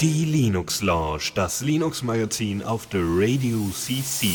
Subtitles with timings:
[0.00, 4.28] Die Linux Lounge, das Linux Magazin auf der Radio CC.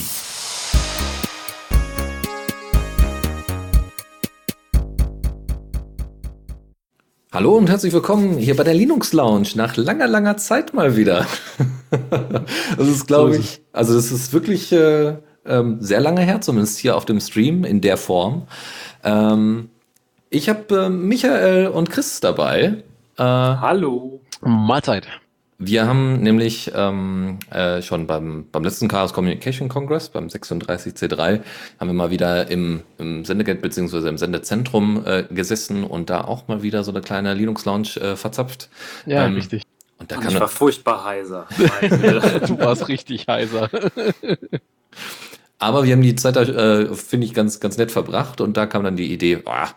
[7.31, 11.25] Hallo und herzlich willkommen hier bei der Linux Lounge nach langer, langer Zeit mal wieder.
[12.77, 15.16] das ist, glaube ich, also das ist wirklich äh,
[15.46, 18.48] ähm, sehr lange her, zumindest hier auf dem Stream in der Form.
[19.02, 19.70] Ähm,
[20.30, 22.84] ich habe äh, Michael und Chris dabei.
[23.18, 24.21] Äh, Hallo.
[24.42, 25.07] Mahlzeit.
[25.57, 31.39] Wir haben nämlich ähm, äh, schon beim, beim letzten Chaos Communication Congress, beim 36C3,
[31.80, 34.09] haben wir mal wieder im, im Sendegate bzw.
[34.09, 38.67] im Sendezentrum äh, gesessen und da auch mal wieder so eine kleine Linux-Lounge äh, verzapft.
[39.05, 39.64] Ja, ähm, richtig.
[39.97, 41.47] Und da und ich war furchtbar heiser.
[41.58, 43.69] du warst richtig heiser.
[45.58, 48.66] Aber wir haben die Zeit da, äh, finde ich, ganz, ganz nett verbracht und da
[48.66, 49.69] kam dann die Idee, ah,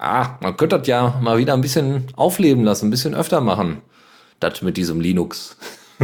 [0.00, 3.82] ah, man könnte das ja mal wieder ein bisschen aufleben lassen, ein bisschen öfter machen
[4.40, 5.56] das mit diesem Linux.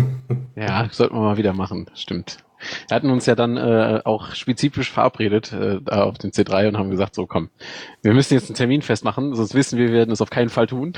[0.56, 2.38] ja, sollten wir mal wieder machen, stimmt.
[2.88, 6.90] Wir hatten uns ja dann äh, auch spezifisch verabredet äh, auf dem C3 und haben
[6.90, 7.50] gesagt, so komm,
[8.02, 10.66] wir müssen jetzt einen Termin festmachen, sonst wissen wir, wir werden es auf keinen Fall
[10.66, 10.94] tun.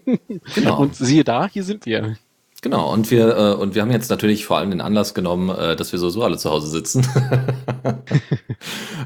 [0.54, 0.80] genau.
[0.80, 2.16] Und siehe da, hier sind wir.
[2.62, 5.74] Genau, und wir, äh, und wir haben jetzt natürlich vor allem den Anlass genommen, äh,
[5.74, 7.04] dass wir sowieso alle zu Hause sitzen.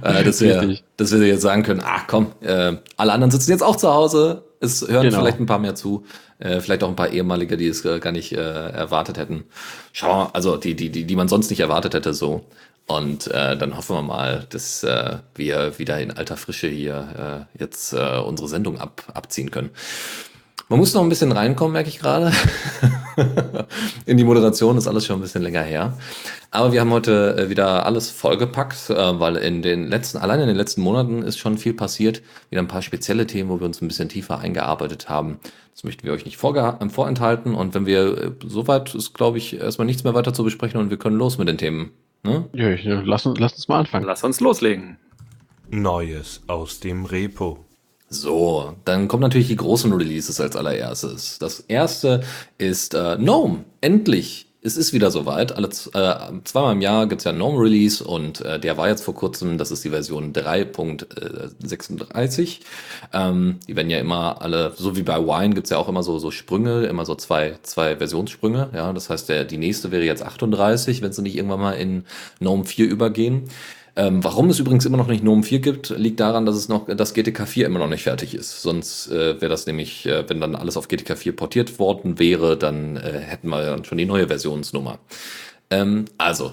[0.03, 3.63] äh, dass, wir, dass wir jetzt sagen können, ach komm, äh, alle anderen sitzen jetzt
[3.63, 5.21] auch zu Hause, es hören genau.
[5.21, 6.05] vielleicht ein paar mehr zu,
[6.39, 9.45] äh, vielleicht auch ein paar ehemalige, die es äh, gar nicht äh, erwartet hätten.
[9.93, 12.45] Schau, also die, die, die, die man sonst nicht erwartet hätte, so.
[12.87, 17.59] Und äh, dann hoffen wir mal, dass äh, wir wieder in alter Frische hier äh,
[17.59, 19.71] jetzt äh, unsere Sendung ab, abziehen können.
[20.69, 22.33] Man muss noch ein bisschen reinkommen, merke ich gerade.
[24.07, 25.97] in die Moderation ist alles schon ein bisschen länger her.
[26.51, 30.49] Aber wir haben heute äh, wieder alles vollgepackt, äh, weil in den letzten, allein in
[30.49, 32.21] den letzten Monaten ist schon viel passiert.
[32.51, 35.39] Wieder ein paar spezielle Themen, wo wir uns ein bisschen tiefer eingearbeitet haben.
[35.73, 37.55] Das möchten wir euch nicht äh, vorenthalten.
[37.55, 40.97] Und wenn wir soweit ist, glaube ich, erstmal nichts mehr weiter zu besprechen und wir
[40.97, 41.93] können los mit den Themen.
[42.25, 42.49] Ne?
[42.55, 44.05] Ja, ja lass, uns, lass uns mal anfangen.
[44.05, 44.97] Lass uns loslegen.
[45.71, 47.66] Neues aus dem Repo.
[48.09, 51.41] So, dann kommen natürlich die großen Releases als allererstes.
[51.41, 52.23] Das erste
[52.57, 53.65] ist äh, GNOME.
[53.81, 54.47] Endlich.
[54.63, 55.53] Es ist wieder soweit.
[55.53, 59.15] Alle äh, zweimal im Jahr gibt's ja GNOME Release und äh, der war jetzt vor
[59.15, 62.61] kurzem, das ist die Version 3.36.
[63.13, 66.19] Ähm, die werden ja immer alle, so wie bei Wine gibt's ja auch immer so,
[66.19, 68.71] so Sprünge, immer so zwei, zwei Versionssprünge.
[68.73, 72.05] Ja, das heißt, der, die nächste wäre jetzt 38, wenn sie nicht irgendwann mal in
[72.39, 73.51] GNOME 4 übergehen.
[73.99, 76.87] Ähm, warum es übrigens immer noch nicht GNOME 4 gibt, liegt daran, dass es noch
[76.87, 78.61] das GTK 4 immer noch nicht fertig ist.
[78.61, 82.59] Sonst äh, wäre das nämlich, äh, wenn dann alles auf GTK 4 portiert worden wäre,
[82.59, 84.99] dann äh, hätten wir dann schon die neue Versionsnummer.
[85.71, 86.53] Ähm, also,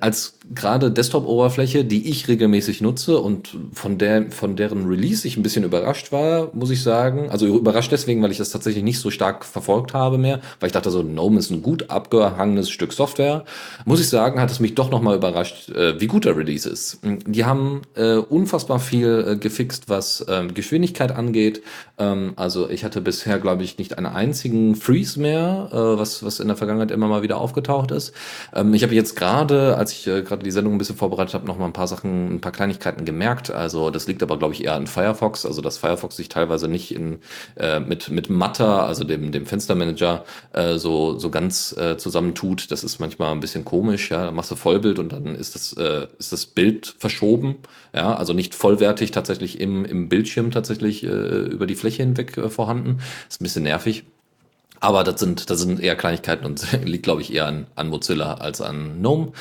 [0.00, 5.42] als gerade Desktop-Oberfläche, die ich regelmäßig nutze und von der, von deren Release ich ein
[5.42, 7.30] bisschen überrascht war, muss ich sagen.
[7.30, 10.72] Also überrascht deswegen, weil ich das tatsächlich nicht so stark verfolgt habe mehr, weil ich
[10.72, 13.44] dachte so, GNOME ist ein gut abgehangenes Stück Software.
[13.84, 17.00] Muss ich sagen, hat es mich doch nochmal überrascht, äh, wie gut der Release ist.
[17.02, 21.62] Die haben äh, unfassbar viel äh, gefixt, was ähm, Geschwindigkeit angeht.
[21.98, 26.40] Ähm, also ich hatte bisher, glaube ich, nicht einen einzigen Freeze mehr, äh, was, was
[26.40, 28.12] in der Vergangenheit immer mal wieder aufgetaucht ist.
[28.54, 31.46] Ähm, ich habe jetzt gerade als ich äh, gerade die Sendung ein bisschen vorbereitet habe,
[31.46, 33.50] noch mal ein paar Sachen, ein paar Kleinigkeiten gemerkt.
[33.50, 35.46] Also das liegt aber, glaube ich, eher an Firefox.
[35.46, 37.20] Also dass Firefox sich teilweise nicht in,
[37.56, 42.70] äh, mit, mit Matter, also dem, dem Fenstermanager, äh, so, so ganz äh, zusammentut.
[42.70, 44.10] Das ist manchmal ein bisschen komisch.
[44.10, 47.56] Ja, dann machst du Vollbild und dann ist das, äh, ist das Bild verschoben.
[47.94, 52.50] Ja, also nicht vollwertig tatsächlich im, im Bildschirm tatsächlich äh, über die Fläche hinweg äh,
[52.50, 52.98] vorhanden.
[53.30, 54.04] Ist ein bisschen nervig.
[54.82, 58.34] Aber das sind, das sind eher Kleinigkeiten und liegt, glaube ich, eher an, an Mozilla
[58.34, 59.32] als an GNOME.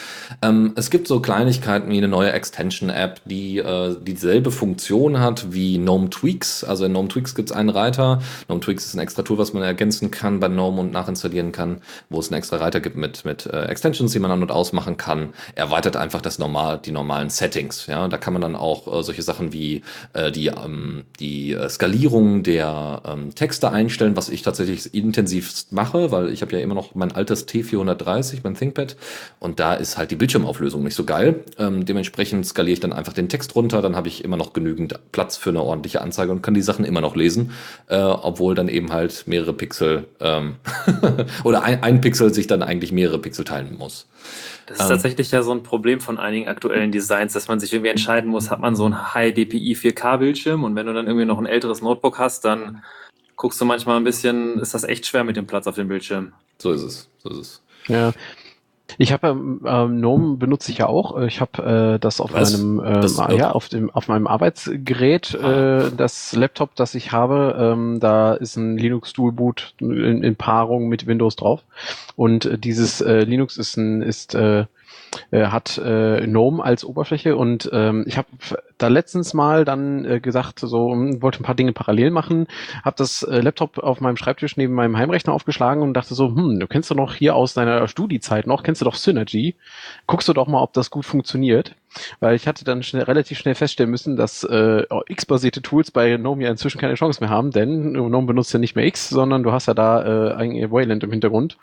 [0.42, 5.78] Ähm, es gibt so Kleinigkeiten wie eine neue Extension-App, die äh, dieselbe Funktion hat wie
[5.78, 6.66] GNOME Tweaks.
[6.66, 8.22] Also in GNOME Tweaks gibt es einen Reiter.
[8.48, 11.82] GNOME Tweaks ist ein extra Tool, was man ergänzen kann bei GNOME und nachinstallieren kann,
[12.10, 14.98] wo es einen extra Reiter gibt mit, mit äh, Extensions, die man an- und ausmachen
[14.98, 15.30] kann.
[15.56, 17.88] Erweitert einfach das normal, die normalen Settings.
[17.88, 21.70] Ja, da kann man dann auch äh, solche Sachen wie äh, die, ähm, die äh,
[21.70, 26.60] Skalierung der ähm, Texte einstellen, was ich tatsächlich intensiv intensivst mache, weil ich habe ja
[26.60, 28.96] immer noch mein altes T430, mein ThinkPad,
[29.40, 31.44] und da ist halt die Bildschirmauflösung nicht so geil.
[31.58, 35.00] Ähm, dementsprechend skaliere ich dann einfach den Text runter, dann habe ich immer noch genügend
[35.12, 37.52] Platz für eine ordentliche Anzeige und kann die Sachen immer noch lesen,
[37.88, 40.56] äh, obwohl dann eben halt mehrere Pixel ähm
[41.44, 44.08] oder ein, ein Pixel sich dann eigentlich mehrere Pixel teilen muss.
[44.66, 47.74] Das ist ähm, tatsächlich ja so ein Problem von einigen aktuellen Designs, dass man sich
[47.74, 50.64] irgendwie entscheiden muss, hat man so ein High DPI 4K Bildschirm?
[50.64, 52.84] Und wenn du dann irgendwie noch ein älteres Notebook hast, dann
[53.40, 56.34] guckst du manchmal ein bisschen, ist das echt schwer mit dem Platz auf dem Bildschirm.
[56.58, 57.10] So ist es.
[57.24, 57.62] So ist es.
[57.88, 58.12] Ja.
[58.98, 61.22] Ich habe ähm, ähm, GNOME benutze ich ja auch.
[61.22, 62.58] Ich habe äh, das auf Was?
[62.58, 65.86] meinem ähm, Das- ja auf dem auf meinem Arbeitsgerät Ah.
[65.88, 67.56] äh, das Laptop, das ich habe.
[67.58, 71.62] Ähm, da ist ein Linux Dual Boot in, in Paarung mit Windows drauf
[72.18, 74.66] und äh, dieses äh, Linux ist ein ist äh,
[75.32, 78.28] äh, hat äh, GNOME als Oberfläche und ähm, ich habe
[78.78, 82.48] da letztens mal dann äh, gesagt, so hm, wollte ein paar Dinge parallel machen,
[82.84, 86.60] habe das äh, Laptop auf meinem Schreibtisch neben meinem Heimrechner aufgeschlagen und dachte so, hm,
[86.60, 89.56] du kennst du noch hier aus deiner Studiezeit noch, kennst du doch Synergy,
[90.08, 91.76] guckst du doch mal, ob das gut funktioniert,
[92.20, 96.44] weil ich hatte dann schnell, relativ schnell feststellen müssen, dass äh, X-basierte Tools bei GNOME
[96.44, 99.52] ja inzwischen keine Chance mehr haben, denn GNOME benutzt ja nicht mehr X, sondern du
[99.52, 101.58] hast ja da äh, eigentlich Wayland im Hintergrund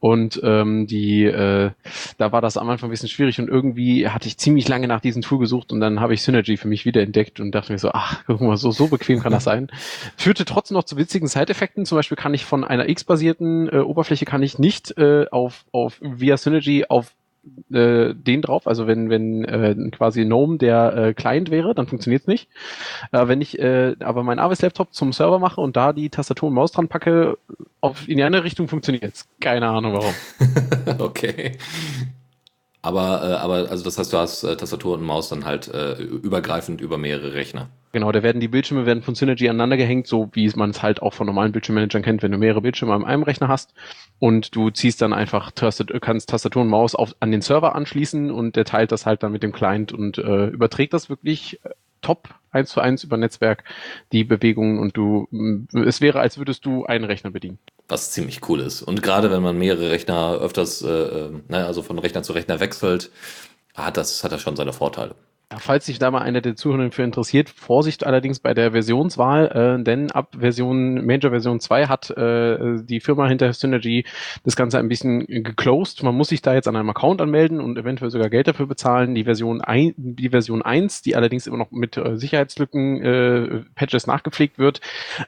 [0.00, 1.70] und ähm, die, äh,
[2.18, 5.00] da war das am Anfang ein bisschen schwierig und irgendwie hatte ich ziemlich lange nach
[5.00, 7.90] diesem Tool gesucht und dann habe ich Synergy für mich wiederentdeckt und dachte mir so,
[7.92, 9.68] ach, guck mal, so, so bequem kann das sein.
[10.16, 11.84] Führte trotzdem noch zu witzigen Side-Effekten.
[11.86, 15.98] Zum Beispiel kann ich von einer X-basierten äh, Oberfläche kann ich nicht äh, auf, auf
[16.00, 17.12] via Synergy auf
[17.72, 22.26] äh, den drauf, also wenn, wenn äh, quasi GNOME der äh, Client wäre, dann funktioniert's
[22.26, 22.48] nicht.
[23.12, 26.54] Äh, wenn ich äh, aber meinen Arbeitslaptop zum Server mache und da die Tastatur und
[26.54, 27.38] Maus dran packe,
[27.80, 29.28] auf, in die andere Richtung funktioniert's.
[29.40, 30.14] Keine Ahnung warum.
[30.98, 31.58] okay.
[32.84, 35.94] Aber, äh, aber, also das heißt, du hast äh, Tastatur und Maus dann halt äh,
[35.94, 37.70] übergreifend über mehrere Rechner.
[37.92, 41.00] Genau, da werden die Bildschirme werden von Synergy aneinander gehängt, so wie man es halt
[41.00, 43.72] auch von normalen Bildschirmmanagern kennt, wenn du mehrere Bildschirme an einem Rechner hast
[44.18, 48.30] und du ziehst dann einfach Tastat kannst Tastatur und Maus auf, an den Server anschließen
[48.30, 51.70] und der teilt das halt dann mit dem Client und äh, überträgt das wirklich äh,
[52.02, 53.64] top eins zu eins über Netzwerk
[54.12, 55.26] die Bewegungen und du
[55.72, 57.58] es wäre, als würdest du einen Rechner bedienen.
[57.88, 58.82] Was ziemlich cool ist.
[58.82, 62.60] Und gerade wenn man mehrere Rechner öfters, äh, äh, ne, also von Rechner zu Rechner
[62.60, 63.10] wechselt,
[63.74, 65.14] hat das, hat das schon seine Vorteile.
[65.52, 69.78] Ja, Falls sich da mal einer der Zuhörer für interessiert, Vorsicht allerdings bei der Versionswahl,
[69.80, 74.06] äh, denn ab Version, Major Version 2 hat äh, die Firma hinter Synergy
[74.44, 76.02] das Ganze ein bisschen geclosed.
[76.02, 79.14] Man muss sich da jetzt an einem Account anmelden und eventuell sogar Geld dafür bezahlen.
[79.14, 84.06] Die Version, ein, die Version 1, die allerdings immer noch mit äh, Sicherheitslücken äh, Patches
[84.06, 84.80] nachgepflegt wird,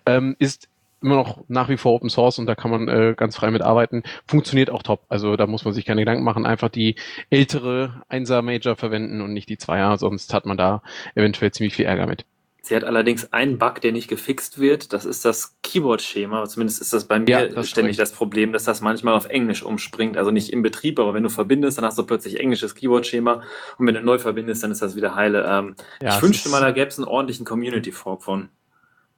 [0.06, 0.68] ähm, ist
[1.06, 3.62] immer noch nach wie vor Open Source und da kann man äh, ganz frei mit
[3.62, 4.02] arbeiten.
[4.26, 5.04] Funktioniert auch top.
[5.08, 6.44] Also da muss man sich keine Gedanken machen.
[6.44, 6.96] Einfach die
[7.30, 10.82] ältere 1er Major verwenden und nicht die 2er, sonst hat man da
[11.14, 12.26] eventuell ziemlich viel Ärger mit.
[12.60, 14.92] Sie hat allerdings einen Bug, der nicht gefixt wird.
[14.92, 16.46] Das ist das Keyboard-Schema.
[16.46, 19.62] Zumindest ist das bei mir Ja, das ständig das Problem, dass das manchmal auf Englisch
[19.62, 20.16] umspringt.
[20.16, 23.42] Also nicht im Betrieb, aber wenn du verbindest, dann hast du plötzlich englisches Keyboard-Schema.
[23.78, 25.46] Und wenn du neu verbindest, dann ist das wieder heile.
[25.48, 28.48] Ähm, Ja, ich wünschte mal, da gäbe es einen ordentlichen Community-Fork von.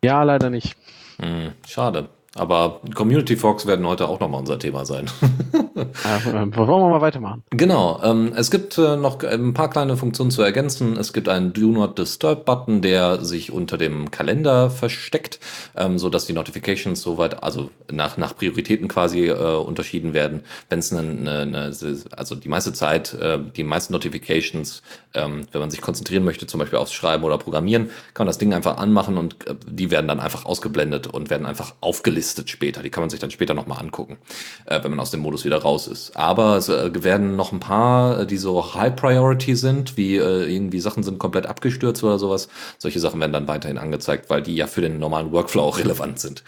[0.04, 0.76] Ja, leider nicht.
[1.20, 2.08] Hm, schade.
[2.38, 5.06] Aber Community Forks werden heute auch nochmal unser Thema sein.
[5.78, 7.44] Äh, wollen wir mal weitermachen?
[7.50, 10.96] Genau, ähm, es gibt äh, noch ein paar kleine Funktionen zu ergänzen.
[10.96, 15.38] Es gibt einen Do Not Disturb Button, der sich unter dem Kalender versteckt,
[15.76, 20.42] ähm, so dass die Notifications soweit, also nach, nach Prioritäten quasi äh, unterschieden werden.
[20.68, 21.72] Wenn es eine, eine, eine,
[22.16, 24.82] also die meiste Zeit, äh, die meisten Notifications,
[25.14, 28.38] ähm, wenn man sich konzentrieren möchte, zum Beispiel aufs Schreiben oder Programmieren, kann man das
[28.38, 32.82] Ding einfach anmachen und äh, die werden dann einfach ausgeblendet und werden einfach aufgelistet später.
[32.82, 34.18] Die kann man sich dann später nochmal angucken,
[34.66, 36.16] äh, wenn man aus dem Modus wieder raus ist.
[36.16, 40.52] Aber es äh, werden noch ein paar, äh, die so High Priority sind, wie äh,
[40.52, 42.48] irgendwie Sachen sind komplett abgestürzt oder sowas.
[42.78, 46.18] Solche Sachen werden dann weiterhin angezeigt, weil die ja für den normalen Workflow auch relevant
[46.20, 46.44] sind.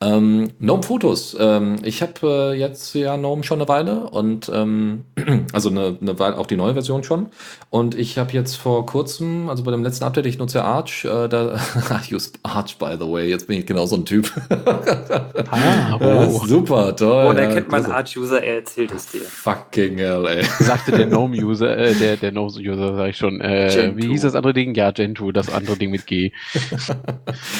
[0.00, 1.36] Ähm, Gnome Fotos.
[1.40, 5.04] Ähm, ich habe äh, jetzt ja Gnome schon eine Weile und ähm,
[5.52, 7.28] also eine, eine Weile auch die neue Version schon.
[7.70, 11.06] Und ich habe jetzt vor kurzem, also bei dem letzten Update, ich nutze ja Arch,
[11.06, 11.56] äh, da
[12.10, 13.28] I use Arch by the way.
[13.28, 14.30] Jetzt bin ich genau so ein Typ.
[15.50, 16.46] Ah, Ja, oh.
[16.46, 17.28] super, toll.
[17.30, 17.84] Oh, da ja, kennt man.
[17.86, 19.22] Arch-User, er erzählt es dir.
[19.22, 20.44] Fucking hell, ey.
[20.60, 23.40] Sagte der GNOME-User, äh, der, der GNOME-User, sag ich schon.
[23.40, 24.74] Äh, wie hieß das andere Ding?
[24.74, 26.32] Ja, Gentoo, das andere Ding mit G.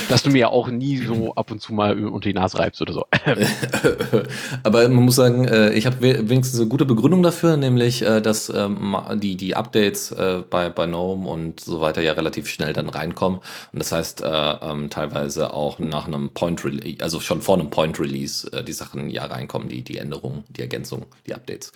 [0.09, 2.83] Dass du mir ja auch nie so ab und zu mal unter die Nase reibst
[2.83, 3.07] oder so.
[4.63, 8.21] Aber man muss sagen, äh, ich habe we- wenigstens eine gute Begründung dafür, nämlich, äh,
[8.21, 12.73] dass ähm, die, die Updates äh, bei, bei GNOME und so weiter ja relativ schnell
[12.73, 13.41] dann reinkommen.
[13.73, 17.71] Und das heißt, äh, ähm, teilweise auch nach einem Point Release, also schon vor einem
[17.71, 21.73] Point Release, die Sachen ja reinkommen, die, die Änderungen, die Ergänzungen, die Updates.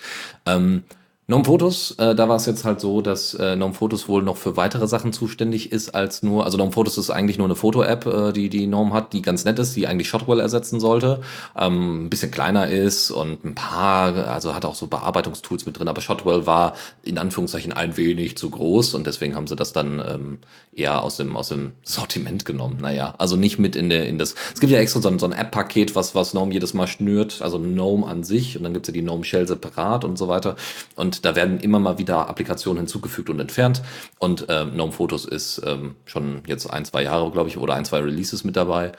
[1.31, 4.37] Gnome Photos, äh, da war es jetzt halt so, dass äh, Gnome Photos wohl noch
[4.37, 8.05] für weitere Sachen zuständig ist als nur, also Gnome Photos ist eigentlich nur eine Foto-App,
[8.07, 11.21] äh, die die Gnome hat, die ganz nett ist, die eigentlich Shotwell ersetzen sollte,
[11.57, 15.87] ähm, ein bisschen kleiner ist und ein paar, also hat auch so Bearbeitungstools mit drin,
[15.87, 20.03] aber Shotwell war in Anführungszeichen ein wenig zu groß und deswegen haben sie das dann
[20.05, 20.39] ähm,
[20.75, 22.79] eher aus dem aus dem Sortiment genommen.
[22.81, 24.35] Naja, also nicht mit in der in das.
[24.53, 27.41] Es gibt ja extra so ein, so ein App-Paket, was was Gnome jedes Mal schnürt,
[27.41, 30.57] also Gnome an sich und dann gibt's ja die Gnome Shell separat und so weiter
[30.97, 33.83] und da werden immer mal wieder Applikationen hinzugefügt und entfernt.
[34.19, 37.85] Und ähm, Gnome Photos ist ähm, schon jetzt ein, zwei Jahre, glaube ich, oder ein,
[37.85, 38.93] zwei Releases mit dabei.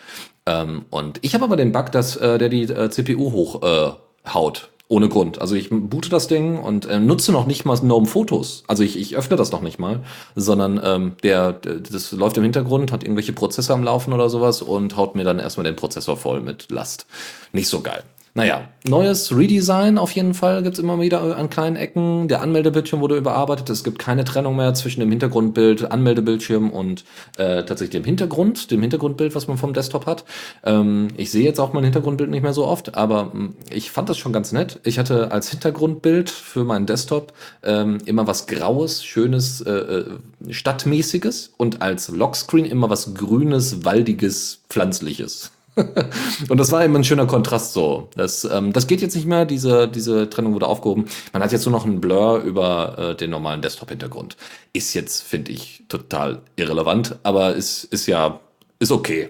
[0.46, 4.58] Ähm, und ich habe aber den Bug, dass äh, der die äh, CPU hochhaut.
[4.58, 4.72] Äh.
[4.92, 5.40] Ohne Grund.
[5.40, 8.66] Also ich boote das Ding und äh, nutze noch nicht mal GNOME Fotos.
[8.68, 10.02] Also ich, ich öffne das noch nicht mal,
[10.36, 14.62] sondern ähm, der, der, das läuft im Hintergrund, hat irgendwelche Prozesse am Laufen oder sowas
[14.62, 17.08] und haut mir dann erstmal den Prozessor voll mit Last.
[17.54, 18.04] Nicht so geil.
[18.34, 22.30] Naja, neues Redesign auf jeden Fall gibt's immer wieder an kleinen Ecken.
[22.30, 23.70] Der Anmeldebildschirm wurde überarbeitet.
[23.70, 27.04] Es gibt keine Trennung mehr zwischen dem Hintergrundbild, Anmeldebildschirm und
[27.38, 30.24] äh, tatsächlich dem Hintergrund, dem Hintergrundbild, was man vom Desktop hat.
[30.64, 33.92] Ähm, ich sehe jetzt auch mein Hintergrundbild nicht mehr so oft, aber mh, hm, ich
[33.92, 34.80] fand das schon ganz nett.
[34.86, 37.34] Ich hatte als Hintergrundbild für meinen Desktop
[37.64, 40.06] ähm, immer was Graues, Schönes, äh, äh
[40.50, 45.52] Stadtmäßiges und als Lockscreen immer was Grünes, Waldiges, Pflanzliches.
[46.50, 48.10] und das war eben ein schöner Kontrast so.
[48.16, 51.06] Das, ähm, das geht jetzt nicht mehr, diese, diese Trennung wurde aufgehoben.
[51.34, 54.38] Man hat jetzt nur noch einen Blur über äh, den normalen Desktop-Hintergrund.
[54.74, 58.40] Ist jetzt, finde ich, total irrelevant, aber ist, ist ja,
[58.80, 59.30] ist okay.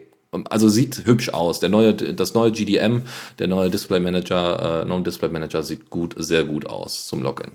[0.49, 1.59] Also sieht hübsch aus.
[1.59, 3.01] Der neue, das neue GDM,
[3.39, 7.51] der neue Display Manager, äh, Non-Display Manager sieht gut, sehr gut aus zum Login.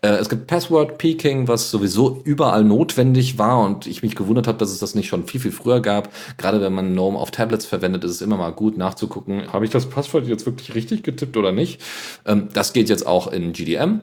[0.00, 4.58] Äh, es gibt Password Peaking, was sowieso überall notwendig war und ich mich gewundert habe,
[4.58, 6.08] dass es das nicht schon viel, viel früher gab.
[6.38, 9.72] Gerade wenn man GNOME auf Tablets verwendet, ist es immer mal gut nachzugucken, habe ich
[9.72, 11.80] das Passwort jetzt wirklich richtig getippt oder nicht.
[12.26, 14.02] Ähm, das geht jetzt auch in GDM.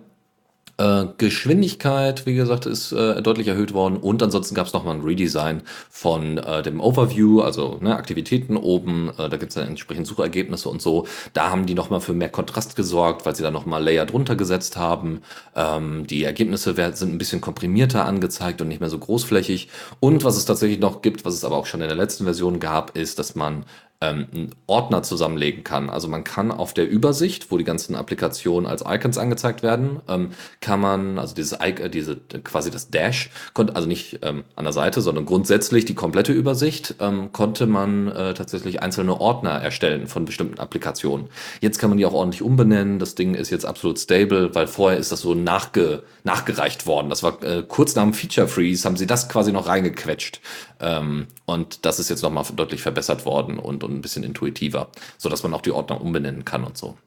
[0.79, 5.01] Äh, Geschwindigkeit, wie gesagt, ist äh, deutlich erhöht worden und ansonsten gab es nochmal ein
[5.01, 10.05] Redesign von äh, dem Overview, also ne, Aktivitäten oben, äh, da gibt es dann entsprechend
[10.05, 11.07] Suchergebnisse und so.
[11.33, 14.77] Da haben die nochmal für mehr Kontrast gesorgt, weil sie da nochmal Layer drunter gesetzt
[14.77, 15.21] haben.
[15.55, 19.69] Ähm, die Ergebnisse sind ein bisschen komprimierter angezeigt und nicht mehr so großflächig.
[19.99, 22.59] Und was es tatsächlich noch gibt, was es aber auch schon in der letzten Version
[22.59, 23.65] gab, ist, dass man
[24.01, 25.89] ähm, einen Ordner zusammenlegen kann.
[25.89, 30.31] Also man kann auf der Übersicht, wo die ganzen Applikationen als Icons angezeigt werden, ähm,
[30.61, 34.73] kann man, also dieses äh, diese quasi das Dash, konnte also nicht ähm, an der
[34.73, 40.25] Seite, sondern grundsätzlich die komplette Übersicht, ähm, konnte man äh, tatsächlich einzelne Ordner erstellen von
[40.25, 41.27] bestimmten Applikationen.
[41.61, 42.99] Jetzt kann man die auch ordentlich umbenennen.
[42.99, 47.09] Das Ding ist jetzt absolut stable, weil vorher ist das so nachge, nachgereicht worden.
[47.09, 50.39] Das war äh, kurz nach dem Feature Freeze, haben sie das quasi noch reingequetscht.
[50.79, 55.29] Ähm, und das ist jetzt nochmal deutlich verbessert worden und und ein bisschen intuitiver, so
[55.29, 56.97] dass man auch die Ordner umbenennen kann und so.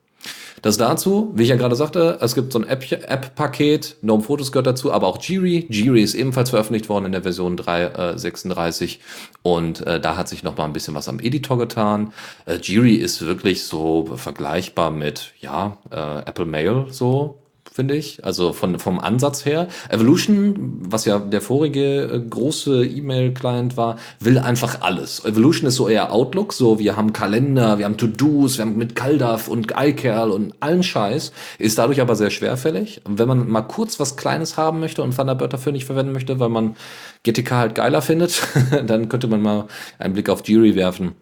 [0.62, 4.52] Das dazu, wie ich ja gerade sagte, es gibt so ein App-Paket, App Gnome Photos
[4.52, 5.66] gehört dazu, aber auch Jiri.
[5.70, 8.98] Jiri ist ebenfalls veröffentlicht worden in der Version 3.36 äh,
[9.42, 12.12] und äh, da hat sich noch mal ein bisschen was am Editor getan.
[12.44, 17.39] Äh, Jiri ist wirklich so vergleichbar mit, ja, äh, Apple Mail so,
[17.72, 18.24] finde ich.
[18.24, 19.68] Also von, vom Ansatz her.
[19.88, 25.24] Evolution, was ja der vorige äh, große E-Mail-Client war, will einfach alles.
[25.24, 28.94] Evolution ist so eher Outlook, so wir haben Kalender, wir haben To-Dos, wir haben mit
[28.94, 33.02] Kaldaf und iCal und allen Scheiß, ist dadurch aber sehr schwerfällig.
[33.04, 36.40] Und wenn man mal kurz was Kleines haben möchte und Thunderbird dafür nicht verwenden möchte,
[36.40, 36.76] weil man
[37.22, 38.42] GTK halt geiler findet,
[38.86, 39.66] dann könnte man mal
[39.98, 41.12] einen Blick auf Jiri werfen.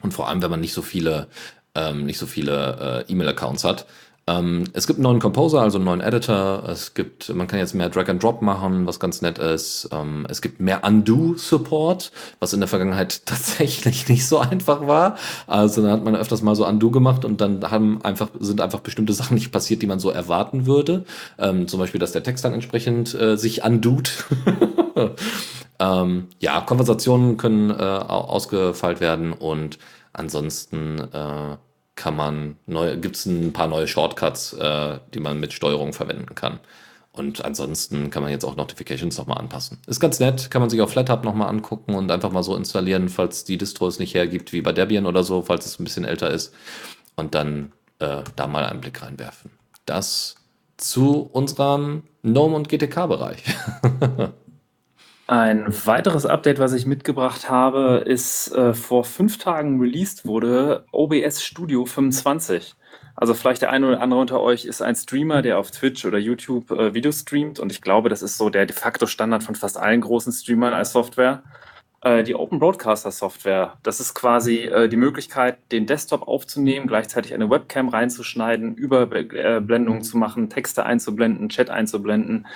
[0.00, 1.28] Und vor allem, wenn man nicht so viele,
[1.74, 3.86] ähm, nicht so viele äh, E-Mail-Accounts hat,
[4.32, 6.64] ähm, es gibt einen neuen Composer, also einen neuen Editor.
[6.68, 9.88] Es gibt, man kann jetzt mehr Drag and Drop machen, was ganz nett ist.
[9.92, 15.16] Ähm, es gibt mehr Undo-Support, was in der Vergangenheit tatsächlich nicht so einfach war.
[15.46, 18.80] Also da hat man öfters mal so Undo gemacht und dann haben einfach, sind einfach
[18.80, 21.04] bestimmte Sachen nicht passiert, die man so erwarten würde.
[21.38, 24.24] Ähm, zum Beispiel, dass der Text dann entsprechend äh, sich undut.
[25.78, 29.78] ähm, ja, Konversationen können äh, ausgefeilt werden und
[30.12, 31.56] ansonsten äh,
[31.94, 36.34] kann man neu, gibt es ein paar neue Shortcuts, äh, die man mit Steuerung verwenden
[36.34, 36.60] kann.
[37.12, 39.78] Und ansonsten kann man jetzt auch Notifications nochmal anpassen.
[39.86, 43.10] Ist ganz nett, kann man sich auf FlatHub nochmal angucken und einfach mal so installieren,
[43.10, 46.04] falls die Distro es nicht hergibt, wie bei Debian oder so, falls es ein bisschen
[46.04, 46.54] älter ist.
[47.14, 49.50] Und dann äh, da mal einen Blick reinwerfen.
[49.84, 50.36] Das
[50.78, 53.44] zu unserem GNOME und GTK-Bereich.
[55.32, 61.42] Ein weiteres Update, was ich mitgebracht habe, ist äh, vor fünf Tagen released wurde OBS
[61.42, 62.74] Studio 25.
[63.16, 66.18] Also vielleicht der eine oder andere unter euch ist ein Streamer, der auf Twitch oder
[66.18, 69.54] YouTube äh, Videos streamt und ich glaube, das ist so der de facto Standard von
[69.54, 71.42] fast allen großen Streamern als Software.
[72.02, 77.32] Äh, die Open Broadcaster Software, das ist quasi äh, die Möglichkeit, den Desktop aufzunehmen, gleichzeitig
[77.32, 82.46] eine Webcam reinzuschneiden, Überblendungen zu machen, Texte einzublenden, Chat einzublenden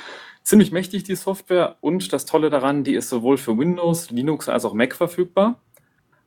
[0.46, 1.76] ziemlich mächtig, die Software.
[1.80, 5.60] Und das Tolle daran, die ist sowohl für Windows, Linux als auch Mac verfügbar.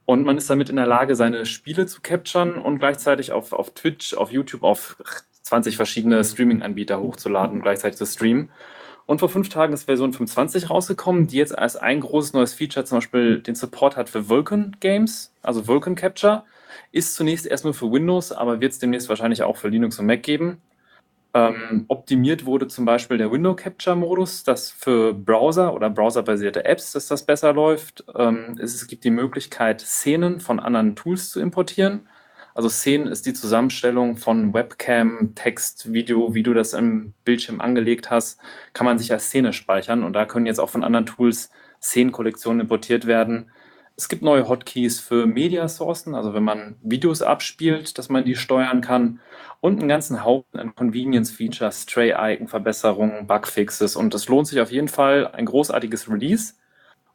[0.05, 3.73] Und man ist damit in der Lage, seine Spiele zu capturen und gleichzeitig auf, auf
[3.73, 4.97] Twitch, auf YouTube, auf
[5.43, 8.49] 20 verschiedene Streaming-Anbieter hochzuladen und gleichzeitig zu streamen.
[9.05, 12.85] Und vor fünf Tagen ist Version 25 rausgekommen, die jetzt als ein großes neues Feature
[12.85, 16.43] zum Beispiel den Support hat für Vulkan Games, also Vulkan Capture.
[16.91, 20.07] Ist zunächst erst nur für Windows, aber wird es demnächst wahrscheinlich auch für Linux und
[20.07, 20.61] Mac geben.
[21.33, 26.93] Ähm, optimiert wurde zum Beispiel der Window Capture Modus, dass für Browser oder browserbasierte Apps,
[26.93, 28.03] dass das besser läuft.
[28.15, 32.07] Ähm, es, es, gibt die Möglichkeit, Szenen von anderen Tools zu importieren.
[32.55, 38.09] Also Szenen ist die Zusammenstellung von Webcam, Text, Video, wie du das im Bildschirm angelegt
[38.09, 38.39] hast,
[38.73, 42.61] kann man sich als Szene speichern und da können jetzt auch von anderen Tools Szenenkollektionen
[42.61, 43.51] importiert werden.
[43.99, 48.79] Es gibt neue Hotkeys für Mediasourcen, also wenn man Videos abspielt, dass man die steuern
[48.79, 49.19] kann
[49.59, 55.27] und einen ganzen Haufen an Convenience-Features, Stray-Icon-Verbesserungen, Bugfixes und es lohnt sich auf jeden Fall
[55.27, 56.53] ein großartiges Release.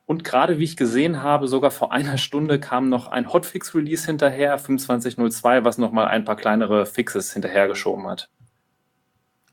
[0.05, 4.61] Und gerade wie ich gesehen habe, sogar vor einer Stunde kam noch ein Hotfix-Release hinterher,
[4.61, 8.29] 25.02, was nochmal ein paar kleinere Fixes hinterhergeschoben hat.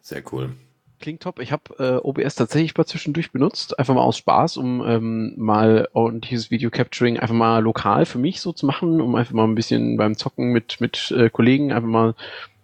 [0.01, 0.57] Sehr cool.
[1.01, 1.39] Klingt top.
[1.39, 5.89] Ich habe äh, OBS tatsächlich mal zwischendurch benutzt, einfach mal aus Spaß, um ähm, mal
[5.93, 9.55] ordentliches Video Capturing einfach mal lokal für mich so zu machen, um einfach mal ein
[9.55, 12.13] bisschen beim Zocken mit mit äh, Kollegen einfach mal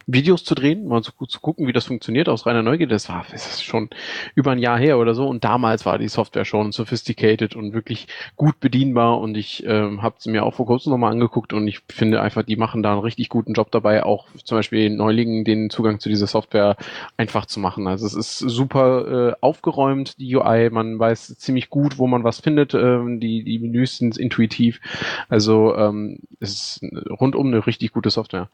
[0.08, 2.88] Videos zu drehen, mal zu, zu gucken, wie das funktioniert aus reiner Neugier.
[2.88, 3.90] Das war das ist schon
[4.36, 5.28] über ein Jahr her oder so.
[5.28, 9.20] Und damals war die Software schon sophisticated und wirklich gut bedienbar.
[9.20, 12.44] Und ich ähm, habe sie mir auch vor kurzem nochmal angeguckt und ich finde einfach,
[12.44, 16.08] die machen da einen richtig guten Job dabei, auch zum Beispiel Neulingen den Zugang zu
[16.08, 16.78] dieser Software
[17.18, 17.86] einfach zu machen.
[17.88, 20.70] Also es ist super äh, aufgeräumt, die UI.
[20.70, 22.74] Man weiß ziemlich gut, wo man was findet.
[22.74, 24.80] Ähm, die, die Menüs sind intuitiv.
[25.28, 26.82] Also ähm, es ist
[27.20, 28.50] rundum eine richtig gute Software.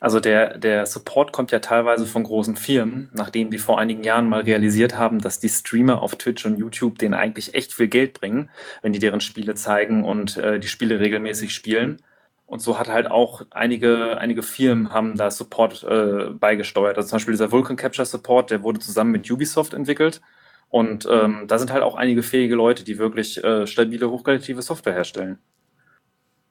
[0.00, 4.28] Also der, der Support kommt ja teilweise von großen Firmen, nachdem die vor einigen Jahren
[4.28, 8.14] mal realisiert haben, dass die Streamer auf Twitch und YouTube denen eigentlich echt viel Geld
[8.14, 8.50] bringen,
[8.82, 11.98] wenn die deren Spiele zeigen und äh, die Spiele regelmäßig spielen.
[12.46, 16.96] Und so hat halt auch einige, einige Firmen haben da Support äh, beigesteuert.
[16.96, 20.20] Also zum Beispiel dieser Vulcan Capture Support, der wurde zusammen mit Ubisoft entwickelt.
[20.68, 24.92] Und ähm, da sind halt auch einige fähige Leute, die wirklich äh, stabile, hochqualitative Software
[24.92, 25.38] herstellen.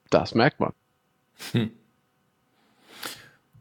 [0.10, 0.74] Das merkt man.
[1.52, 1.72] Hm.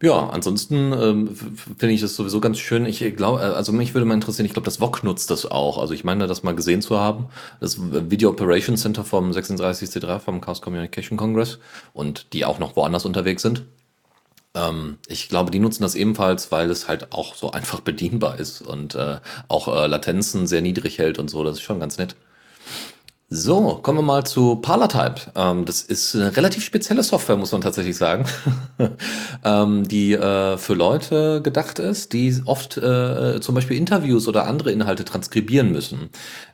[0.04, 1.34] Ja, ansonsten ähm,
[1.78, 2.84] finde ich das sowieso ganz schön.
[2.84, 5.78] Ich glaube, äh, also mich würde mal interessieren, ich glaube, das VOG nutzt das auch.
[5.78, 7.28] Also ich meine, das mal gesehen zu haben.
[7.58, 11.58] Das Video Operations Center vom 36C3 vom Chaos Communication Congress
[11.94, 13.62] und die auch noch woanders unterwegs sind.
[14.54, 18.60] Ähm, ich glaube, die nutzen das ebenfalls, weil es halt auch so einfach bedienbar ist
[18.60, 21.44] und äh, auch äh, Latenzen sehr niedrig hält und so.
[21.44, 22.14] Das ist schon ganz nett.
[23.36, 25.32] So, kommen wir mal zu Parlatype.
[25.34, 28.26] Ähm, das ist eine relativ spezielle Software, muss man tatsächlich sagen,
[29.44, 34.70] ähm, die äh, für Leute gedacht ist, die oft äh, zum Beispiel Interviews oder andere
[34.70, 36.10] Inhalte transkribieren müssen.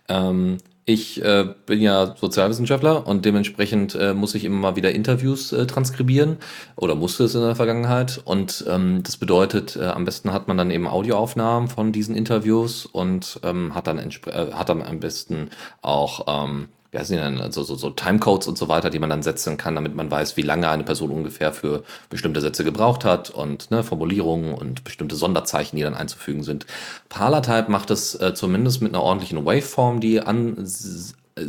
[0.09, 5.53] Ähm, ich äh, bin ja Sozialwissenschaftler und dementsprechend äh, muss ich immer mal wieder Interviews
[5.53, 6.39] äh, transkribieren
[6.77, 8.21] oder musste es in der Vergangenheit.
[8.25, 12.87] Und ähm, das bedeutet, äh, am besten hat man dann eben Audioaufnahmen von diesen Interviews
[12.87, 15.51] und ähm, hat dann äh, hat dann am besten
[15.83, 19.11] auch ähm, wie heißen die denn, also so, so Timecodes und so weiter, die man
[19.11, 23.05] dann setzen kann, damit man weiß, wie lange eine Person ungefähr für bestimmte Sätze gebraucht
[23.05, 26.67] hat und ne, Formulierungen und bestimmte Sonderzeichen, die dann einzufügen sind.
[27.09, 30.57] Parlatype macht es äh, zumindest mit einer ordentlichen Waveform, die an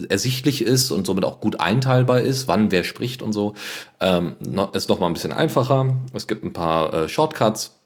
[0.10, 3.56] ersichtlich ist und somit auch gut einteilbar ist, wann wer spricht und so.
[4.00, 4.36] Ähm,
[4.74, 5.96] ist noch mal ein bisschen einfacher.
[6.14, 7.81] Es gibt ein paar äh, Shortcuts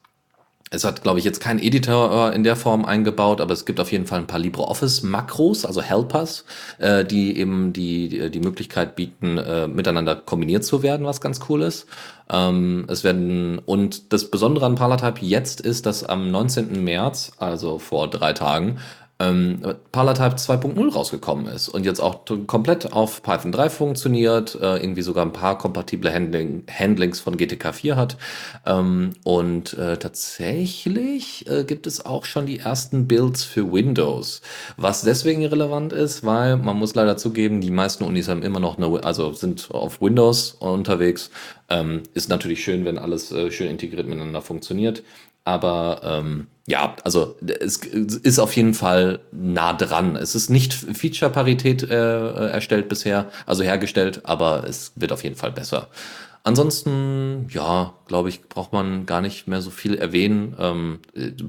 [0.71, 3.79] es hat, glaube ich, jetzt kein Editor äh, in der Form eingebaut, aber es gibt
[3.79, 6.43] auf jeden Fall ein paar LibreOffice-Makros, also Helpers,
[6.79, 11.61] äh, die eben die, die Möglichkeit bieten, äh, miteinander kombiniert zu werden, was ganz cool
[11.61, 11.85] ist.
[12.31, 16.83] Ähm, es werden, und das Besondere an Parlatype jetzt ist, dass am 19.
[16.83, 18.79] März, also vor drei Tagen,
[19.19, 19.61] ähm,
[19.93, 25.25] Parlatype 2.0 rausgekommen ist und jetzt auch komplett auf Python 3 funktioniert, äh, irgendwie sogar
[25.25, 28.17] ein paar kompatible Handling, Handlings von GTK 4 hat.
[28.65, 34.41] Ähm, und äh, tatsächlich äh, gibt es auch schon die ersten Builds für Windows,
[34.75, 38.77] was deswegen relevant ist, weil man muss leider zugeben, die meisten Unis haben immer noch
[38.77, 41.31] eine, also sind auf Windows unterwegs.
[41.69, 45.03] Ähm, ist natürlich schön, wenn alles äh, schön integriert miteinander funktioniert.
[45.45, 50.15] Aber ähm, ja, also es ist auf jeden Fall nah dran.
[50.15, 55.51] Es ist nicht Feature-Parität äh, erstellt bisher, also hergestellt, aber es wird auf jeden Fall
[55.51, 55.87] besser.
[56.47, 60.55] Ansonsten, ja, glaube ich, braucht man gar nicht mehr so viel erwähnen.
[60.59, 60.99] Ähm,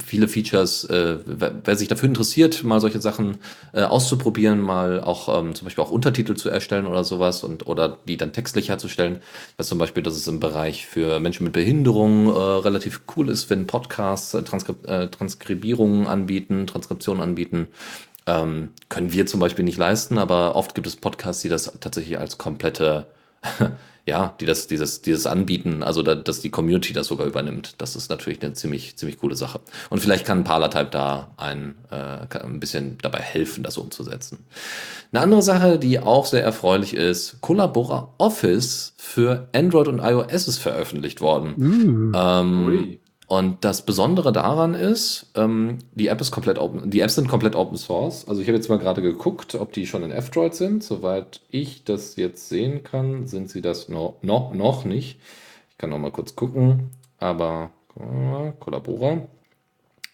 [0.02, 3.36] viele Features, äh, wer, wer, sich dafür interessiert, mal solche Sachen
[3.74, 7.98] äh, auszuprobieren, mal auch ähm, zum Beispiel auch Untertitel zu erstellen oder sowas und oder
[8.08, 9.20] die dann textlich herzustellen.
[9.58, 13.50] Weiß zum Beispiel, dass es im Bereich für Menschen mit Behinderung äh, relativ cool ist,
[13.50, 17.68] wenn Podcasts äh, Transkrib äh, Transkribierungen anbieten, Transkriptionen anbieten.
[18.26, 22.18] Ähm, können wir zum Beispiel nicht leisten, aber oft gibt es Podcasts, die das tatsächlich
[22.18, 23.08] als komplette
[24.06, 27.74] ja, die das, dieses, dieses anbieten, also da, dass die Community das sogar übernimmt.
[27.78, 29.60] Das ist natürlich eine ziemlich, ziemlich coole Sache.
[29.90, 34.44] Und vielleicht kann Parlatype da ein, äh, ein bisschen dabei helfen, das umzusetzen.
[35.10, 40.58] Eine andere Sache, die auch sehr erfreulich ist, Collabora Office für Android und iOS ist
[40.58, 41.54] veröffentlicht worden.
[41.56, 42.12] Mm.
[42.14, 47.28] Ähm, und das Besondere daran ist, ähm, die App ist komplett open, die Apps sind
[47.28, 48.28] komplett Open Source.
[48.28, 50.84] Also ich habe jetzt mal gerade geguckt, ob die schon in F-Droid sind.
[50.84, 55.18] Soweit ich das jetzt sehen kann, sind sie das no, noch, noch nicht.
[55.70, 57.70] Ich kann noch mal kurz gucken, aber
[58.60, 59.22] Collabora.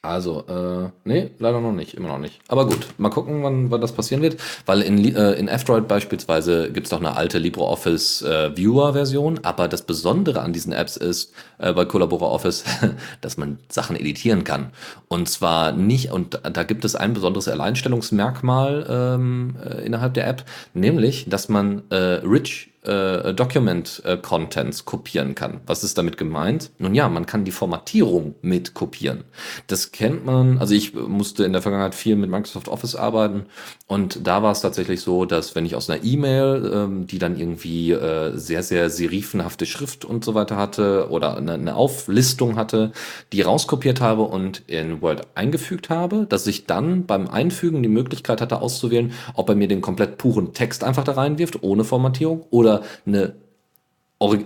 [0.04, 2.40] Also, äh, nee, leider noch nicht, immer noch nicht.
[2.48, 4.36] Aber gut, mal gucken, wann, wann das passieren wird.
[4.66, 9.82] Weil in, äh, in F-Droid beispielsweise gibt's doch eine alte LibreOffice äh, Viewer-Version, aber das
[9.82, 12.64] Besondere an diesen Apps ist äh, bei Collabora Office,
[13.20, 14.72] dass man Sachen editieren kann.
[15.06, 20.44] Und zwar nicht, und da gibt es ein besonderes Alleinstellungsmerkmal ähm, äh, innerhalb der App,
[20.74, 25.60] nämlich, dass man äh, Rich äh, Document äh, Contents kopieren kann.
[25.66, 26.70] Was ist damit gemeint?
[26.78, 29.24] Nun ja, man kann die Formatierung mit kopieren.
[29.66, 33.46] Das kennt man, also ich musste in der Vergangenheit viel mit Microsoft Office arbeiten
[33.86, 37.38] und da war es tatsächlich so, dass wenn ich aus einer E-Mail, ähm, die dann
[37.38, 42.92] irgendwie äh, sehr, sehr serifenhafte Schrift und so weiter hatte oder eine, eine Auflistung hatte,
[43.32, 48.40] die rauskopiert habe und in Word eingefügt habe, dass ich dann beim Einfügen die Möglichkeit
[48.40, 52.71] hatte auszuwählen, ob er mir den komplett puren Text einfach da reinwirft, ohne Formatierung, oder
[53.06, 53.34] eine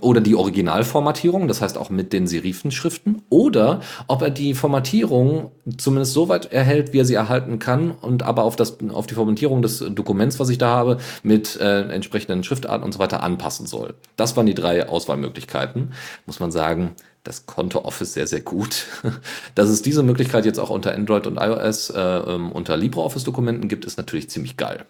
[0.01, 6.13] oder die Originalformatierung, das heißt auch mit den Serifenschriften, oder ob er die Formatierung zumindest
[6.13, 9.61] so weit erhält, wie er sie erhalten kann, und aber auf, das, auf die Formatierung
[9.61, 13.93] des Dokuments, was ich da habe, mit äh, entsprechenden Schriftarten und so weiter anpassen soll.
[14.15, 15.93] Das waren die drei Auswahlmöglichkeiten.
[16.25, 18.85] Muss man sagen, das konnte Office sehr, sehr gut.
[19.55, 23.85] Dass es diese Möglichkeit jetzt auch unter Android und iOS äh, ähm, unter LibreOffice-Dokumenten gibt,
[23.85, 24.85] ist natürlich ziemlich geil.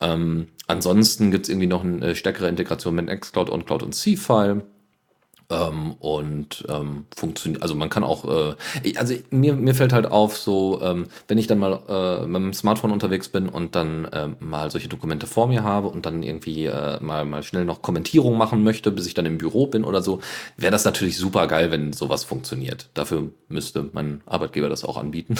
[0.00, 4.62] Ähm, ansonsten gibt es irgendwie noch eine stärkere Integration mit Nextcloud, OnCloud und C-File.
[5.50, 8.54] Ähm, und ähm, funktioniert, also man kann auch, äh,
[8.96, 12.52] also mir, mir fällt halt auf, so, ähm, wenn ich dann mal äh, mit dem
[12.52, 16.66] Smartphone unterwegs bin und dann äh, mal solche Dokumente vor mir habe und dann irgendwie
[16.66, 20.02] äh, mal, mal schnell noch Kommentierung machen möchte, bis ich dann im Büro bin oder
[20.02, 20.20] so,
[20.56, 22.88] wäre das natürlich super geil, wenn sowas funktioniert.
[22.94, 25.34] Dafür müsste mein Arbeitgeber das auch anbieten.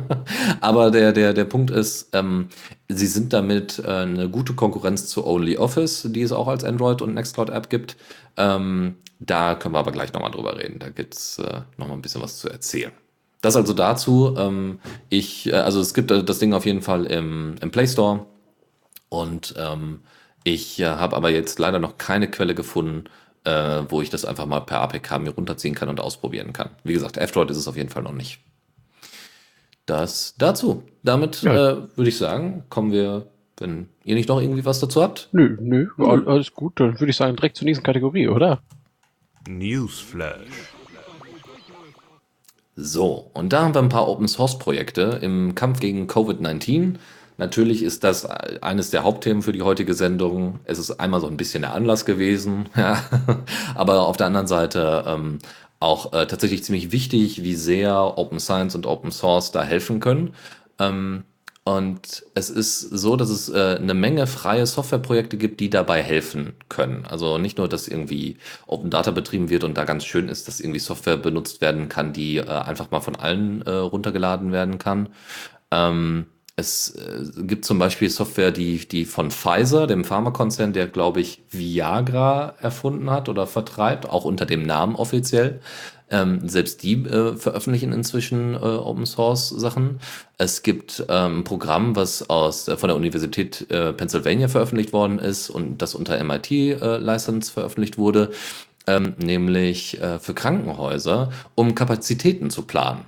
[0.62, 2.48] Aber der, der, der Punkt ist, ähm,
[2.94, 7.14] sie sind damit äh, eine gute Konkurrenz zu OnlyOffice, die es auch als Android- und
[7.14, 7.96] Nextcloud-App gibt.
[8.36, 10.78] Ähm, da können wir aber gleich nochmal drüber reden.
[10.78, 12.92] Da gibt's äh, nochmal ein bisschen was zu erzählen.
[13.40, 14.34] Das also dazu.
[14.38, 17.86] Ähm, ich, äh, also es gibt äh, das Ding auf jeden Fall im, im Play
[17.86, 18.26] Store.
[19.08, 20.00] Und ähm,
[20.44, 23.04] ich äh, habe aber jetzt leider noch keine Quelle gefunden,
[23.44, 26.70] äh, wo ich das einfach mal per APK mir runterziehen kann und ausprobieren kann.
[26.84, 28.40] Wie gesagt, F-Droid ist es auf jeden Fall noch nicht.
[29.86, 30.82] Das dazu.
[31.02, 31.70] Damit Ja.
[31.72, 33.26] äh, würde ich sagen, kommen wir,
[33.58, 35.28] wenn ihr nicht noch irgendwie was dazu habt.
[35.32, 36.78] Nö, nö, all- alles gut.
[36.80, 38.60] Dann würde ich sagen, direkt zur nächsten Kategorie, oder?
[39.48, 40.38] Newsflash.
[42.74, 46.94] So, und da haben wir ein paar Open Source Projekte im Kampf gegen Covid-19.
[47.38, 50.60] Natürlich ist das eines der Hauptthemen für die heutige Sendung.
[50.64, 53.02] Es ist einmal so ein bisschen der Anlass gewesen, ja.
[53.74, 55.38] aber auf der anderen Seite ähm,
[55.82, 60.34] auch äh, tatsächlich ziemlich wichtig, wie sehr Open Science und Open Source da helfen können.
[60.78, 61.24] Ähm,
[61.64, 66.54] und es ist so, dass es äh, eine Menge freie Softwareprojekte gibt, die dabei helfen
[66.68, 67.04] können.
[67.08, 70.58] Also nicht nur, dass irgendwie Open Data betrieben wird und da ganz schön ist, dass
[70.58, 75.10] irgendwie Software benutzt werden kann, die äh, einfach mal von allen äh, runtergeladen werden kann.
[75.70, 81.20] Ähm, es äh, gibt zum Beispiel Software, die, die von Pfizer, dem Pharmakonzern, der, glaube
[81.20, 85.60] ich, Viagra erfunden hat oder vertreibt, auch unter dem Namen offiziell.
[86.10, 89.98] Ähm, selbst die äh, veröffentlichen inzwischen äh, Open Source Sachen.
[90.36, 95.18] Es gibt ähm, ein Programm, was aus äh, von der Universität äh, Pennsylvania veröffentlicht worden
[95.18, 98.30] ist und das unter MIT äh, License veröffentlicht wurde,
[98.86, 103.04] ähm, nämlich für Krankenhäuser, um Kapazitäten zu planen.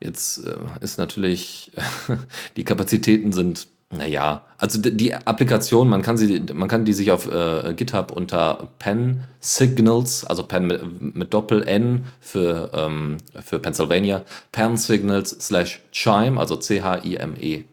[0.00, 1.72] Jetzt äh, ist natürlich,
[2.56, 7.10] die Kapazitäten sind, naja, also die, die Applikation, man kann sie, man kann die sich
[7.10, 13.58] auf äh, GitHub unter Pen Signals, also Pen mit, mit Doppel N für, ähm, für
[13.58, 17.64] Pennsylvania, Pen Signals slash Chime, also C-H-I-M-E,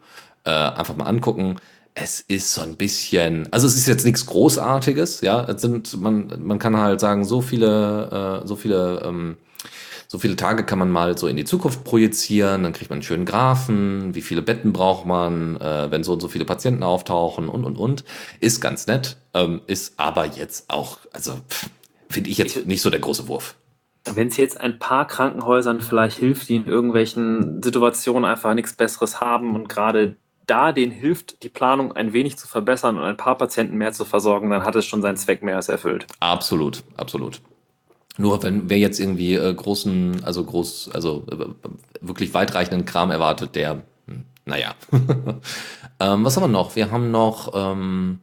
[0.46, 1.58] äh, einfach mal angucken.
[1.96, 6.34] Es ist so ein bisschen, also es ist jetzt nichts Großartiges, ja, es sind, man,
[6.44, 9.38] man kann halt sagen, so viele, äh, so viele, ähm,
[10.08, 13.04] so viele Tage kann man mal so in die Zukunft projizieren, dann kriegt man einen
[13.04, 17.50] schönen Graphen, wie viele Betten braucht man, äh, wenn so und so viele Patienten auftauchen
[17.50, 18.04] und und und.
[18.40, 21.34] Ist ganz nett, ähm, ist aber jetzt auch, also
[22.10, 23.56] finde ich jetzt nicht so der große Wurf.
[24.14, 29.20] Wenn es jetzt ein paar Krankenhäusern vielleicht hilft, die in irgendwelchen Situationen einfach nichts Besseres
[29.20, 30.16] haben und gerade
[30.46, 34.06] da denen hilft, die Planung ein wenig zu verbessern und ein paar Patienten mehr zu
[34.06, 36.06] versorgen, dann hat es schon seinen Zweck mehr als erfüllt.
[36.20, 37.42] Absolut, absolut.
[38.18, 41.46] Nur wenn wer jetzt irgendwie äh, großen, also groß, also äh,
[42.02, 44.74] wirklich weitreichenden Kram erwartet, der, hm, naja.
[46.00, 46.78] ähm, was haben wir noch?
[46.78, 48.20] Wir haben noch, ähm,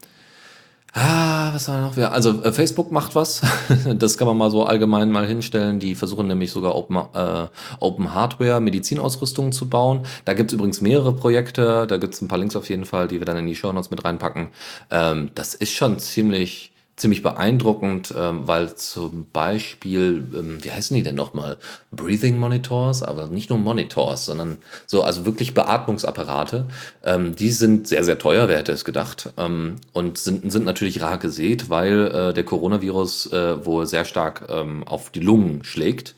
[0.95, 1.97] ah, was haben wir noch?
[1.97, 3.43] Wir, also äh, Facebook macht was.
[3.97, 5.79] das kann man mal so allgemein mal hinstellen.
[5.79, 10.07] Die versuchen nämlich sogar Open, äh, Open Hardware, Medizinausrüstungen zu bauen.
[10.25, 11.87] Da gibt's übrigens mehrere Projekte.
[11.87, 13.91] Da gibt's ein paar Links auf jeden Fall, die wir dann in die Show Notes
[13.91, 14.49] mit reinpacken.
[14.91, 21.03] Ähm, das ist schon ziemlich ziemlich beeindruckend, ähm, weil zum Beispiel, ähm, wie heißen die
[21.03, 21.57] denn nochmal?
[21.91, 26.67] Breathing Monitors, aber nicht nur Monitors, sondern so, also wirklich Beatmungsapparate.
[27.03, 29.33] Ähm, die sind sehr, sehr teuer, wer hätte es gedacht.
[29.39, 34.49] Ähm, und sind, sind natürlich rar gesät, weil äh, der Coronavirus äh, wohl sehr stark
[34.51, 36.15] ähm, auf die Lungen schlägt.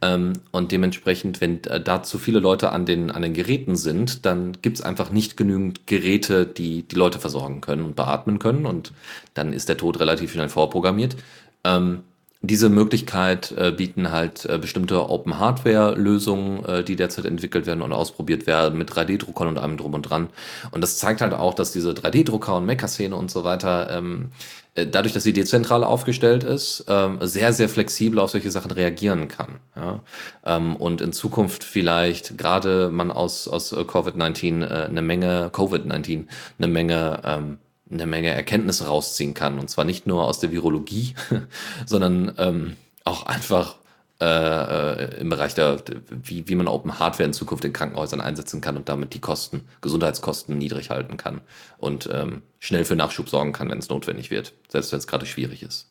[0.00, 4.24] Ähm, und dementsprechend, wenn äh, da zu viele Leute an den, an den Geräten sind,
[4.24, 8.64] dann gibt's einfach nicht genügend Geräte, die die Leute versorgen können und beatmen können.
[8.64, 8.92] Und
[9.34, 11.16] dann ist der Tod relativ schnell vorprogrammiert.
[11.64, 12.04] Ähm,
[12.46, 18.46] diese Möglichkeit äh, bieten halt äh, bestimmte Open-Hardware-Lösungen, äh, die derzeit entwickelt werden und ausprobiert
[18.46, 20.28] werden mit 3D-Druckern und allem drum und dran.
[20.70, 24.30] Und das zeigt halt auch, dass diese 3D-Drucker und Mecha-Szene und so weiter, ähm,
[24.74, 29.28] äh, dadurch, dass sie dezentral aufgestellt ist, ähm, sehr, sehr flexibel auf solche Sachen reagieren
[29.28, 29.60] kann.
[29.74, 30.00] Ja?
[30.44, 36.26] Ähm, und in Zukunft vielleicht gerade man aus, aus äh, Covid-19 äh, eine Menge, Covid-19
[36.58, 37.58] eine Menge ähm,
[37.90, 39.58] eine Menge Erkenntnisse rausziehen kann.
[39.58, 41.14] Und zwar nicht nur aus der Virologie,
[41.86, 43.76] sondern ähm, auch einfach
[44.20, 48.60] äh, äh, im Bereich der, wie, wie man Open Hardware in Zukunft in Krankenhäusern einsetzen
[48.60, 51.40] kann und damit die Kosten, Gesundheitskosten niedrig halten kann
[51.78, 55.26] und ähm, schnell für Nachschub sorgen kann, wenn es notwendig wird, selbst wenn es gerade
[55.26, 55.90] schwierig ist.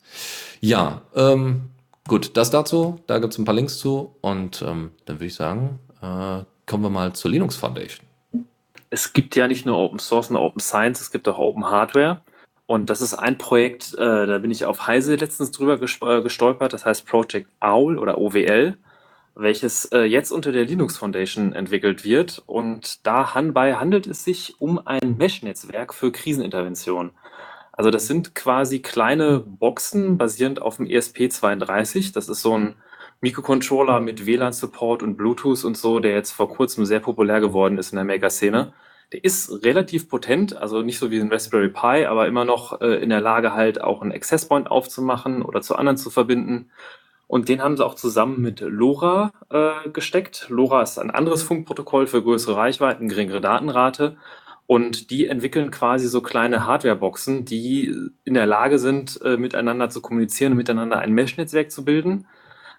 [0.60, 1.68] Ja, ähm,
[2.08, 5.34] gut, das dazu, da gibt es ein paar Links zu und ähm, dann würde ich
[5.34, 8.06] sagen, äh, kommen wir mal zur Linux Foundation
[8.94, 12.22] es gibt ja nicht nur Open Source und Open Science, es gibt auch Open Hardware.
[12.66, 16.72] Und das ist ein Projekt, äh, da bin ich auf Heise letztens drüber äh, gestolpert,
[16.72, 18.78] das heißt Project OWL oder OWL,
[19.34, 22.42] welches äh, jetzt unter der Linux Foundation entwickelt wird.
[22.46, 27.10] Und dabei handelt es sich um ein Mesh-Netzwerk für Krisenintervention.
[27.72, 32.14] Also das sind quasi kleine Boxen basierend auf dem ESP32.
[32.14, 32.76] Das ist so ein
[33.20, 37.92] Mikrocontroller mit WLAN-Support und Bluetooth und so, der jetzt vor kurzem sehr populär geworden ist
[37.92, 38.72] in der Maker-Szene.
[39.12, 43.02] Der ist relativ potent, also nicht so wie ein Raspberry Pi, aber immer noch äh,
[43.02, 46.70] in der Lage halt auch einen Access Point aufzumachen oder zu anderen zu verbinden.
[47.26, 50.46] Und den haben sie auch zusammen mit LoRa äh, gesteckt.
[50.50, 54.16] LoRa ist ein anderes Funkprotokoll für größere Reichweiten, geringere Datenrate.
[54.66, 60.00] Und die entwickeln quasi so kleine Hardwareboxen, die in der Lage sind, äh, miteinander zu
[60.00, 62.26] kommunizieren und miteinander ein Mesh-Netzwerk zu bilden.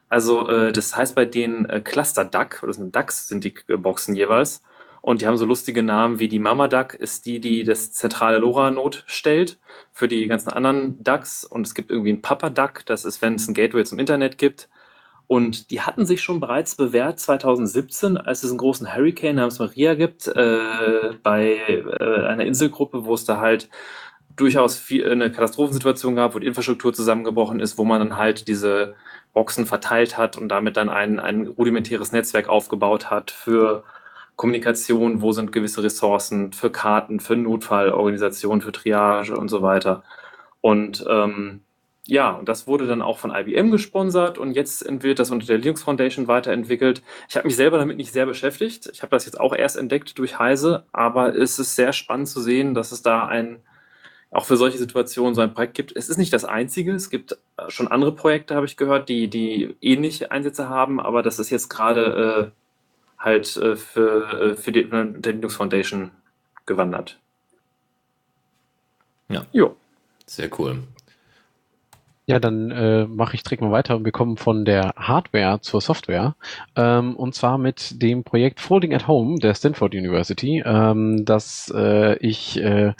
[0.09, 3.77] Also äh, das heißt bei den äh, Cluster Duck, oder sind DUCs sind die äh,
[3.77, 4.61] Boxen jeweils.
[5.01, 8.39] Und die haben so lustige Namen wie die Mama Duck ist die, die das zentrale
[8.39, 9.59] LoRa-Node stellt
[9.91, 11.43] für die ganzen anderen Ducks.
[11.43, 14.39] Und es gibt irgendwie ein Papa Duck, das ist, wenn es ein Gateway zum Internet
[14.39, 14.67] gibt.
[15.27, 19.95] Und die hatten sich schon bereits bewährt 2017, als es einen großen Hurricane namens Maria
[19.95, 21.57] gibt, äh, bei
[21.99, 23.69] äh, einer Inselgruppe, wo es da halt
[24.35, 28.95] durchaus viel, eine Katastrophensituation gab, wo die Infrastruktur zusammengebrochen ist, wo man dann halt diese
[29.33, 33.83] Boxen verteilt hat und damit dann ein, ein rudimentäres Netzwerk aufgebaut hat für
[34.35, 40.03] Kommunikation, wo sind gewisse Ressourcen, für Karten, für Notfallorganisation, für Triage und so weiter.
[40.61, 41.61] Und ähm,
[42.07, 45.57] ja, und das wurde dann auch von IBM gesponsert und jetzt wird das unter der
[45.57, 47.01] Linux Foundation weiterentwickelt.
[47.29, 48.89] Ich habe mich selber damit nicht sehr beschäftigt.
[48.93, 52.41] Ich habe das jetzt auch erst entdeckt durch Heise, aber es ist sehr spannend zu
[52.41, 53.59] sehen, dass es da ein
[54.31, 55.95] auch für solche Situationen so ein Projekt gibt.
[55.95, 59.29] Es ist nicht das einzige, es gibt äh, schon andere Projekte, habe ich gehört, die,
[59.29, 64.71] die ähnliche Einsätze haben, aber das ist jetzt gerade äh, halt äh, für, äh, für
[64.71, 66.11] die, die Linux Foundation
[66.65, 67.19] gewandert.
[69.29, 69.45] Ja.
[69.51, 69.75] Jo.
[70.25, 70.83] Sehr cool.
[72.27, 75.79] Ja, dann äh, mache ich direkt mal weiter und wir kommen von der Hardware zur
[75.79, 76.35] Software
[76.75, 82.17] ähm, und zwar mit dem Projekt Folding at Home der Stanford University, ähm, das äh,
[82.17, 82.93] ich äh,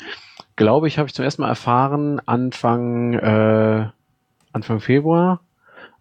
[0.56, 3.88] glaube ich, habe ich zum ersten Mal erfahren Anfang, äh,
[4.52, 5.42] Anfang Februar.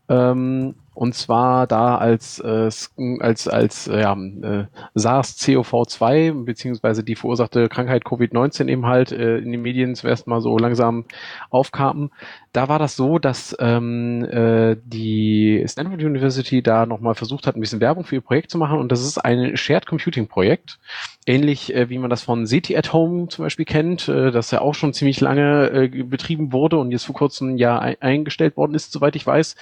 [0.08, 2.70] Ähm, und zwar da als äh,
[3.18, 9.50] als als äh, ja, äh, SARS-CoV-2 beziehungsweise die verursachte Krankheit Covid-19 eben halt äh, in
[9.50, 11.04] den Medien zuerst mal so langsam
[11.50, 12.10] aufkamen.
[12.52, 17.60] Da war das so, dass ähm, äh, die Stanford University da nochmal versucht hat, ein
[17.60, 20.78] bisschen Werbung für ihr Projekt zu machen und das ist ein Shared Computing Projekt,
[21.26, 24.60] ähnlich äh, wie man das von SETI at Home zum Beispiel kennt, äh, das ja
[24.60, 28.74] auch schon ziemlich lange äh, betrieben wurde und jetzt vor kurzem ja ein eingestellt worden
[28.74, 29.56] ist, soweit ich weiß.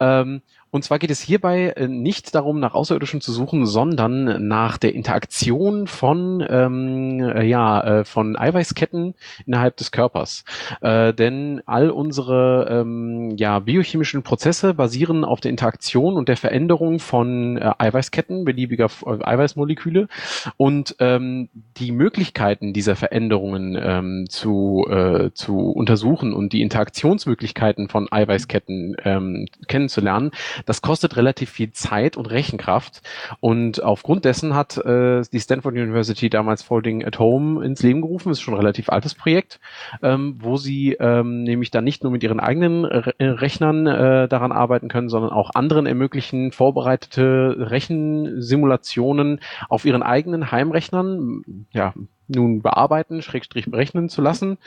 [0.00, 4.78] Ähm, und zwar geht es hierbei äh, nicht darum, nach Außerirdischen zu suchen, sondern nach
[4.78, 9.14] der Interaktion von, ähm, äh, ja, äh, von Eiweißketten
[9.46, 10.44] innerhalb des Körpers.
[10.80, 16.98] Äh, denn all unsere ähm, ja, biochemischen Prozesse basieren auf der Interaktion und der Veränderung
[16.98, 20.08] von äh, Eiweißketten, beliebiger Eiweißmoleküle.
[20.56, 28.08] Und ähm, die Möglichkeiten dieser Veränderungen ähm, zu, äh, zu untersuchen und die Interaktionsmöglichkeiten von
[28.10, 30.30] Eiweißketten ähm, kennenzulernen,
[30.66, 33.02] Das kostet relativ viel Zeit und Rechenkraft.
[33.40, 38.28] Und aufgrund dessen hat äh, die Stanford University damals Folding at Home ins Leben gerufen.
[38.28, 39.60] Das ist schon ein relativ altes Projekt,
[40.02, 44.52] ähm, wo sie ähm, nämlich dann nicht nur mit ihren eigenen Re Rechnern äh, daran
[44.52, 51.94] arbeiten können, sondern auch anderen ermöglichen, vorbereitete Rechensimulationen auf ihren eigenen Heimrechnern, ja,
[52.28, 54.58] nun bearbeiten, schrägstrich berechnen zu lassen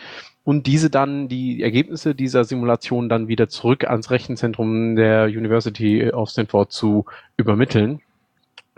[0.44, 6.30] und diese dann, die Ergebnisse dieser Simulation dann wieder zurück ans Rechenzentrum der University of
[6.30, 7.06] Stanford zu
[7.38, 8.02] übermitteln.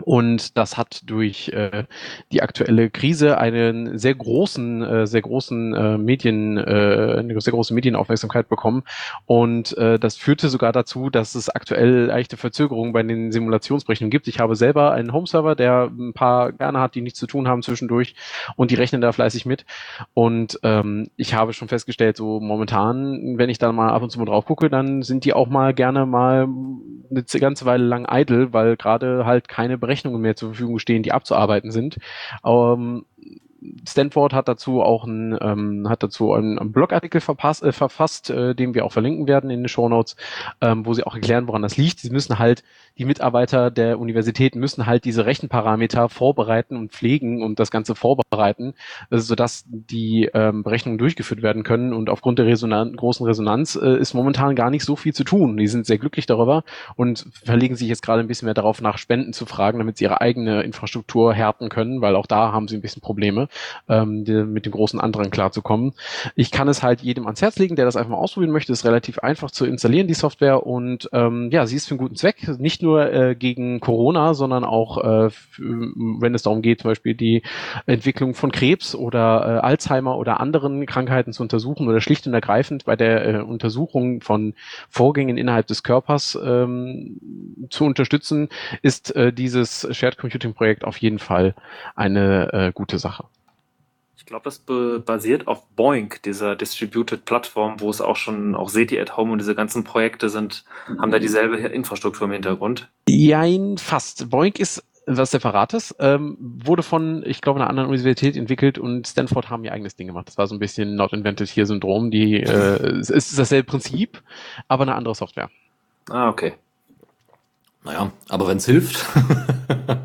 [0.02, 1.84] Und das hat durch äh,
[2.32, 7.72] die aktuelle Krise einen sehr großen, äh, sehr großen äh, Medien, äh, eine sehr große
[7.72, 8.82] Medienaufmerksamkeit bekommen.
[9.26, 14.26] Und äh, das führte sogar dazu, dass es aktuell leichte Verzögerungen bei den Simulationsberechnungen gibt.
[14.26, 17.62] Ich habe selber einen Homeserver, der ein paar gerne hat, die nichts zu tun haben
[17.62, 18.14] zwischendurch
[18.56, 19.64] und die rechnen da fleißig mit.
[20.12, 24.18] Und ähm, ich habe schon festgestellt, so momentan, wenn ich da mal ab und zu
[24.18, 26.48] mal drauf gucke, dann sind die auch mal gerne mal
[27.10, 31.12] eine ganze Weile lang idle, weil gerade halt keine Berechnungen mehr zur Verfügung stehen, die
[31.12, 31.98] abzuarbeiten sind.
[32.44, 33.04] Ähm,
[33.88, 38.54] Stanford hat dazu auch ein, ähm, hat dazu einen, einen Blogartikel verpasst, äh, verfasst, äh,
[38.54, 40.16] den wir auch verlinken werden in den Show Notes,
[40.60, 42.00] ähm, wo sie auch erklären, woran das liegt.
[42.00, 42.62] Sie müssen halt,
[42.98, 48.74] die Mitarbeiter der Universitäten müssen halt diese Rechenparameter vorbereiten und pflegen und das Ganze vorbereiten,
[49.10, 51.92] äh, sodass die ähm, Berechnungen durchgeführt werden können.
[51.92, 55.56] Und aufgrund der Resonan großen Resonanz äh, ist momentan gar nicht so viel zu tun.
[55.56, 56.64] Die sind sehr glücklich darüber
[56.96, 60.04] und verlegen sich jetzt gerade ein bisschen mehr darauf, nach Spenden zu fragen, damit sie
[60.04, 63.48] ihre eigene Infrastruktur härten können, weil auch da haben sie ein bisschen Probleme
[63.88, 65.92] ähm, die, mit dem großen Andrang klarzukommen.
[66.36, 68.72] Ich kann es halt jedem ans Herz legen, der das einfach mal ausprobieren möchte.
[68.72, 70.66] Ist relativ einfach zu installieren, die Software.
[70.66, 72.48] Und ähm, ja, sie ist für einen guten Zweck.
[72.58, 77.42] Nicht nur äh, gegen Corona, sondern auch, äh, wenn es darum geht, zum Beispiel die
[77.86, 82.84] Entwicklung von Krebs oder äh, Alzheimer oder anderen Krankheiten zu untersuchen oder schlicht und ergreifend
[82.84, 84.54] bei der äh, Untersuchung von
[84.88, 87.20] Vorgängen innerhalb des Körpers ähm,
[87.70, 88.48] zu unterstützen,
[88.82, 91.54] ist äh, dieses Shared Computing Projekt auf jeden Fall
[91.94, 93.24] eine äh, gute Sache.
[94.16, 94.60] Ich glaube, das
[95.04, 99.38] basiert auf Boink, dieser Distributed Plattform, wo es auch schon, auch SETI at Home und
[99.38, 100.64] diese ganzen Projekte sind,
[100.98, 102.88] haben da dieselbe Infrastruktur im Hintergrund.
[103.08, 104.30] Jein, fast.
[104.30, 109.50] Boink ist was Separates, ähm, wurde von, ich glaube, einer anderen Universität entwickelt und Stanford
[109.50, 110.28] haben ihr eigenes Ding gemacht.
[110.28, 112.10] Das war so ein bisschen Not Invented Here Syndrom.
[112.10, 114.22] Die, äh, es ist dasselbe Prinzip,
[114.68, 115.50] aber eine andere Software.
[116.08, 116.54] Ah, okay.
[117.82, 119.04] Naja, aber wenn es hilft.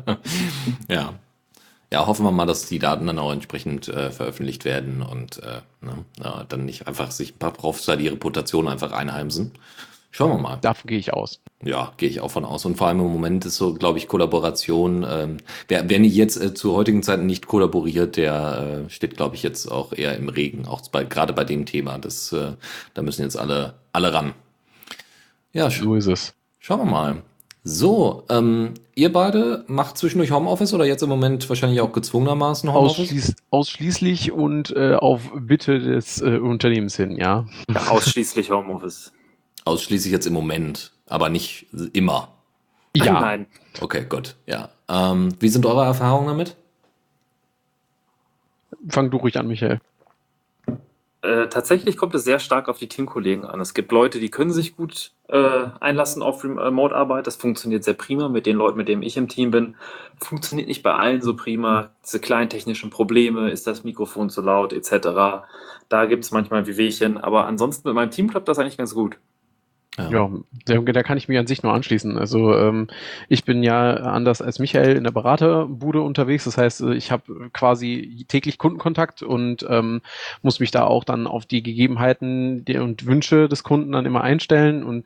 [0.88, 1.14] ja
[1.92, 5.60] ja, hoffen wir mal, dass die Daten dann auch entsprechend äh, veröffentlicht werden und äh,
[5.80, 9.52] ne, ja, dann nicht einfach sich ein paar Profs da die Reputation einfach einheimsen.
[10.12, 10.56] Schauen wir mal.
[10.56, 11.40] Davon gehe ich aus.
[11.62, 12.64] Ja, gehe ich auch von aus.
[12.64, 15.06] Und vor allem im Moment ist so, glaube ich, Kollaboration.
[15.08, 15.36] Ähm,
[15.68, 19.44] wer, wer nicht jetzt äh, zu heutigen Zeiten nicht kollaboriert, der äh, steht, glaube ich,
[19.44, 20.66] jetzt auch eher im Regen.
[20.66, 21.98] Auch bei, gerade bei dem Thema.
[21.98, 22.54] Das, äh,
[22.94, 24.34] da müssen jetzt alle, alle ran.
[25.52, 26.34] Ja, so ist es.
[26.58, 27.22] Schauen wir mal.
[27.62, 33.00] So, ähm, ihr beide macht zwischendurch Homeoffice oder jetzt im Moment wahrscheinlich auch gezwungenermaßen Homeoffice?
[33.00, 37.46] Ausschließ, ausschließlich und äh, auf Bitte des äh, Unternehmens hin, ja.
[37.70, 37.88] ja.
[37.88, 39.12] Ausschließlich Homeoffice.
[39.66, 42.28] Ausschließlich jetzt im Moment, aber nicht immer.
[42.96, 43.20] Ja.
[43.20, 43.46] Nein.
[43.80, 44.70] Okay, gut, ja.
[44.88, 46.56] Ähm, wie sind eure Erfahrungen damit?
[48.88, 49.80] Fang du ruhig an, Michael.
[51.22, 53.60] Äh, tatsächlich kommt es sehr stark auf die Teamkollegen an.
[53.60, 57.26] Es gibt Leute, die können sich gut äh, einlassen auf Remote-Arbeit.
[57.26, 59.76] Das funktioniert sehr prima mit den Leuten, mit denen ich im Team bin.
[60.16, 61.90] Funktioniert nicht bei allen so prima.
[62.04, 65.44] Diese kleinen technischen Probleme, ist das Mikrofon zu laut etc.
[65.90, 67.18] Da gibt es manchmal Wehwehchen.
[67.18, 69.18] Aber ansonsten mit meinem Team klappt das eigentlich ganz gut.
[70.08, 70.30] Ja,
[70.68, 72.16] ja da, kann ich mich an sich nur anschließen.
[72.16, 72.88] Also ähm,
[73.28, 76.44] ich bin ja anders als Michael in der Beraterbude unterwegs.
[76.44, 80.00] Das heißt, ich habe quasi täglich Kundenkontakt und ähm,
[80.42, 84.84] muss mich da auch dann auf die Gegebenheiten und Wünsche des Kunden dann immer einstellen.
[84.84, 85.04] Und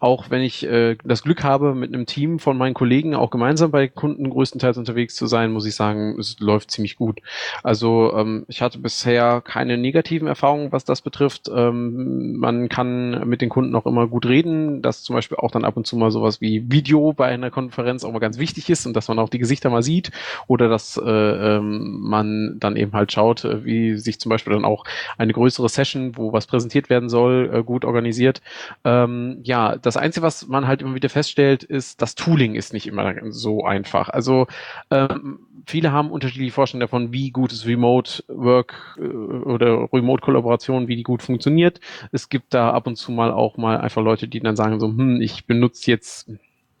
[0.00, 3.70] auch wenn ich äh, das Glück habe, mit einem Team von meinen Kollegen auch gemeinsam
[3.70, 7.20] bei Kunden größtenteils unterwegs zu sein, muss ich sagen, es läuft ziemlich gut.
[7.62, 11.50] Also ähm, ich hatte bisher keine negativen Erfahrungen, was das betrifft.
[11.54, 15.64] Ähm, man kann mit den Kunden auch immer gut reden, dass zum Beispiel auch dann
[15.64, 18.86] ab und zu mal sowas wie Video bei einer Konferenz auch mal ganz wichtig ist
[18.86, 20.10] und dass man auch die Gesichter mal sieht
[20.46, 24.64] oder dass äh, ähm, man dann eben halt schaut, äh, wie sich zum Beispiel dann
[24.64, 24.84] auch
[25.18, 28.40] eine größere Session, wo was präsentiert werden soll, äh, gut organisiert.
[28.84, 32.86] Ähm, ja, das Einzige, was man halt immer wieder feststellt, ist, das Tooling ist nicht
[32.86, 34.08] immer so einfach.
[34.08, 34.46] Also
[34.90, 40.88] ähm, viele haben unterschiedliche Vorstellungen davon, wie gut ist Remote Work äh, oder Remote Kollaboration,
[40.88, 41.80] wie die gut funktioniert.
[42.12, 44.88] Es gibt da ab und zu mal auch mal einfach Leute, die dann sagen so,
[44.88, 46.30] hm, ich benutze jetzt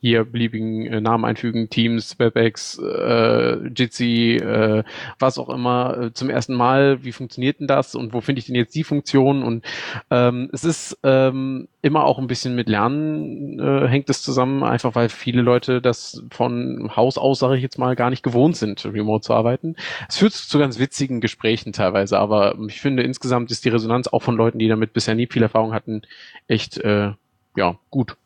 [0.04, 4.84] hier beliebigen äh, Namen einfügen, Teams, WebEx, äh, Jitsi, äh,
[5.18, 8.44] was auch immer, äh, zum ersten Mal, wie funktioniert denn das und wo finde ich
[8.44, 9.42] denn jetzt die Funktion?
[9.42, 9.64] Und
[10.10, 14.94] ähm, es ist ähm, immer auch ein bisschen mit Lernen äh, hängt es zusammen, einfach
[14.94, 18.84] weil viele Leute das von Haus aus, sage ich jetzt mal, gar nicht gewohnt sind,
[18.84, 19.74] remote zu arbeiten.
[20.06, 24.20] Es führt zu ganz witzigen Gesprächen teilweise, aber ich finde insgesamt ist die Resonanz auch
[24.20, 26.02] von Leuten, die damit bisher nie viel Erfahrung hatten,
[26.46, 27.12] echt äh,
[27.56, 28.18] ja gut.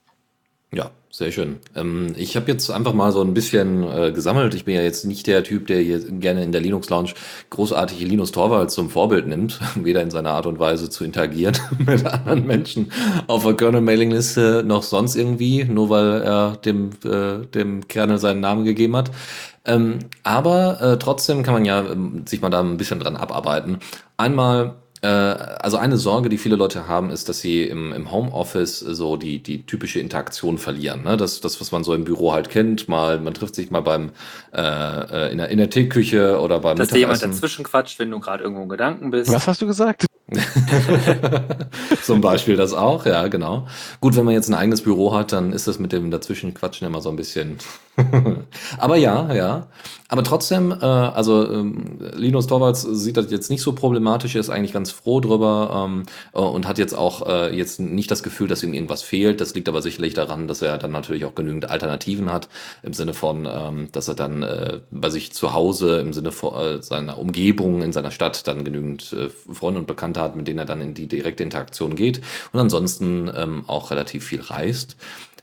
[0.70, 1.60] Ja, sehr schön.
[1.74, 4.52] Ähm, ich habe jetzt einfach mal so ein bisschen äh, gesammelt.
[4.52, 7.14] Ich bin ja jetzt nicht der Typ, der hier gerne in der Linux Lounge
[7.48, 12.04] großartige Linus Torvalds zum Vorbild nimmt, weder in seiner Art und Weise zu interagieren mit
[12.04, 12.92] anderen Menschen
[13.28, 18.64] auf der Kernel-Mailing-Liste noch sonst irgendwie, nur weil er dem, äh, dem Kernel seinen Namen
[18.64, 19.10] gegeben hat.
[19.64, 23.78] Ähm, aber äh, trotzdem kann man ja ähm, sich mal da ein bisschen dran abarbeiten.
[24.18, 29.16] Einmal also eine Sorge, die viele Leute haben, ist, dass sie im, im Homeoffice so
[29.16, 31.04] die, die typische Interaktion verlieren.
[31.04, 31.16] Ne?
[31.16, 34.10] Das, das, was man so im Büro halt kennt, mal, man trifft sich mal beim
[34.52, 38.10] äh, äh in, der, in der Teeküche oder beim Dass dir jemand dazwischen quatscht, wenn
[38.10, 39.32] du gerade irgendwo in Gedanken bist.
[39.32, 40.06] Was hast du gesagt?
[42.02, 43.66] Zum Beispiel das auch, ja, genau.
[44.00, 47.00] Gut, wenn man jetzt ein eigenes Büro hat, dann ist das mit dem Dazwischenquatschen immer
[47.00, 47.56] so ein bisschen.
[48.78, 49.68] Aber ja, ja.
[50.10, 54.48] Aber trotzdem, äh, also ähm, Linus Torvalds sieht das jetzt nicht so problematisch, er ist
[54.48, 58.48] eigentlich ganz froh drüber ähm, äh, und hat jetzt auch äh, jetzt nicht das Gefühl,
[58.48, 59.42] dass ihm irgendwas fehlt.
[59.42, 62.48] Das liegt aber sicherlich daran, dass er dann natürlich auch genügend Alternativen hat,
[62.82, 66.54] im Sinne von, ähm, dass er dann äh, bei sich zu Hause, im Sinne von
[66.54, 70.58] äh, seiner Umgebung, in seiner Stadt dann genügend äh, Freunde und Bekannte hat, mit denen
[70.58, 72.22] er dann in die direkte Interaktion geht
[72.54, 74.96] und ansonsten ähm, auch relativ viel reist.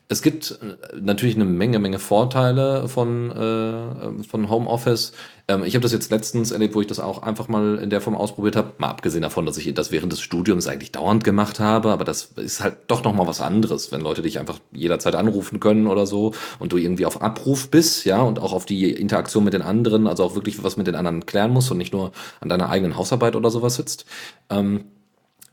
[0.08, 5.12] Es gibt äh, natürlich eine Menge, Menge Vorteile von, äh, von Homeoffice.
[5.48, 8.00] Ähm, ich habe das jetzt letztens erlebt, wo ich das auch einfach mal in der
[8.00, 8.72] Form ausprobiert habe.
[8.78, 12.32] Mal abgesehen davon, dass ich das während des Studiums eigentlich dauernd gemacht habe, aber das
[12.36, 16.34] ist halt doch nochmal was anderes, wenn Leute dich einfach jederzeit anrufen können oder so
[16.60, 20.06] und du irgendwie auf Abruf bist, ja, und auch auf die Interaktion mit den anderen,
[20.06, 22.96] also auch wirklich was mit den anderen klären musst und nicht nur an deiner eigenen
[22.96, 24.06] Hausarbeit oder sowas sitzt.
[24.50, 24.84] Ähm,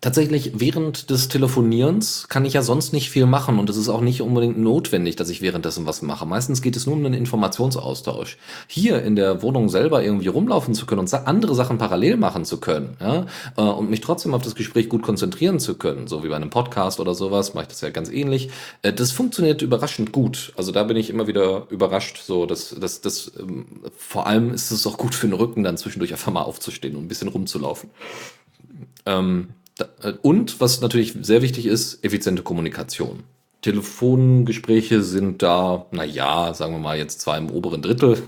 [0.03, 4.01] Tatsächlich, während des Telefonierens kann ich ja sonst nicht viel machen und es ist auch
[4.01, 6.25] nicht unbedingt notwendig, dass ich währenddessen was mache.
[6.25, 8.37] Meistens geht es nur um einen Informationsaustausch.
[8.67, 12.59] Hier in der Wohnung selber irgendwie rumlaufen zu können und andere Sachen parallel machen zu
[12.59, 16.27] können, ja, äh, und mich trotzdem auf das Gespräch gut konzentrieren zu können, so wie
[16.27, 18.49] bei einem Podcast oder sowas, mache ich das ja ganz ähnlich.
[18.81, 20.51] Äh, das funktioniert überraschend gut.
[20.57, 24.69] Also da bin ich immer wieder überrascht, so, dass, dass, dass ähm, vor allem ist
[24.69, 27.89] es auch gut für den Rücken, dann zwischendurch einfach mal aufzustehen und ein bisschen rumzulaufen.
[29.05, 29.62] Ähm, äh,
[30.21, 33.23] und was natürlich sehr wichtig ist, effiziente Kommunikation.
[33.63, 38.21] Telefongespräche sind da, na ja, sagen wir mal jetzt zwar im oberen Drittel,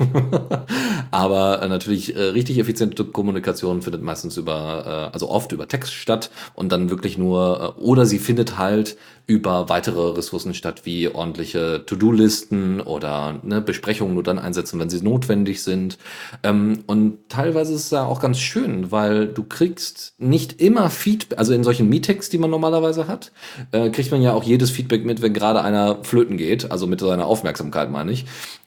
[1.11, 5.93] aber äh, natürlich äh, richtig effiziente Kommunikation findet meistens über, äh, also oft über Text
[5.93, 8.95] statt und dann wirklich nur, äh, oder sie findet halt
[9.27, 15.01] über weitere Ressourcen statt, wie ordentliche To-Do-Listen oder ne, Besprechungen nur dann einsetzen, wenn sie
[15.01, 15.97] notwendig sind.
[16.43, 21.39] Ähm, und teilweise ist es ja auch ganz schön, weil du kriegst nicht immer Feedback,
[21.39, 23.31] also in solchen Meetings, die man normalerweise hat,
[23.71, 26.99] äh, kriegt man ja auch jedes Feedback mit, wenn gerade einer flöten geht, also mit
[26.99, 28.25] seiner Aufmerksamkeit meine ich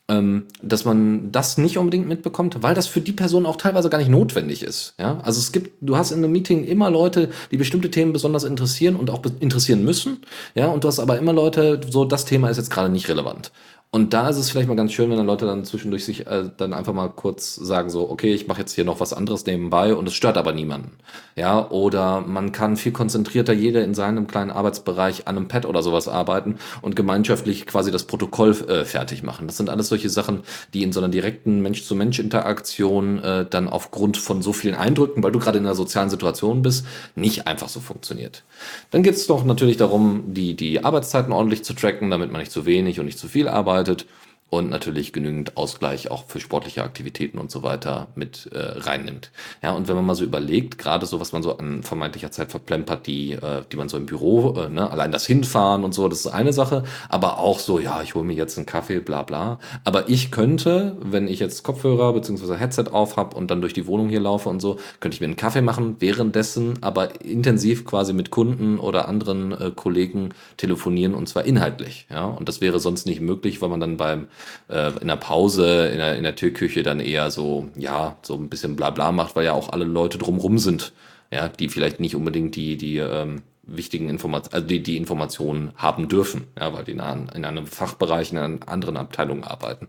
[0.08, 4.08] dass man das nicht unbedingt mitbekommt, weil das für die Person auch teilweise gar nicht
[4.08, 4.94] notwendig ist.
[4.98, 5.20] Ja?
[5.22, 8.96] Also es gibt, du hast in einem Meeting immer Leute, die bestimmte Themen besonders interessieren
[8.96, 10.22] und auch interessieren müssen.
[10.54, 13.52] Ja, und du hast aber immer Leute, so das Thema ist jetzt gerade nicht relevant.
[13.90, 16.50] Und da ist es vielleicht mal ganz schön, wenn dann Leute dann zwischendurch sich äh,
[16.54, 19.94] dann einfach mal kurz sagen so, okay, ich mache jetzt hier noch was anderes nebenbei
[19.94, 20.98] und es stört aber niemanden.
[21.36, 25.82] Ja, oder man kann viel konzentrierter jeder in seinem kleinen Arbeitsbereich an einem Pad oder
[25.82, 29.46] sowas arbeiten und gemeinschaftlich quasi das Protokoll äh, fertig machen.
[29.46, 30.42] Das sind alles solche Sachen,
[30.74, 35.38] die in so einer direkten Mensch-zu-Mensch-Interaktion äh, dann aufgrund von so vielen Eindrücken, weil du
[35.38, 36.84] gerade in einer sozialen Situation bist,
[37.14, 38.44] nicht einfach so funktioniert.
[38.90, 42.52] Dann geht es doch natürlich darum, die, die Arbeitszeiten ordentlich zu tracken, damit man nicht
[42.52, 44.06] zu wenig und nicht zu viel arbeitet arbeitet
[44.50, 49.30] und natürlich genügend Ausgleich auch für sportliche Aktivitäten und so weiter mit äh, reinnimmt.
[49.62, 52.50] Ja, und wenn man mal so überlegt, gerade so, was man so an vermeintlicher Zeit
[52.50, 56.08] verplempert, die, äh, die man so im Büro, äh, ne, allein das Hinfahren und so,
[56.08, 59.22] das ist eine Sache, aber auch so, ja, ich hole mir jetzt einen Kaffee, bla
[59.22, 59.58] bla.
[59.84, 62.56] Aber ich könnte, wenn ich jetzt Kopfhörer bzw.
[62.56, 65.26] Headset auf habe und dann durch die Wohnung hier laufe und so, könnte ich mir
[65.26, 71.28] einen Kaffee machen, währenddessen aber intensiv quasi mit Kunden oder anderen äh, Kollegen telefonieren und
[71.28, 72.06] zwar inhaltlich.
[72.10, 74.28] Ja, und das wäre sonst nicht möglich, weil man dann beim
[74.68, 78.48] äh, in der Pause, in der, in der Türküche dann eher so, ja, so ein
[78.48, 80.92] bisschen Blabla macht, weil ja auch alle Leute drumrum sind,
[81.32, 86.08] ja, die vielleicht nicht unbedingt die, die ähm, wichtigen Informationen, also die, die Informationen haben
[86.08, 89.88] dürfen, ja, weil die in, in einem Fachbereich, in einer anderen Abteilung arbeiten.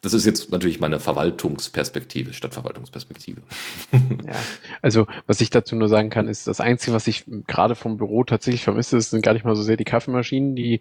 [0.00, 3.40] Das ist jetzt natürlich meine Verwaltungsperspektive, Stadtverwaltungsperspektive.
[3.92, 4.34] Ja,
[4.80, 8.22] also was ich dazu nur sagen kann, ist, das Einzige, was ich gerade vom Büro
[8.22, 10.80] tatsächlich vermisse, sind gar nicht mal so sehr die Kaffeemaschinen, die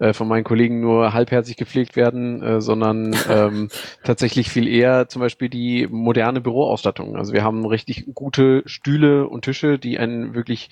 [0.00, 3.68] äh, von meinen Kollegen nur halbherzig gepflegt werden, äh, sondern ähm,
[4.02, 7.16] tatsächlich viel eher zum Beispiel die moderne Büroausstattung.
[7.16, 10.70] Also wir haben richtig gute Stühle und Tische, die einen wirklich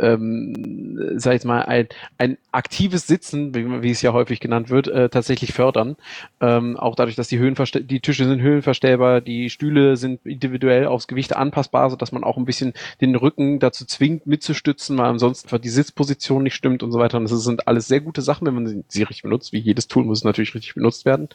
[0.00, 1.88] ähm, sag ich mal, ein,
[2.18, 5.96] ein aktives Sitzen, wie, wie es ja häufig genannt wird, äh, tatsächlich fördern.
[6.40, 11.08] Ähm, auch dadurch, dass die Höhenverste die Tische sind höhenverstellbar, die Stühle sind individuell aufs
[11.08, 15.60] Gewicht anpassbar, so dass man auch ein bisschen den Rücken dazu zwingt, mitzustützen, weil ansonsten
[15.60, 17.18] die Sitzposition nicht stimmt und so weiter.
[17.18, 19.52] Und das sind alles sehr gute Sachen, wenn man sie, sie richtig benutzt.
[19.52, 21.28] Wie jedes Tool muss es natürlich richtig benutzt werden.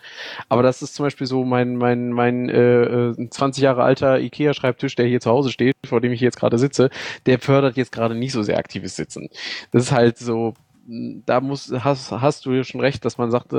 [0.49, 4.95] Aber das ist zum Beispiel so mein, mein, mein äh, 20 äh, Jahre alter IKEA-Schreibtisch,
[4.95, 6.89] der hier zu Hause steht, vor dem ich jetzt gerade sitze,
[7.25, 9.29] der fördert jetzt gerade nicht so sehr aktives Sitzen.
[9.71, 10.53] Das ist halt so,
[10.85, 13.53] da muss, hast, hast du schon recht, dass man sagt,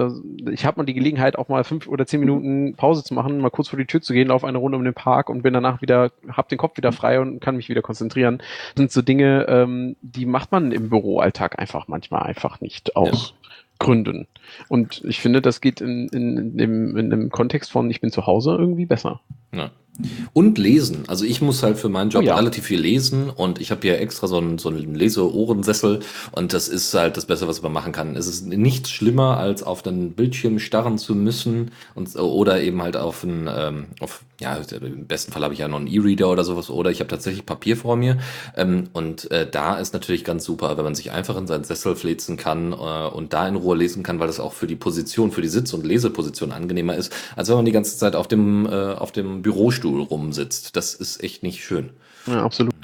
[0.51, 3.51] ich habe mal die Gelegenheit, auch mal fünf oder zehn Minuten Pause zu machen, mal
[3.51, 5.80] kurz vor die Tür zu gehen, auf eine Runde um den Park und bin danach
[5.80, 8.38] wieder, hab den Kopf wieder frei und kann mich wieder konzentrieren.
[8.38, 13.30] Das sind so Dinge, ähm, die macht man im Büroalltag einfach manchmal einfach nicht aus.
[13.30, 13.51] Ja.
[13.80, 14.28] Gründen.
[14.68, 18.12] Und ich finde, das geht in, in, in, dem, in dem Kontext von ich bin
[18.12, 19.20] zu Hause irgendwie besser.
[19.53, 19.72] Ja.
[20.32, 21.05] Und lesen.
[21.07, 22.34] Also ich muss halt für meinen Job oh ja.
[22.34, 26.01] relativ viel lesen und ich habe hier extra so einen, so einen Leseohrensessel
[26.32, 28.16] und das ist halt das Beste, was man machen kann.
[28.16, 32.97] Es ist nichts schlimmer, als auf den Bildschirm starren zu müssen und, oder eben halt
[32.97, 36.45] auf einen, ähm, auf, ja, im besten Fall habe ich ja noch einen E-Reader oder
[36.45, 38.18] sowas oder ich habe tatsächlich Papier vor mir
[38.57, 41.95] ähm, und äh, da ist natürlich ganz super, wenn man sich einfach in seinen Sessel
[41.95, 45.30] flezen kann äh, und da in Ruhe lesen kann, weil das auch für die Position,
[45.30, 48.66] für die Sitz- und Leseposition angenehmer ist, als wenn man die ganze Zeit auf dem,
[48.66, 50.76] äh, auf dem Bürostuhl rumsitzt.
[50.76, 51.91] Das ist echt nicht schön.
[52.26, 52.74] Ja, absolut.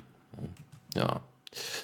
[0.94, 1.20] Ja.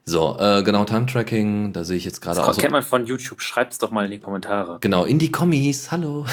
[0.05, 2.47] So, äh, genau, Time-Tracking, da sehe ich jetzt gerade auch.
[2.47, 4.79] Das kennt man von YouTube, schreibt's doch mal in die Kommentare.
[4.81, 6.27] Genau, in die Kommis, hallo.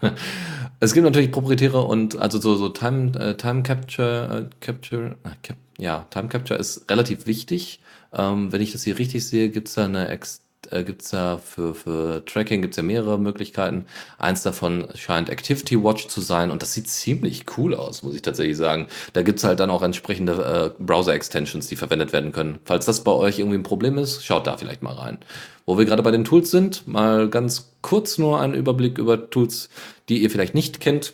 [0.80, 5.30] es gibt natürlich proprietäre und also so, so Time, äh, Time Capture, äh, Capture, äh,
[5.42, 7.80] Cap, ja, Time Capture ist relativ wichtig.
[8.14, 11.38] Ähm, wenn ich das hier richtig sehe, gibt's da eine ex äh, gibt es ja
[11.38, 13.86] für, für Tracking gibt's ja mehrere Möglichkeiten.
[14.18, 18.22] Eins davon scheint Activity Watch zu sein und das sieht ziemlich cool aus, muss ich
[18.22, 18.86] tatsächlich sagen.
[19.12, 22.58] Da gibt's halt dann auch entsprechende äh, Browser-Extensions, die verwendet werden können.
[22.64, 25.18] Falls das bei euch irgendwie ein Problem ist, schaut da vielleicht mal rein.
[25.66, 29.68] Wo wir gerade bei den Tools sind, mal ganz kurz nur einen Überblick über Tools,
[30.08, 31.12] die ihr vielleicht nicht kennt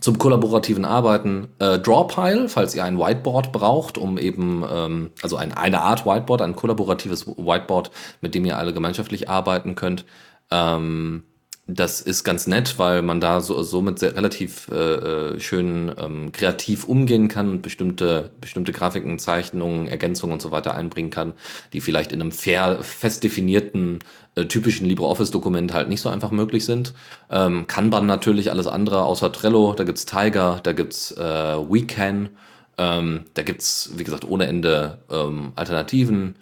[0.00, 5.52] zum kollaborativen Arbeiten äh, Drawpile, falls ihr ein Whiteboard braucht, um eben, ähm, also ein,
[5.52, 7.90] eine Art Whiteboard, ein kollaboratives Whiteboard,
[8.20, 10.04] mit dem ihr alle gemeinschaftlich arbeiten könnt.
[10.50, 11.24] Ähm,
[11.66, 16.30] das ist ganz nett, weil man da so, somit sehr relativ äh, äh, schön ähm,
[16.30, 21.32] kreativ umgehen kann und bestimmte, bestimmte Grafiken, Zeichnungen, Ergänzungen und so weiter einbringen kann,
[21.72, 24.00] die vielleicht in einem fair, fest definierten,
[24.34, 26.92] äh, typischen LibreOffice-Dokument halt nicht so einfach möglich sind.
[27.30, 32.28] Ähm, Kanban natürlich, alles andere außer Trello, da gibt's Tiger, da gibt's äh, WeCan,
[32.76, 36.34] ähm, da gibt's wie gesagt, ohne Ende ähm, Alternativen.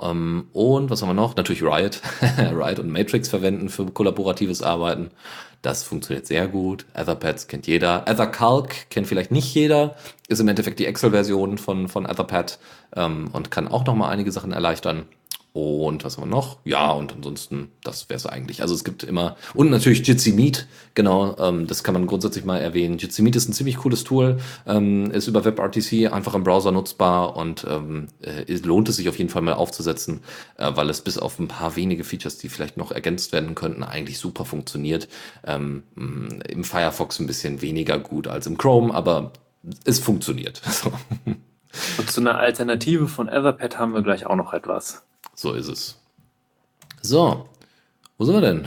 [0.00, 1.36] Ähm, und was haben wir noch?
[1.36, 2.00] Natürlich Riot.
[2.38, 5.10] Riot und Matrix verwenden für kollaboratives Arbeiten.
[5.62, 6.84] Das funktioniert sehr gut.
[6.92, 8.04] Etherpads kennt jeder.
[8.06, 9.96] Ethercalc kennt vielleicht nicht jeder.
[10.28, 12.58] Ist im Endeffekt die Excel-Version von, von Etherpad
[12.96, 15.04] ähm, und kann auch noch mal einige Sachen erleichtern.
[15.54, 16.58] Und was haben wir noch?
[16.64, 18.60] Ja, und ansonsten, das wäre es eigentlich.
[18.60, 22.58] Also es gibt immer, und natürlich Jitsi Meet, genau, ähm, das kann man grundsätzlich mal
[22.58, 22.98] erwähnen.
[22.98, 27.36] Jitsi Meet ist ein ziemlich cooles Tool, ähm, ist über WebRTC einfach im Browser nutzbar
[27.36, 30.22] und ähm, äh, lohnt es sich auf jeden Fall mal aufzusetzen,
[30.58, 33.84] äh, weil es bis auf ein paar wenige Features, die vielleicht noch ergänzt werden könnten,
[33.84, 35.06] eigentlich super funktioniert.
[35.46, 39.30] Ähm, Im Firefox ein bisschen weniger gut als im Chrome, aber
[39.84, 40.62] es funktioniert.
[41.98, 45.04] Und zu einer Alternative von Etherpad haben wir gleich auch noch etwas.
[45.34, 45.96] So ist es.
[47.02, 47.48] So,
[48.16, 48.64] wo sind wir denn?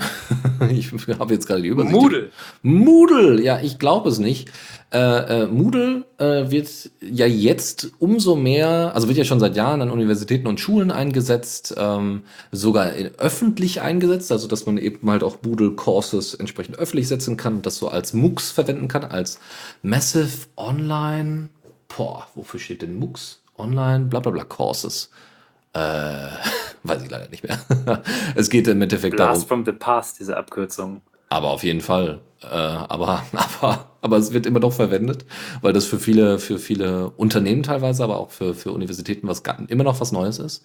[0.70, 1.94] ich habe jetzt gerade die Übersicht.
[1.94, 2.32] Moodle.
[2.64, 4.52] Moodle, ja, ich glaube es nicht.
[4.92, 6.70] Äh, äh, Moodle äh, wird
[7.02, 11.76] ja jetzt umso mehr, also wird ja schon seit Jahren an Universitäten und Schulen eingesetzt,
[11.78, 17.38] ähm, sogar öffentlich eingesetzt, also dass man eben halt auch Moodle Courses entsprechend öffentlich setzen
[17.38, 19.40] kann und das so als MOOCs verwenden kann, als
[19.82, 21.48] Massive Online,
[21.96, 23.42] boah, wofür steht denn MOOCs?
[23.58, 25.10] Online, bla bla bla Courses.
[25.78, 26.30] Äh,
[26.84, 27.60] weiß ich leider nicht mehr.
[28.36, 29.66] es geht im Endeffekt Blast darum.
[29.66, 31.02] from the past, diese Abkürzung.
[31.30, 32.22] Aber auf jeden Fall.
[32.42, 35.26] Äh, aber, aber, aber es wird immer noch verwendet,
[35.62, 39.84] weil das für viele, für viele Unternehmen teilweise, aber auch für, für Universitäten was immer
[39.84, 40.64] noch was Neues ist.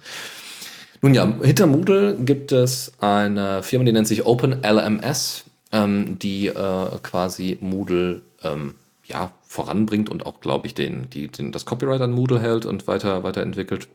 [1.03, 6.87] Nun ja, hinter Moodle gibt es eine Firma, die nennt sich OpenLMS, ähm, die äh,
[7.03, 12.13] quasi Moodle ähm, ja, voranbringt und auch, glaube ich, den, die, den, das Copyright an
[12.13, 13.89] Moodle hält und weiter, weiterentwickelt.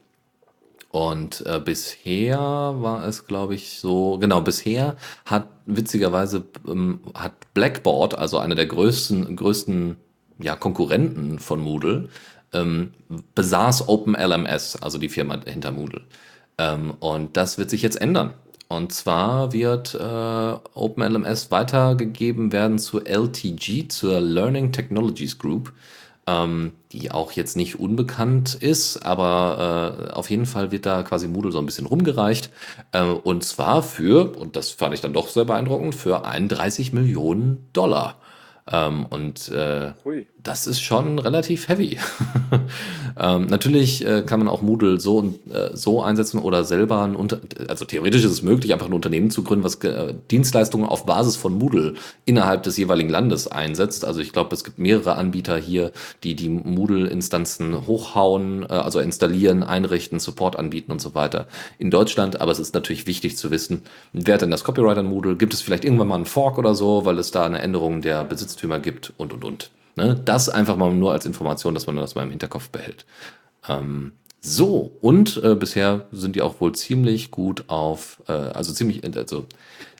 [0.97, 4.95] Und äh, bisher war es, glaube ich, so, genau, bisher
[5.25, 9.97] hat witzigerweise ähm, hat Blackboard, also einer der größten, größten
[10.39, 12.09] ja, Konkurrenten von Moodle,
[12.51, 12.93] ähm,
[13.35, 16.01] besaß OpenLMS, also die Firma hinter Moodle.
[16.57, 18.33] Ähm, und das wird sich jetzt ändern.
[18.67, 25.73] Und zwar wird äh, OpenLMS weitergegeben werden zur LTG, zur Learning Technologies Group
[26.27, 31.27] ähm, die auch jetzt nicht unbekannt ist, aber äh, auf jeden Fall wird da quasi
[31.27, 32.51] Moodle so ein bisschen rumgereicht.
[32.91, 37.69] Äh, und zwar für, und das fand ich dann doch sehr beeindruckend, für 31 Millionen
[37.73, 38.17] Dollar.
[38.71, 39.93] Ähm, und äh,
[40.43, 41.97] das ist schon relativ heavy.
[43.19, 47.15] ähm, natürlich äh, kann man auch Moodle so und äh, so einsetzen oder selber ein
[47.15, 51.05] Unter also theoretisch ist es möglich, einfach ein Unternehmen zu gründen, was äh, Dienstleistungen auf
[51.05, 51.95] Basis von Moodle
[52.25, 54.05] innerhalb des jeweiligen Landes einsetzt.
[54.05, 55.91] Also ich glaube, es gibt mehrere Anbieter hier,
[56.23, 61.47] die die Moodle-Instanzen hochhauen, äh, also installieren, einrichten, Support anbieten und so weiter
[61.79, 62.41] in Deutschland.
[62.41, 65.37] Aber es ist natürlich wichtig zu wissen, wer hat denn das Copyright an Moodle?
[65.37, 68.23] Gibt es vielleicht irgendwann mal einen Fork oder so, weil es da eine Änderung der
[68.25, 69.71] Besitz Besitztümer gibt und, und, und.
[69.95, 70.19] Ne?
[70.25, 73.05] Das einfach mal nur als Information, dass man das mal im Hinterkopf behält.
[73.67, 79.03] Ähm, so, und äh, bisher sind die auch wohl ziemlich gut auf, äh, also ziemlich,
[79.15, 79.45] also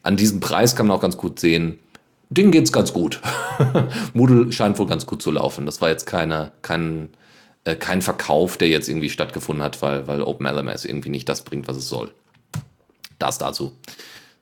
[0.03, 1.79] an diesem Preis kann man auch ganz gut sehen,
[2.29, 3.21] denen geht's ganz gut.
[4.13, 5.65] Moodle scheint wohl ganz gut zu laufen.
[5.65, 7.09] Das war jetzt keine, kein,
[7.63, 11.67] äh, kein Verkauf, der jetzt irgendwie stattgefunden hat, weil, weil OpenLMS irgendwie nicht das bringt,
[11.67, 12.11] was es soll.
[13.19, 13.73] Das dazu.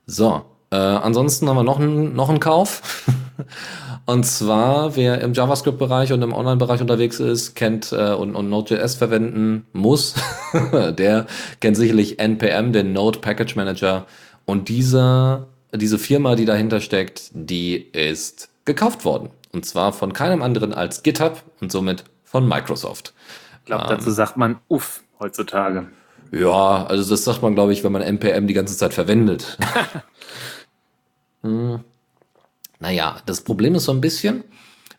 [0.05, 3.07] So, äh, ansonsten haben wir noch einen, noch einen Kauf.
[4.05, 8.95] Und zwar, wer im JavaScript-Bereich und im Online-Bereich unterwegs ist, kennt äh, und, und Node.js
[8.95, 10.13] verwenden muss,
[10.73, 11.25] der
[11.59, 14.05] kennt sicherlich NPM, den Node Package Manager.
[14.45, 19.29] Und diese, diese Firma, die dahinter steckt, die ist gekauft worden.
[19.53, 23.13] Und zwar von keinem anderen als GitHub und somit von Microsoft.
[23.61, 25.87] Ich glaube, dazu ähm, sagt man Uff heutzutage.
[26.31, 29.57] Ja, also das sagt man, glaube ich, wenn man NPM die ganze Zeit verwendet.
[31.41, 31.79] hm.
[32.85, 34.43] Naja, das Problem ist so ein bisschen,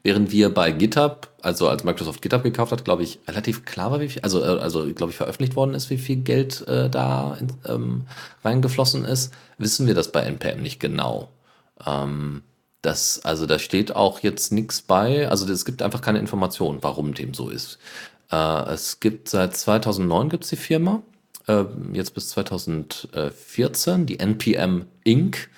[0.02, 4.00] während wir bei GitHub, also als Microsoft GitHub gekauft hat, glaube ich, relativ klar war,
[4.00, 7.36] wie viel, also, äh, also glaube ich, veröffentlicht worden ist, wie viel Geld äh, da
[7.38, 8.06] in, ähm,
[8.42, 11.28] reingeflossen ist, wissen wir das bei NPM nicht genau.
[11.86, 12.42] Ähm,
[12.82, 17.14] das, also da steht auch jetzt nichts bei, also es gibt einfach keine Informationen, warum
[17.14, 17.78] dem so ist.
[18.32, 21.02] Äh, es gibt seit 2009 gibt es die Firma,
[21.46, 21.62] äh,
[21.92, 25.50] jetzt bis 2014, die NPM Inc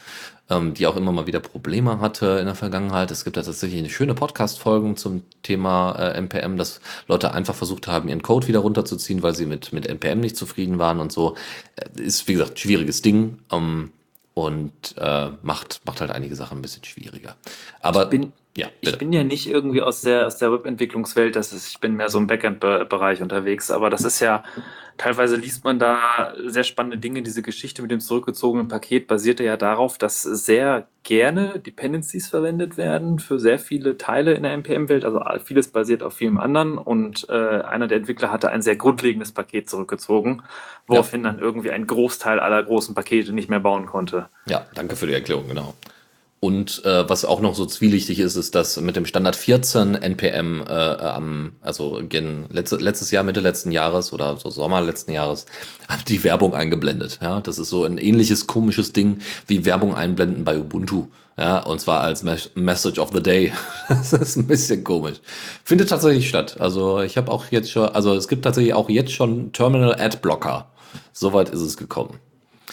[0.51, 3.11] ähm, die auch immer mal wieder Probleme hatte in der Vergangenheit.
[3.11, 7.87] Es gibt da tatsächlich eine schöne Podcast-Folgen zum Thema äh, NPM, dass Leute einfach versucht
[7.87, 11.37] haben, ihren Code wieder runterzuziehen, weil sie mit, mit NPM nicht zufrieden waren und so.
[11.77, 13.39] Äh, ist, wie gesagt, schwieriges Ding.
[13.53, 13.93] Ähm,
[14.35, 17.35] und äh, macht, macht halt einige Sachen ein bisschen schwieriger.
[17.81, 21.53] Aber ich bin, ja, ich bin ja nicht irgendwie aus der, aus der Webentwicklungswelt, das
[21.53, 24.43] ist, ich bin mehr so im Backend-Bereich unterwegs, aber das ist ja
[24.99, 27.23] Teilweise liest man da sehr spannende Dinge.
[27.23, 33.21] Diese Geschichte mit dem zurückgezogenen Paket basierte ja darauf, dass sehr gerne Dependencies verwendet werden
[33.21, 35.05] für sehr viele Teile in der NPM-Welt.
[35.05, 36.79] Also vieles basiert auf vielem anderen.
[36.79, 40.43] Und äh, einer der Entwickler hatte ein sehr grundlegendes Paket zurückgezogen,
[40.89, 41.31] woraufhin ja.
[41.31, 44.29] dann irgendwie ein Großteil aller großen Pakete nicht mehr bauen konnte.
[44.47, 45.75] Ja, danke für die Erklärung, genau.
[46.41, 50.63] Und äh, was auch noch so zwielichtig ist, ist, dass mit dem Standard 14 NPM
[50.63, 55.47] äh, am, also gen, letzte, letztes Jahr, Mitte letzten Jahres oder so Sommer letzten Jahres,
[55.89, 57.19] hat die Werbung eingeblendet.
[57.21, 59.19] Ja, das ist so ein ähnliches komisches Ding
[59.49, 61.09] wie Werbung einblenden bei Ubuntu.
[61.37, 63.53] Ja, und zwar als Mes Message of the Day.
[63.89, 65.19] das ist ein bisschen komisch.
[65.65, 66.57] Findet tatsächlich statt.
[66.61, 70.19] Also ich habe auch jetzt schon, also es gibt tatsächlich auch jetzt schon Terminal Ad
[70.23, 70.71] Blocker.
[71.13, 72.21] Soweit ist es gekommen.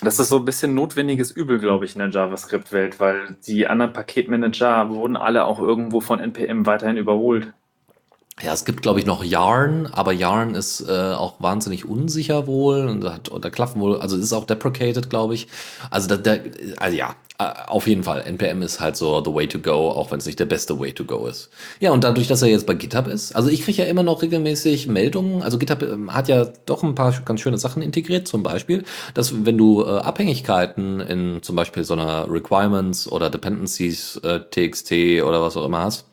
[0.01, 3.93] Das ist so ein bisschen notwendiges Übel, glaube ich, in der JavaScript-Welt, weil die anderen
[3.93, 7.53] Paketmanager wurden alle auch irgendwo von NPM weiterhin überholt.
[8.41, 12.86] Ja, es gibt, glaube ich, noch Yarn, aber Yarn ist äh, auch wahnsinnig unsicher wohl
[12.88, 15.47] und da, und da klaffen wohl, also ist auch deprecated, glaube ich.
[15.89, 16.36] Also, da, da,
[16.77, 18.23] also ja, äh, auf jeden Fall.
[18.23, 20.91] NPM ist halt so the way to go, auch wenn es nicht der beste way
[20.91, 21.49] to go ist.
[21.79, 24.21] Ja, und dadurch, dass er jetzt bei GitHub ist, also ich kriege ja immer noch
[24.21, 25.41] regelmäßig Meldungen.
[25.41, 28.83] Also GitHub ähm, hat ja doch ein paar ganz schöne Sachen integriert, zum Beispiel,
[29.13, 35.23] dass wenn du äh, Abhängigkeiten in zum Beispiel so einer Requirements oder Dependencies äh, TXT
[35.23, 36.05] oder was auch immer hast,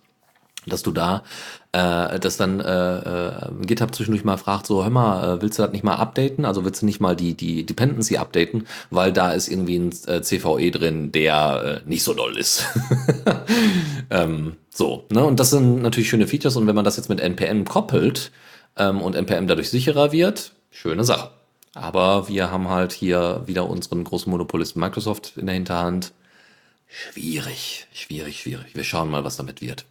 [0.66, 1.24] dass du da,
[1.72, 5.62] äh, dass dann äh, äh, GitHub zwischendurch mal fragt, so, hör mal, äh, willst du
[5.62, 6.44] das nicht mal updaten?
[6.44, 10.20] Also willst du nicht mal die, die Dependency updaten, weil da ist irgendwie ein äh,
[10.20, 12.66] CVE drin, der äh, nicht so doll ist.
[14.10, 15.24] ähm, so, ne?
[15.24, 18.32] Und das sind natürlich schöne Features und wenn man das jetzt mit NPM koppelt
[18.76, 21.30] ähm, und NPM dadurch sicherer wird, schöne Sache.
[21.74, 26.12] Aber wir haben halt hier wieder unseren großen Monopolisten Microsoft in der Hinterhand.
[26.86, 28.74] Schwierig, schwierig, schwierig.
[28.74, 29.86] Wir schauen mal, was damit wird.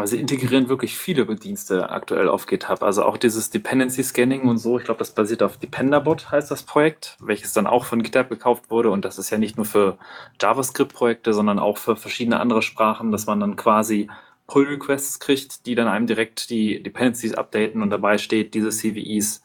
[0.00, 2.82] Aber sie integrieren wirklich viele Bedienste aktuell auf GitHub.
[2.82, 4.78] Also auch dieses Dependency Scanning und so.
[4.78, 8.70] Ich glaube, das basiert auf Dependerbot, heißt das Projekt, welches dann auch von GitHub gekauft
[8.70, 8.90] wurde.
[8.90, 9.98] Und das ist ja nicht nur für
[10.40, 14.08] JavaScript-Projekte, sondern auch für verschiedene andere Sprachen, dass man dann quasi
[14.46, 19.42] Pull-Requests kriegt, die dann einem direkt die Dependencies updaten und dabei steht, diese CVEs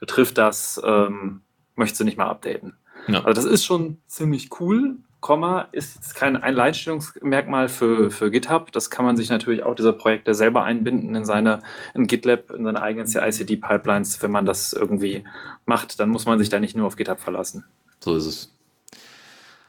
[0.00, 1.40] betrifft das, ähm,
[1.76, 2.76] möchtest du nicht mal updaten.
[3.08, 3.24] Ja.
[3.24, 4.96] Also das ist schon ziemlich cool.
[5.24, 8.70] Komma ist kein Einleitungsmerkmal für, für GitHub.
[8.72, 11.62] Das kann man sich natürlich auch diese Projekte selber einbinden in seine
[11.94, 14.22] in GitLab, in seine eigenen CI/CD-Pipelines.
[14.22, 15.24] Wenn man das irgendwie
[15.64, 17.64] macht, dann muss man sich da nicht nur auf GitHub verlassen.
[18.00, 18.54] So ist es.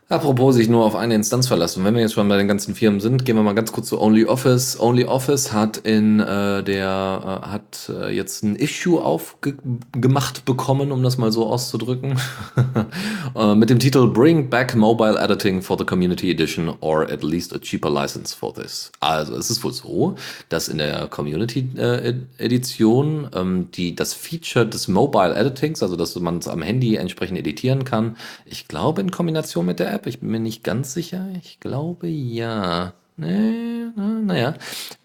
[0.08, 1.84] Apropos sich nur auf eine Instanz verlassen.
[1.84, 3.99] Wenn wir jetzt schon bei den ganzen Firmen sind, gehen wir mal ganz kurz zu
[3.99, 4.80] OnlyOffice.
[4.80, 11.18] OnlyOffice hat in äh, der äh, hat äh, jetzt ein Issue aufgemacht bekommen, um das
[11.18, 12.20] mal so auszudrücken,
[13.36, 17.51] äh, mit dem Titel Bring Back Mobile Editing for the Community Edition or at least
[17.56, 18.91] a cheaper license for this.
[18.99, 20.14] Also es ist wohl so,
[20.49, 26.16] dass in der Community äh, Edition ähm, die das Feature des Mobile Editings, also dass
[26.18, 30.08] man es am Handy entsprechend editieren kann, ich glaube in Kombination mit der App.
[30.08, 31.28] Ich bin mir nicht ganz sicher.
[31.41, 32.93] Ich glaube ja.
[33.18, 34.56] Nee, naja.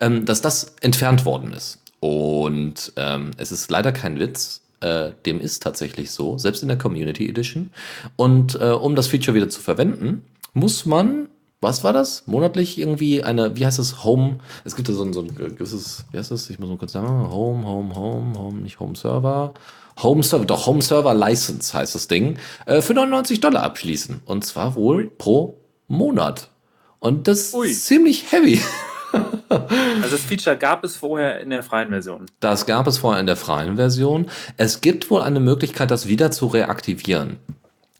[0.00, 1.78] Ähm, dass das entfernt worden ist.
[2.00, 4.62] Und ähm, es ist leider kein Witz.
[4.80, 7.70] Äh, dem ist tatsächlich so, selbst in der Community Edition.
[8.16, 10.24] Und äh, um das Feature wieder zu verwenden,
[10.54, 11.28] muss man
[11.60, 12.26] was war das?
[12.26, 14.02] Monatlich irgendwie eine, wie heißt das?
[14.02, 14.38] Home.
[14.64, 16.48] Es gibt da so ein, so ein gewisses, wie heißt das?
[16.48, 17.30] Ich muss mal kurz sagen.
[17.30, 19.52] Home, Home, Home, Home, nicht Home Server.
[20.02, 24.22] Home Server, doch Home Server License heißt das Ding, äh, für 99 Dollar abschließen.
[24.24, 26.48] Und zwar wohl pro Monat.
[26.98, 27.68] Und das Ui.
[27.68, 28.60] ist ziemlich heavy.
[29.48, 32.26] also das Feature gab es vorher in der freien Version.
[32.40, 34.26] Das gab es vorher in der freien Version.
[34.56, 37.38] Es gibt wohl eine Möglichkeit, das wieder zu reaktivieren.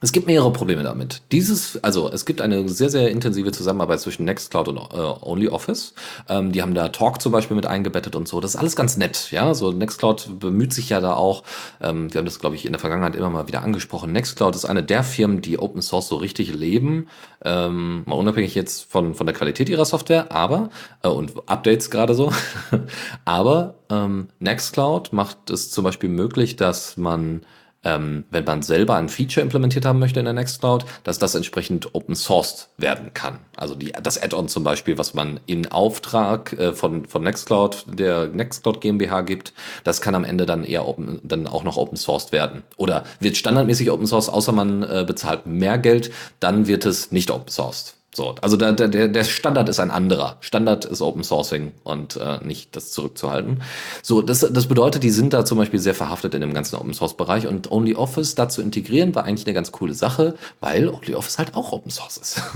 [0.03, 1.21] Es gibt mehrere Probleme damit.
[1.31, 5.93] Dieses, also es gibt eine sehr, sehr intensive Zusammenarbeit zwischen Nextcloud und äh, OnlyOffice.
[6.27, 8.41] Ähm, die haben da Talk zum Beispiel mit eingebettet und so.
[8.41, 9.53] Das ist alles ganz nett, ja.
[9.53, 11.43] So Nextcloud bemüht sich ja da auch.
[11.83, 14.11] Ähm, wir haben das, glaube ich, in der Vergangenheit immer mal wieder angesprochen.
[14.13, 17.09] Nextcloud ist eine der Firmen, die Open Source so richtig leben.
[17.45, 20.71] Ähm, mal unabhängig jetzt von, von der Qualität ihrer Software, aber,
[21.03, 22.33] äh, und Updates gerade so.
[23.27, 27.43] aber ähm, Nextcloud macht es zum Beispiel möglich, dass man
[27.85, 31.95] ähm, wenn man selber ein Feature implementiert haben möchte in der Nextcloud, dass das entsprechend
[31.95, 33.39] Open Sourced werden kann.
[33.57, 38.29] Also die, das Add-on zum Beispiel, was man in Auftrag äh, von, von Nextcloud, der
[38.29, 39.53] Nextcloud GmbH gibt,
[39.85, 42.63] das kann am Ende dann eher open, dann auch noch Open Sourced werden.
[42.77, 47.31] Oder wird standardmäßig Open Source, außer man äh, bezahlt mehr Geld, dann wird es nicht
[47.31, 47.95] Open Sourced.
[48.13, 50.37] So, also der, der, der Standard ist ein anderer.
[50.41, 53.63] Standard ist Open Sourcing und äh, nicht das zurückzuhalten.
[54.03, 56.93] So, das, das bedeutet, die sind da zum Beispiel sehr verhaftet in dem ganzen Open
[56.93, 61.39] Source Bereich und OnlyOffice da zu integrieren war eigentlich eine ganz coole Sache, weil OnlyOffice
[61.39, 62.43] halt auch Open Source ist.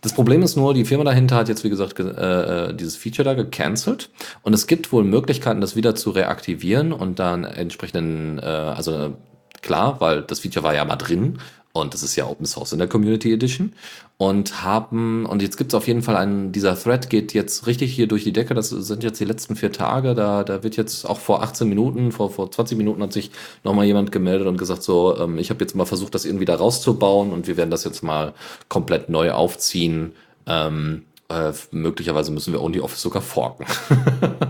[0.00, 3.34] Das Problem ist nur, die Firma dahinter hat jetzt, wie gesagt, äh, dieses Feature da
[3.34, 4.10] gecancelt
[4.42, 9.16] und es gibt wohl Möglichkeiten, das wieder zu reaktivieren und dann entsprechenden, äh, also
[9.60, 11.40] klar, weil das Feature war ja mal drin
[11.72, 13.72] und das ist ja Open Source in der Community Edition
[14.16, 17.94] und haben, und jetzt gibt es auf jeden Fall einen, dieser Thread geht jetzt richtig
[17.94, 21.04] hier durch die Decke, das sind jetzt die letzten vier Tage, da, da wird jetzt
[21.04, 23.30] auch vor 18 Minuten, vor, vor 20 Minuten hat sich
[23.64, 26.56] nochmal jemand gemeldet und gesagt so, ähm, ich habe jetzt mal versucht, das irgendwie da
[26.56, 28.34] rauszubauen und wir werden das jetzt mal
[28.68, 30.12] komplett neu aufziehen.
[30.46, 33.66] Ähm, äh, möglicherweise müssen wir OnlyOffice sogar forken.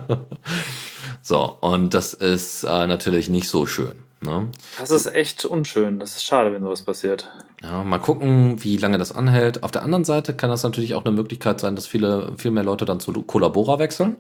[1.23, 4.08] so, und das ist äh, natürlich nicht so schön.
[4.21, 4.49] Ne?
[4.79, 6.01] Das ist echt unschön.
[6.01, 7.31] Das ist schade, wenn sowas passiert.
[7.63, 9.63] Ja, mal gucken, wie lange das anhält.
[9.63, 12.65] Auf der anderen Seite kann das natürlich auch eine Möglichkeit sein, dass viele, viel mehr
[12.65, 14.17] Leute dann zu Collabora wechseln.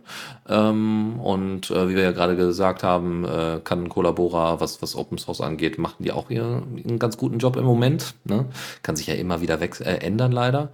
[0.49, 5.19] Ähm, und äh, wie wir ja gerade gesagt haben, äh, kann Collabora, was, was Open
[5.19, 8.15] Source angeht, machen die auch ihr, einen ganz guten Job im Moment.
[8.25, 8.47] Ne?
[8.83, 10.71] Kann sich ja immer wieder äh, ändern, leider.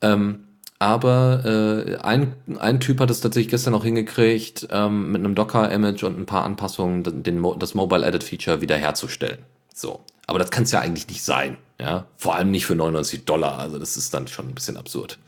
[0.00, 0.44] Ähm,
[0.82, 6.02] aber äh, ein, ein Typ hat es tatsächlich gestern auch hingekriegt, ähm, mit einem Docker-Image
[6.02, 9.38] und ein paar Anpassungen den, das Mobile Edit Feature wiederherzustellen.
[9.72, 10.00] So.
[10.26, 11.56] Aber das kann es ja eigentlich nicht sein.
[11.80, 12.06] Ja?
[12.16, 13.60] Vor allem nicht für 99 Dollar.
[13.60, 15.20] Also das ist dann schon ein bisschen absurd.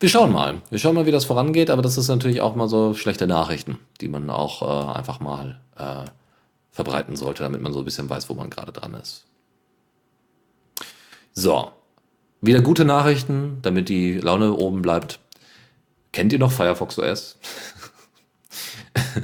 [0.00, 0.60] Wir schauen mal.
[0.70, 3.78] Wir schauen mal, wie das vorangeht, aber das ist natürlich auch mal so schlechte Nachrichten,
[4.00, 6.06] die man auch äh, einfach mal äh,
[6.72, 9.26] verbreiten sollte, damit man so ein bisschen weiß, wo man gerade dran ist.
[11.34, 11.70] So,
[12.42, 15.20] wieder gute Nachrichten, damit die Laune oben bleibt.
[16.12, 17.38] Kennt ihr noch Firefox OS?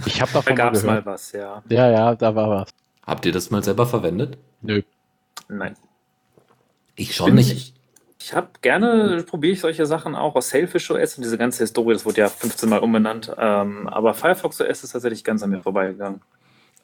[0.06, 1.04] Ich habe Da davon mal gab es gehört.
[1.04, 1.62] mal was, ja.
[1.68, 2.70] Ja, ja, da war was.
[3.06, 4.38] Habt ihr das mal selber verwendet?
[4.62, 4.82] Nö.
[5.48, 5.76] Nein.
[6.94, 7.52] Ich schon Bin nicht.
[7.52, 7.74] Ich,
[8.20, 11.92] ich habe gerne, probiere ich solche Sachen auch aus Sailfish OS und diese ganze Historie,
[11.94, 13.32] das wurde ja 15 Mal umbenannt.
[13.38, 16.20] Ähm, aber Firefox OS ist tatsächlich ganz an mir vorbeigegangen.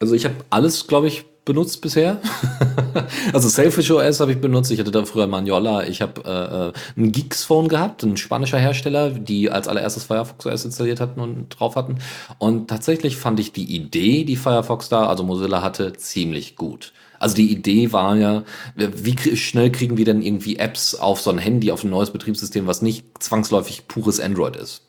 [0.05, 2.21] Also ich habe alles, glaube ich, benutzt bisher.
[3.33, 4.71] also Selfish OS habe ich benutzt.
[4.71, 5.85] Ich hatte da früher Maniola.
[5.85, 10.45] Ich habe äh, äh, ein Geeks Phone gehabt, ein spanischer Hersteller, die als allererstes Firefox
[10.45, 12.01] OS installiert hatten und drauf hatten.
[12.39, 16.93] Und tatsächlich fand ich die Idee, die Firefox da, also Mozilla hatte, ziemlich gut.
[17.19, 18.43] Also die Idee war ja,
[18.77, 22.67] wie schnell kriegen wir denn irgendwie Apps auf so ein Handy, auf ein neues Betriebssystem,
[22.67, 24.83] was nicht zwangsläufig pures Android ist.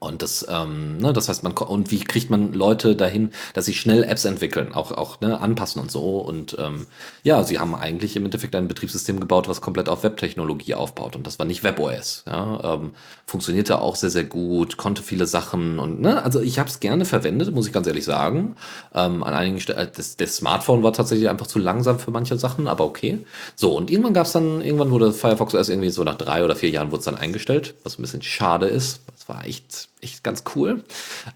[0.00, 3.74] Und das, ähm, ne, das heißt, man und wie kriegt man Leute dahin, dass sie
[3.74, 6.18] schnell Apps entwickeln, auch auch ne, anpassen und so.
[6.20, 6.86] Und ähm,
[7.22, 11.16] ja, sie haben eigentlich im Endeffekt ein Betriebssystem gebaut, was komplett auf Webtechnologie aufbaut.
[11.16, 12.24] Und das war nicht WebOS.
[12.26, 12.92] Ja, ähm,
[13.26, 17.04] funktionierte auch sehr sehr gut, konnte viele Sachen und ne, also ich habe es gerne
[17.04, 18.56] verwendet, muss ich ganz ehrlich sagen.
[18.94, 22.68] Ähm, an einigen Stellen, das, das Smartphone war tatsächlich einfach zu langsam für manche Sachen,
[22.68, 23.18] aber okay.
[23.54, 26.56] So und irgendwann gab es dann, irgendwann wurde Firefox OS irgendwie so nach drei oder
[26.56, 29.02] vier Jahren wurde es dann eingestellt, was ein bisschen schade ist.
[29.30, 30.82] War echt echt ganz cool.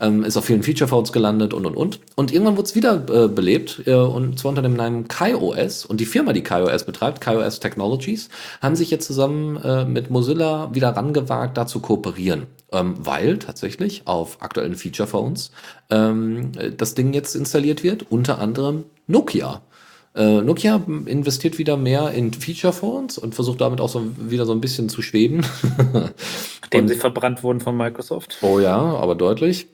[0.01, 2.01] Ähm, ist auf vielen Feature-Phones gelandet und und und.
[2.17, 5.85] Und irgendwann wurde es wieder äh, belebt äh, und zwar unter dem Namen KaiOS.
[5.85, 8.29] Und die Firma, die KaiOS betreibt, KaiOS Technologies,
[8.61, 12.47] haben sich jetzt zusammen äh, mit Mozilla wieder rangewagt, da zu kooperieren.
[12.73, 15.53] Ähm, weil tatsächlich auf aktuellen Feature-Phones
[15.91, 19.63] ähm, äh, das Ding jetzt installiert wird, unter anderem Nokia.
[20.15, 24.61] Äh, Nokia investiert wieder mehr in Feature-Phones und versucht damit auch so wieder so ein
[24.61, 25.45] bisschen zu schweben.
[26.63, 28.39] Nachdem sie verbrannt wurden von Microsoft.
[28.43, 29.67] Oh ja, aber deutlich.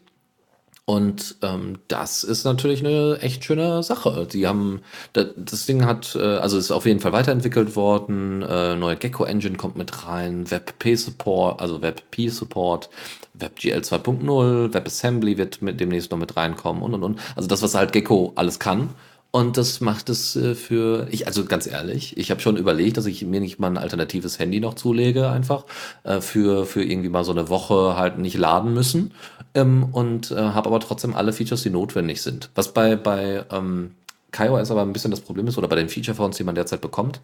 [0.86, 4.26] Und ähm, das ist natürlich eine echt schöne Sache.
[4.32, 4.80] Die haben,
[5.12, 8.42] da- das Ding hat, äh, also ist auf jeden Fall weiterentwickelt worden.
[8.42, 12.90] Äh, neue Gecko Engine kommt mit rein, WebP Support, also WebP Support,
[13.34, 17.20] WebGL 2.0, WebAssembly wird mit demnächst noch mit reinkommen und und und.
[17.36, 18.88] Also das, was halt Gecko alles kann.
[19.32, 23.06] Und das macht es äh, für, ich, also ganz ehrlich, ich habe schon überlegt, dass
[23.06, 25.66] ich mir nicht mal ein alternatives Handy noch zulege, einfach
[26.02, 29.12] äh, für, für irgendwie mal so eine Woche halt nicht laden müssen.
[29.54, 32.50] Ähm, und äh, habe aber trotzdem alle Features, die notwendig sind.
[32.54, 33.92] Was bei, bei ähm,
[34.32, 37.20] KaiOS aber ein bisschen das Problem ist, oder bei den Feature-Phones, die man derzeit bekommt,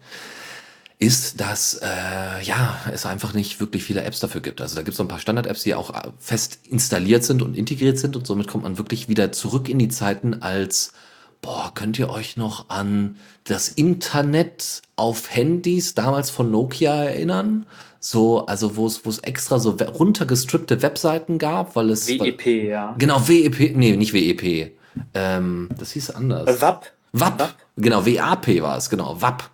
[0.99, 4.61] ist, dass äh, ja es einfach nicht wirklich viele Apps dafür gibt.
[4.61, 7.55] Also da gibt es so ein paar Standard-Apps, die auch äh, fest installiert sind und
[7.55, 10.93] integriert sind und somit kommt man wirklich wieder zurück in die Zeiten als
[11.41, 17.65] Boah, könnt ihr euch noch an das Internet auf Handys damals von Nokia erinnern?
[17.99, 22.45] So, also wo es wo es extra so we- runtergestrippte Webseiten gab, weil es WEP,
[22.45, 22.95] ja.
[22.97, 24.71] genau WEP, nee, nicht WEP.
[25.13, 26.47] Ähm, das hieß anders.
[26.47, 26.61] Äh.
[26.61, 27.53] WAP, WAP.
[27.75, 29.49] genau, WAP war es, genau, WAP.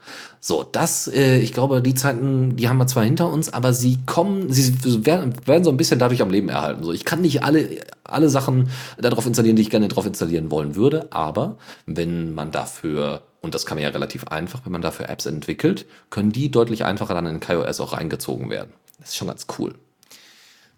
[0.46, 4.00] So, das, äh, ich glaube, die Zeiten, die haben wir zwar hinter uns, aber sie
[4.06, 6.84] kommen, sie werden, werden so ein bisschen dadurch am Leben erhalten.
[6.84, 10.76] So, ich kann nicht alle, alle Sachen darauf installieren, die ich gerne drauf installieren wollen
[10.76, 15.08] würde, aber wenn man dafür, und das kann man ja relativ einfach, wenn man dafür
[15.08, 18.74] Apps entwickelt, können die deutlich einfacher dann in KaiOS auch reingezogen werden.
[19.00, 19.76] Das ist schon ganz cool.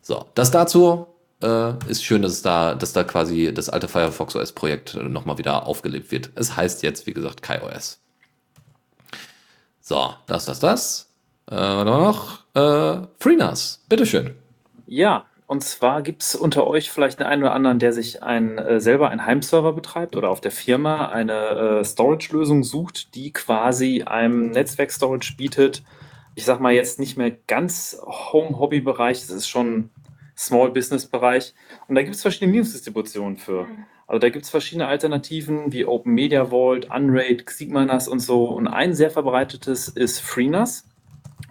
[0.03, 1.07] So, das dazu
[1.41, 5.39] äh, ist schön, dass da, dass da quasi das alte Firefox OS Projekt äh, nochmal
[5.39, 6.29] wieder aufgelebt wird.
[6.35, 8.04] Es heißt jetzt, wie gesagt, KaiOS.
[9.87, 11.13] So, das, das, das.
[11.45, 12.39] Äh, was haben wir noch?
[12.55, 14.33] Äh, FreeNAS, bitteschön.
[14.87, 18.57] Ja, und zwar gibt es unter euch vielleicht den einen oder anderen, der sich ein,
[18.57, 21.33] äh, selber einen Heimserver betreibt oder auf der Firma eine
[21.81, 25.83] äh, Storage-Lösung sucht, die quasi einem Netzwerk-Storage bietet.
[26.33, 29.91] Ich sag mal jetzt nicht mehr ganz Home-Hobby-Bereich, das ist schon
[30.35, 31.53] Small-Business-Bereich.
[31.87, 33.67] Und da gibt es verschiedene Linux-Distributionen für.
[34.07, 38.45] Also da gibt es verschiedene Alternativen wie Open Media Vault, Unraid, Sigmanas und so.
[38.45, 40.87] Und ein sehr verbreitetes ist FreeNAS.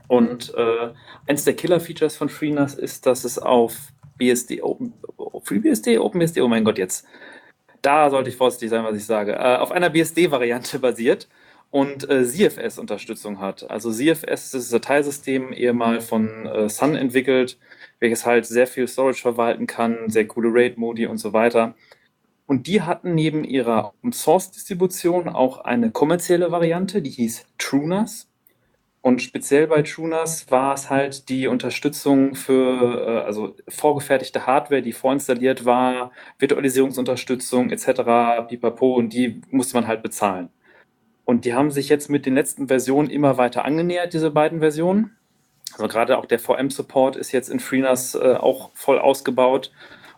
[0.07, 0.93] Und äh,
[1.27, 3.77] eins der Killer-Features von FreeNAS ist, dass es auf
[4.19, 4.93] BSD, Open,
[5.43, 7.07] FreeBSD, OpenBSD, oh mein Gott, jetzt.
[7.83, 9.33] Da sollte ich vorsichtig sein, was ich sage.
[9.33, 11.29] Äh, auf einer BSD-Variante basiert
[11.71, 13.69] und äh, ZFS-Unterstützung hat.
[13.69, 17.59] Also ZFS ist das Dateisystem ehemal von äh, Sun entwickelt,
[17.99, 21.75] welches halt sehr viel Storage verwalten kann, sehr coole RAID-Modi und so weiter.
[22.47, 28.29] Und die hatten neben ihrer Open-Source-Distribution auch eine kommerzielle Variante, die hieß TrueNAS.
[29.01, 34.93] Und speziell bei TrueNAS war es halt die Unterstützung für äh, also vorgefertigte Hardware, die
[34.93, 38.49] vorinstalliert war, Virtualisierungsunterstützung etc.
[38.49, 40.49] pipapo und die musste man halt bezahlen.
[41.27, 45.17] Und die haben sich jetzt mit den letzten Versionen immer weiter angenähert, diese beiden Versionen.
[45.75, 49.71] Also gerade auch der VM-Support ist jetzt in FreeNAS äh, auch voll ausgebaut.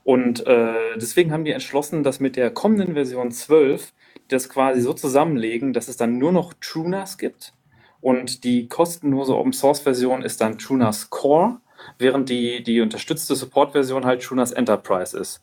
[0.07, 3.93] Und äh, deswegen haben die entschlossen, dass mit der kommenden Version 12
[4.29, 7.55] das quasi so zusammenlegen, dass es dann nur noch TrueNAS gibt.
[8.01, 11.57] Und die kostenlose Open Source Version ist dann TrueNAS Core,
[11.99, 15.43] während die, die unterstützte Support Version halt TrueNAS Enterprise ist.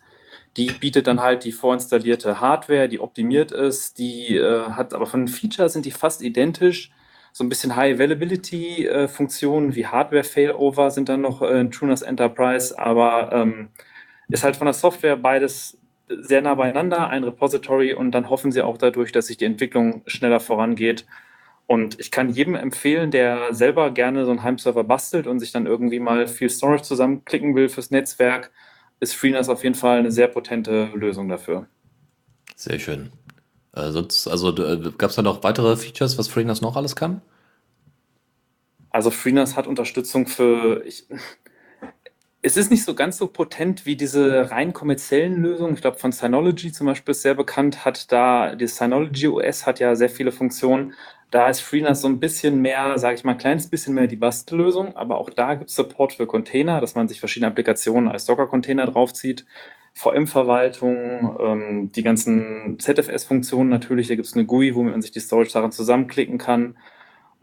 [0.56, 5.26] Die bietet dann halt die vorinstallierte Hardware, die optimiert ist, die äh, hat aber von
[5.26, 6.90] den Features sind die fast identisch.
[7.34, 11.72] So ein bisschen High Availability äh, Funktionen wie Hardware Failover sind dann noch äh, in
[11.72, 13.68] Tuners Enterprise, aber ähm,
[14.30, 15.78] ist halt von der Software beides
[16.10, 20.02] sehr nah beieinander, ein Repository und dann hoffen sie auch dadurch, dass sich die Entwicklung
[20.06, 21.06] schneller vorangeht.
[21.66, 25.66] Und ich kann jedem empfehlen, der selber gerne so einen Heimserver bastelt und sich dann
[25.66, 28.52] irgendwie mal viel Storage zusammenklicken will fürs Netzwerk,
[29.00, 31.68] ist FreeNAS auf jeden Fall eine sehr potente Lösung dafür.
[32.56, 33.12] Sehr schön.
[33.74, 37.22] Äh, sonst, also äh, gab es da noch weitere Features, was FreeNAS noch alles kann?
[38.90, 41.08] Also FreeNAS hat Unterstützung für, ich,
[42.46, 45.76] es ist nicht so ganz so potent wie diese rein kommerziellen Lösungen.
[45.76, 49.80] Ich glaube, von Synology zum Beispiel ist sehr bekannt, hat da, die Synology OS hat
[49.80, 50.94] ja sehr viele Funktionen.
[51.32, 54.18] Da ist FreeNAS so ein bisschen mehr, sage ich mal, ein kleines bisschen mehr die
[54.18, 58.26] Bastellösung, aber auch da gibt es Support für Container, dass man sich verschiedene Applikationen als
[58.26, 59.46] Docker-Container draufzieht.
[59.94, 65.22] VM-Verwaltung, ähm, die ganzen ZFS-Funktionen natürlich, da gibt es eine GUI, womit man sich die
[65.22, 66.76] Storage-Sachen zusammenklicken kann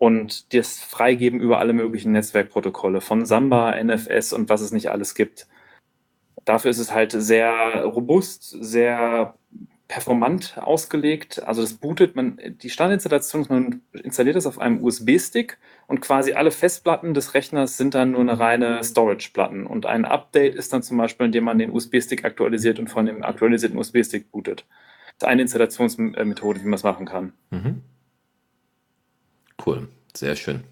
[0.00, 5.14] und das freigeben über alle möglichen Netzwerkprotokolle von Samba, NFS und was es nicht alles
[5.14, 5.46] gibt.
[6.46, 9.34] Dafür ist es halt sehr robust, sehr
[9.88, 11.42] performant ausgelegt.
[11.46, 16.32] Also das bootet man, die Standardinstallation ist, man installiert es auf einem USB-Stick und quasi
[16.32, 19.66] alle Festplatten des Rechners sind dann nur eine reine Storage-Platten.
[19.66, 23.22] Und ein Update ist dann zum Beispiel, indem man den USB-Stick aktualisiert und von dem
[23.22, 24.64] aktualisierten USB-Stick bootet.
[25.18, 27.34] Das ist eine Installationsmethode, wie man es machen kann.
[27.50, 27.82] Mhm.
[29.64, 30.64] Cool, sehr schön.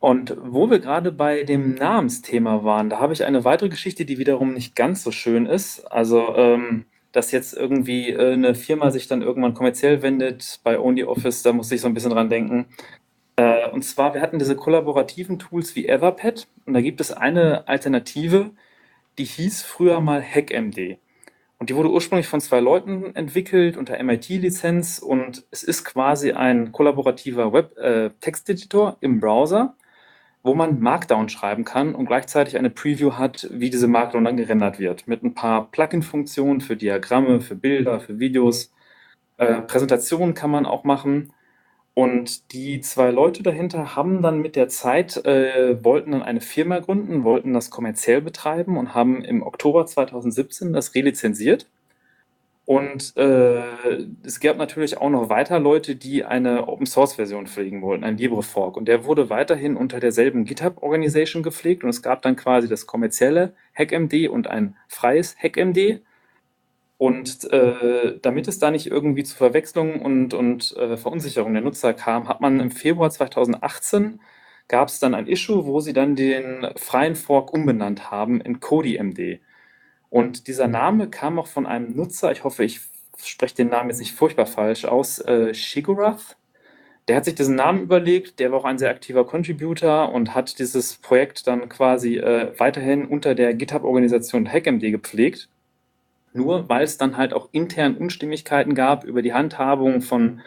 [0.00, 4.18] Und wo wir gerade bei dem Namensthema waren, da habe ich eine weitere Geschichte, die
[4.18, 5.80] wiederum nicht ganz so schön ist.
[5.92, 11.42] Also, ähm, dass jetzt irgendwie äh, eine Firma sich dann irgendwann kommerziell wendet bei OnlyOffice,
[11.42, 12.66] da muss ich so ein bisschen dran denken.
[13.36, 17.68] Äh, und zwar, wir hatten diese kollaborativen Tools wie Etherpad und da gibt es eine
[17.68, 18.50] Alternative,
[19.18, 20.98] die hieß früher mal HackMD.
[21.60, 26.72] Und die wurde ursprünglich von zwei Leuten entwickelt unter MIT-Lizenz und es ist quasi ein
[26.72, 29.76] kollaborativer Web-Texteditor äh, im Browser,
[30.42, 34.78] wo man Markdown schreiben kann und gleichzeitig eine Preview hat, wie diese Markdown dann gerendert
[34.78, 35.06] wird.
[35.06, 38.72] Mit ein paar Plugin-Funktionen für Diagramme, für Bilder, für Videos.
[39.36, 41.34] Äh, Präsentationen kann man auch machen.
[42.00, 46.78] Und die zwei Leute dahinter haben dann mit der Zeit, äh, wollten dann eine Firma
[46.78, 51.66] gründen, wollten das kommerziell betreiben und haben im Oktober 2017 das relizenziert.
[52.64, 53.60] Und äh,
[54.22, 58.16] es gab natürlich auch noch weiter Leute, die eine Open Source Version pflegen wollten, ein
[58.16, 58.78] LibreFork.
[58.78, 61.84] Und der wurde weiterhin unter derselben GitHub Organisation gepflegt.
[61.84, 66.00] Und es gab dann quasi das kommerzielle HackMD und ein freies HackMD.
[67.00, 71.94] Und äh, damit es da nicht irgendwie zu Verwechslungen und, und äh, Verunsicherung der Nutzer
[71.94, 74.20] kam, hat man im Februar 2018
[74.68, 79.40] gab es dann ein Issue, wo sie dann den freien Fork umbenannt haben in CodyMD.
[80.10, 82.82] Und dieser Name kam auch von einem Nutzer, ich hoffe, ich
[83.16, 86.36] spreche den Namen jetzt nicht furchtbar falsch aus, äh, Shigurath.
[87.08, 90.58] Der hat sich diesen Namen überlegt, der war auch ein sehr aktiver Contributor und hat
[90.58, 95.48] dieses Projekt dann quasi äh, weiterhin unter der GitHub-Organisation HackMD gepflegt.
[96.32, 100.40] Nur weil es dann halt auch intern Unstimmigkeiten gab über die Handhabung von,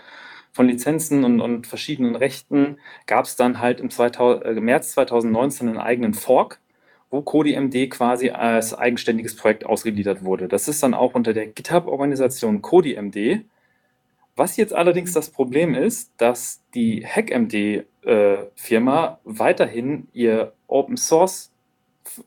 [0.52, 5.68] von Lizenzen und, und verschiedenen Rechten, gab es dann halt im 2000, äh, März 2019
[5.68, 6.60] einen eigenen Fork,
[7.10, 10.48] wo CodiMD quasi als eigenständiges Projekt ausgegliedert wurde.
[10.48, 13.46] Das ist dann auch unter der GitHub-Organisation CodiMD.
[14.36, 21.52] Was jetzt allerdings das Problem ist, dass die HackMD-Firma äh, weiterhin ihr Open Source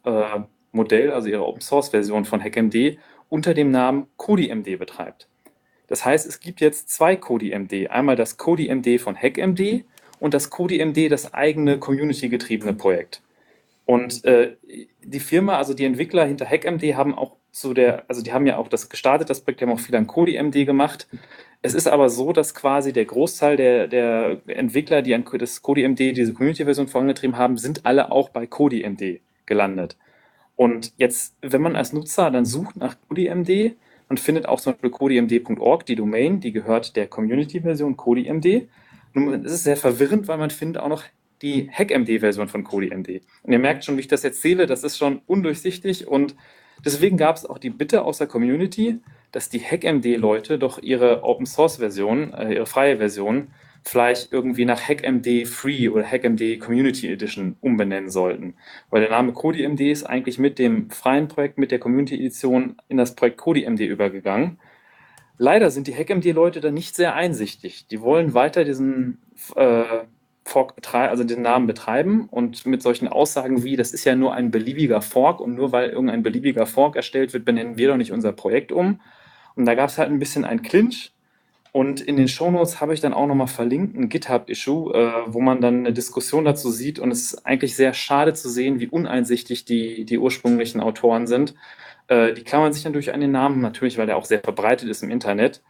[0.04, 0.40] äh,
[0.70, 2.98] Modell, also ihre Open Source Version von HackMD,
[3.28, 5.28] unter dem Namen CodiMD betreibt.
[5.86, 7.90] Das heißt, es gibt jetzt zwei CodiMD.
[7.90, 9.84] Einmal das CodiMD von HackMD
[10.18, 13.22] und das CodiMD, das eigene community-getriebene Projekt.
[13.84, 14.56] Und äh,
[15.02, 18.58] die Firma, also die Entwickler hinter HackMD haben auch zu der, also die haben ja
[18.58, 21.06] auch das gestartet, das Projekt, die haben auch viel an CodiMD gemacht.
[21.62, 25.98] Es ist aber so, dass quasi der Großteil der, der Entwickler, die an das CodiMD,
[25.98, 29.96] diese Community-Version vorangetrieben haben, sind alle auch bei CodiMD gelandet.
[30.56, 33.76] Und jetzt, wenn man als Nutzer dann sucht nach CodiMD
[34.08, 38.68] und findet auch zum Beispiel codimd.org, die Domain, die gehört der Community-Version CodiMD.
[39.12, 41.04] Nun ist es sehr verwirrend, weil man findet auch noch
[41.42, 43.20] die HackMD-Version von CodiMD.
[43.42, 46.34] Und ihr merkt schon, wie ich das erzähle, das ist schon undurchsichtig und
[46.84, 49.00] deswegen gab es auch die Bitte aus der Community,
[49.32, 53.48] dass die HackMD-Leute doch ihre Open-Source-Version, äh, ihre freie Version,
[53.88, 58.54] vielleicht irgendwie nach HackMD Free oder HackMD Community Edition umbenennen sollten.
[58.90, 62.96] Weil der Name CodiMD ist eigentlich mit dem freien Projekt, mit der Community Edition in
[62.96, 64.58] das Projekt CodiMD übergegangen.
[65.38, 67.86] Leider sind die HackMD-Leute da nicht sehr einsichtig.
[67.86, 69.18] Die wollen weiter diesen,
[69.54, 69.84] äh,
[70.46, 74.32] Fork betreiben, also den Namen betreiben und mit solchen Aussagen wie, das ist ja nur
[74.32, 78.12] ein beliebiger Fork und nur weil irgendein beliebiger Fork erstellt wird, benennen wir doch nicht
[78.12, 79.00] unser Projekt um.
[79.56, 81.12] Und da gab es halt ein bisschen ein Clinch.
[81.76, 85.60] Und in den Shownotes habe ich dann auch nochmal verlinkt ein GitHub-Issue, äh, wo man
[85.60, 86.98] dann eine Diskussion dazu sieht.
[86.98, 91.54] Und es ist eigentlich sehr schade zu sehen, wie uneinsichtig die, die ursprünglichen Autoren sind.
[92.08, 95.02] Äh, die klammern sich dann durch einen Namen, natürlich, weil der auch sehr verbreitet ist
[95.02, 95.62] im Internet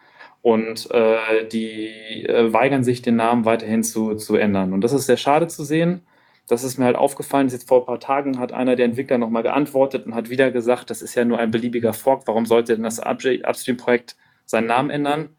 [0.42, 1.88] und äh, die
[2.24, 4.74] äh, weigern sich, den Namen weiterhin zu, zu ändern.
[4.74, 6.02] Und das ist sehr schade zu sehen.
[6.46, 7.48] Das ist mir halt aufgefallen.
[7.48, 10.88] Jetzt vor ein paar Tagen hat einer der Entwickler nochmal geantwortet und hat wieder gesagt,
[10.88, 12.28] das ist ja nur ein beliebiger Fork.
[12.28, 15.30] Warum sollte denn das Upstream-Projekt seinen Namen ändern?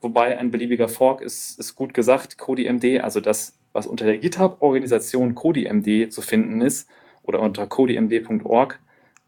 [0.00, 2.38] Wobei ein beliebiger Fork ist, ist gut gesagt.
[2.38, 6.88] CodiMD, also das, was unter der GitHub-Organisation CodiMD zu finden ist
[7.22, 8.80] oder unter codimd.org,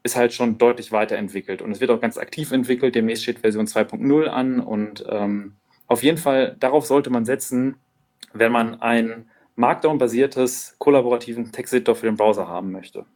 [0.03, 2.95] ist halt schon deutlich weiterentwickelt und es wird auch ganz aktiv entwickelt.
[2.95, 5.57] Demnächst steht Version 2.0 an und ähm,
[5.89, 7.77] auf jeden Fall darauf sollte man setzen,
[8.33, 13.07] wenn man ein Markdown-basiertes kollaborativen Texteditor für den Browser haben möchte.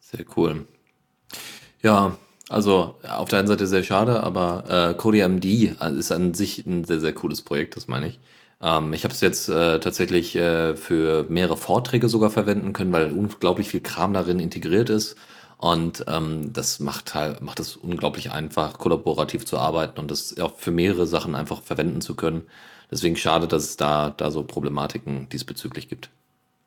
[0.00, 0.66] Sehr cool.
[1.82, 2.16] Ja,
[2.48, 5.44] also auf der einen Seite sehr schade, aber äh, CodeMD
[5.98, 8.20] ist an sich ein sehr, sehr cooles Projekt, das meine ich.
[8.60, 13.12] Ähm, ich habe es jetzt äh, tatsächlich äh, für mehrere Vorträge sogar verwenden können, weil
[13.12, 15.16] unglaublich viel Kram darin integriert ist.
[15.58, 20.56] Und ähm, das macht halt, macht es unglaublich einfach, kollaborativ zu arbeiten und das auch
[20.58, 22.42] für mehrere Sachen einfach verwenden zu können.
[22.90, 26.10] Deswegen schade, dass es da, da so Problematiken diesbezüglich gibt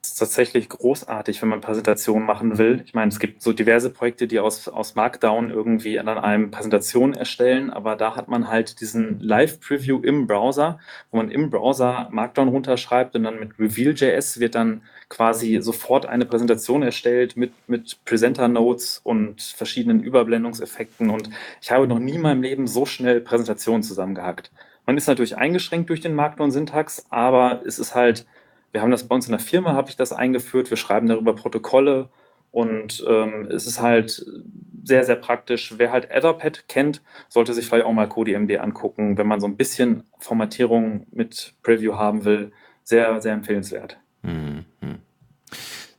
[0.08, 2.82] ist tatsächlich großartig, wenn man Präsentationen machen will.
[2.86, 7.14] Ich meine, es gibt so diverse Projekte, die aus, aus Markdown irgendwie an einem Präsentation
[7.14, 10.80] erstellen, aber da hat man halt diesen Live-Preview im Browser,
[11.12, 16.26] wo man im Browser Markdown runterschreibt und dann mit Reveal.js wird dann quasi sofort eine
[16.26, 21.30] Präsentation erstellt mit, mit Presenter-Notes und verschiedenen Überblendungseffekten und
[21.62, 24.52] ich habe noch nie in meinem Leben so schnell Präsentationen zusammengehackt.
[24.86, 28.26] Man ist natürlich eingeschränkt durch den Markdown-Syntax, aber es ist halt
[28.72, 30.70] wir haben das bei uns in der Firma, habe ich das eingeführt.
[30.70, 32.10] Wir schreiben darüber Protokolle
[32.52, 34.26] und ähm, es ist halt
[34.84, 35.74] sehr, sehr praktisch.
[35.78, 39.58] Wer halt Etherpad kennt, sollte sich vielleicht auch mal CodeMD angucken, wenn man so ein
[39.58, 42.52] bisschen Formatierung mit Preview haben will.
[42.84, 43.98] Sehr, sehr empfehlenswert.
[44.22, 44.66] Mhm.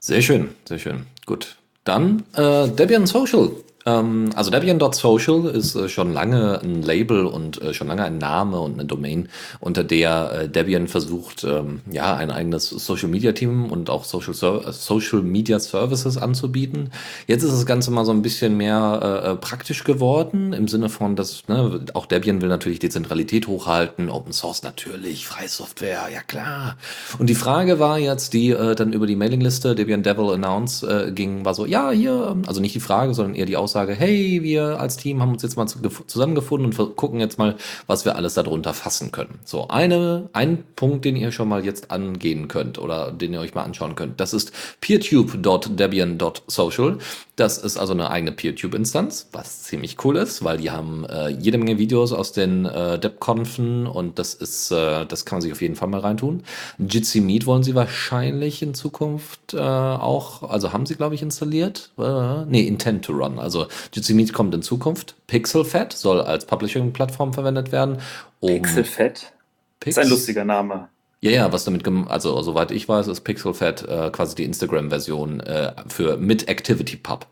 [0.01, 1.07] Sehr schön, sehr schön.
[1.27, 1.59] Gut.
[1.85, 3.51] Dann äh, Debian Social.
[3.89, 8.61] Ähm, also Debian.social ist äh, schon lange ein Label und äh, schon lange ein Name
[8.61, 9.29] und eine Domain,
[9.61, 14.35] unter der äh, Debian versucht, ähm, ja, ein eigenes Social Media Team und auch Social,
[14.73, 16.91] Social Media Services anzubieten.
[17.27, 21.47] Jetzt ist das Ganze mal so ein bisschen mehr praktisch geworden, im Sinne von, dass
[21.49, 26.77] ne, auch Debian will natürlich Dezentralität hochhalten, Open Source natürlich, freie Software, ja klar.
[27.19, 31.55] Und die Frage war jetzt, die dann über die Mailingliste Debian Devil Announce ging, war
[31.55, 34.97] so, ja, hier, also nicht die Frage, sondern eher die Aussage, Aussage, hey, wir als
[34.97, 37.55] Team haben uns jetzt mal zusammengefunden und gucken jetzt mal,
[37.87, 39.39] was wir alles darunter fassen können.
[39.45, 43.55] So, eine, ein Punkt, den ihr schon mal jetzt angehen könnt oder den ihr euch
[43.55, 44.51] mal anschauen könnt, das ist
[44.81, 46.99] peertube.debian.social.
[47.39, 51.57] Das ist also eine eigene PeerTube-Instanz, was ziemlich cool ist, weil die haben äh, jede
[51.57, 55.63] Menge Videos aus den äh, DebConfen und das ist, äh, das kann man sich auf
[55.63, 56.43] jeden Fall mal reintun.
[56.81, 61.93] Jitsi Meet wollen sie wahrscheinlich in Zukunft äh, auch, also haben sie, glaube ich, installiert.
[61.97, 63.39] Äh, nee, Intent to Run.
[63.39, 65.15] Also Jitsi Meet kommt in Zukunft.
[65.27, 67.99] PixelFed soll als Publishing-Plattform verwendet werden.
[68.41, 69.33] Um PixelFed?
[69.81, 70.89] Pix ist ein lustiger Name.
[71.21, 75.73] Ja, ja, was damit, also soweit ich weiß, ist PixelFed äh, quasi die Instagram-Version äh,
[75.89, 77.27] für mit ActivityPub.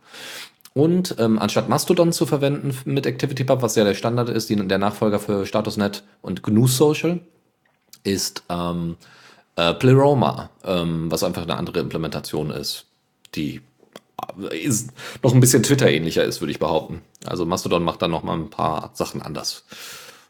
[0.74, 4.78] Und ähm, anstatt Mastodon zu verwenden mit ActivityPub, was ja der Standard ist, die, der
[4.78, 7.20] Nachfolger für StatusNet und GNU Social,
[8.04, 8.96] ist ähm,
[9.56, 12.86] äh, Pleroma, ähm, was einfach eine andere Implementation ist,
[13.34, 13.62] die
[14.50, 14.92] ist
[15.22, 17.02] noch ein bisschen Twitter-ähnlicher ist, würde ich behaupten.
[17.24, 19.64] Also Mastodon macht da noch mal ein paar Sachen anders.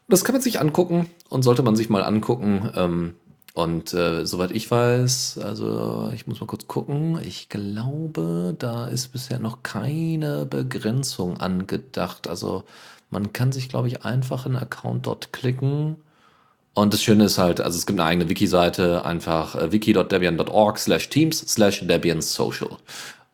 [0.09, 2.69] Das kann man sich angucken und sollte man sich mal angucken.
[2.75, 3.15] Ähm,
[3.53, 9.07] und äh, soweit ich weiß, also ich muss mal kurz gucken, ich glaube, da ist
[9.07, 12.27] bisher noch keine Begrenzung angedacht.
[12.27, 12.65] Also
[13.09, 15.95] man kann sich, glaube ich, einfach einen Account dort klicken.
[16.75, 21.09] Und das Schöne ist halt, also es gibt eine eigene Wiki-Seite, einfach äh, wiki.debian.org slash
[21.09, 22.77] teams slash debian social.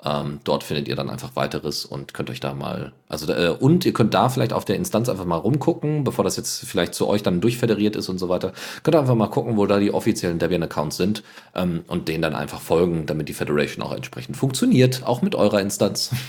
[0.06, 3.86] Ähm, dort findet ihr dann einfach weiteres und könnt euch da mal, also äh, und
[3.86, 7.08] ihr könnt da vielleicht auf der Instanz einfach mal rumgucken, bevor das jetzt vielleicht zu
[7.08, 8.54] euch dann durchfederiert ist und so weiter.
[8.84, 11.24] Könnt ihr einfach mal gucken, wo da die offiziellen Debian-Accounts sind
[11.56, 15.62] ähm, und denen dann einfach folgen, damit die Federation auch entsprechend funktioniert, auch mit eurer
[15.62, 16.12] Instanz.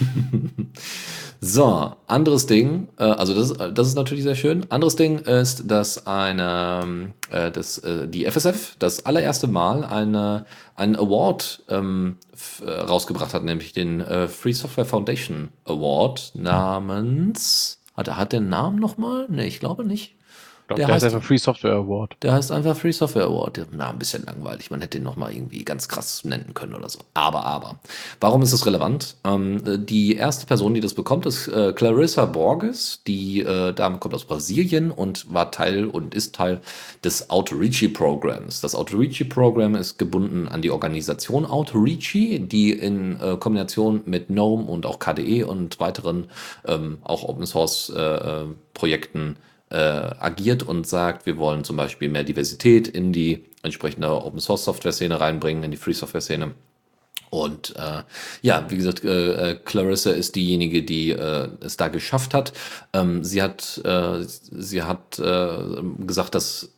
[1.46, 4.64] So, anderes Ding, äh, also das, das ist natürlich sehr schön.
[4.70, 10.96] Anderes Ding ist, dass eine, äh, das, äh, die FSF das allererste Mal eine, einen
[10.96, 12.16] Award ähm,
[12.64, 18.78] äh, rausgebracht hat, nämlich den äh, Free Software Foundation Award namens, hat hat den Namen
[18.78, 19.26] nochmal?
[19.28, 20.16] Ne, ich glaube nicht.
[20.66, 22.16] Glaub, Der der heißt einfach Free Software Award.
[22.22, 23.66] Der heißt einfach Free Software Award.
[23.72, 24.70] Na, ein bisschen langweilig.
[24.70, 27.00] Man hätte ihn nochmal irgendwie ganz krass nennen können oder so.
[27.12, 27.80] Aber, aber.
[28.18, 29.16] Warum ist das relevant?
[29.24, 33.02] Ähm, die erste Person, die das bekommt, ist äh, Clarissa Borges.
[33.06, 36.62] Die äh, Dame kommt aus Brasilien und war Teil und ist Teil
[37.04, 38.62] des Outreachy-Programms.
[38.62, 44.86] Das Outreachy-Programm ist gebunden an die Organisation Outreachy, die in äh, Kombination mit GNOME und
[44.86, 46.28] auch KDE und weiteren
[46.66, 49.36] ähm, auch Open-Source-Projekten
[49.74, 54.64] äh, agiert und sagt, wir wollen zum Beispiel mehr Diversität in die entsprechende Open Source
[54.64, 56.52] Software Szene reinbringen, in die Free Software Szene.
[57.30, 58.04] Und äh,
[58.42, 62.52] ja, wie gesagt, äh, äh, Clarissa ist diejenige, die äh, es da geschafft hat.
[62.92, 65.58] Ähm, sie hat, äh, sie hat äh,
[65.98, 66.70] gesagt, dass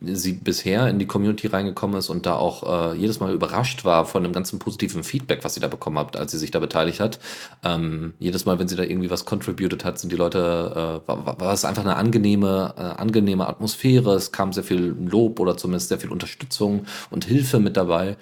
[0.00, 4.04] sie bisher in die Community reingekommen ist und da auch äh, jedes Mal überrascht war
[4.04, 7.00] von dem ganzen positiven Feedback, was sie da bekommen hat, als sie sich da beteiligt
[7.00, 7.18] hat.
[7.64, 11.40] Ähm, jedes Mal, wenn sie da irgendwie was contributed hat, sind die Leute, äh, war,
[11.40, 14.14] war es einfach eine angenehme, äh, angenehme Atmosphäre.
[14.14, 18.16] Es kam sehr viel Lob oder zumindest sehr viel Unterstützung und Hilfe mit dabei.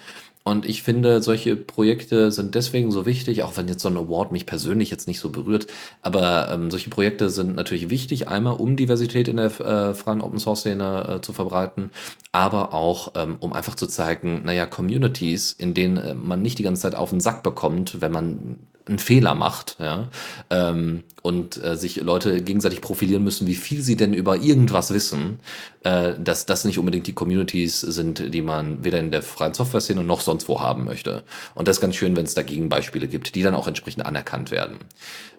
[0.47, 4.31] Und ich finde, solche Projekte sind deswegen so wichtig, auch wenn jetzt so ein Award
[4.31, 5.66] mich persönlich jetzt nicht so berührt.
[6.02, 10.39] Aber ähm, solche Projekte sind natürlich wichtig, einmal um Diversität in der äh, freien Open
[10.39, 11.90] Source Szene äh, zu verbreiten,
[12.31, 16.62] aber auch ähm, um einfach zu zeigen, naja, Communities, in denen äh, man nicht die
[16.62, 20.08] ganze Zeit auf den Sack bekommt, wenn man einen Fehler macht, ja,
[20.50, 25.40] ähm, und äh, sich Leute gegenseitig profilieren müssen, wie viel sie denn über irgendwas wissen,
[25.82, 30.04] äh, dass das nicht unbedingt die Communities sind, die man weder in der freien Software-Szene
[30.04, 31.24] noch sonst wo haben möchte.
[31.54, 34.52] Und das ist ganz schön, wenn es da Gegenbeispiele gibt, die dann auch entsprechend anerkannt
[34.52, 34.78] werden.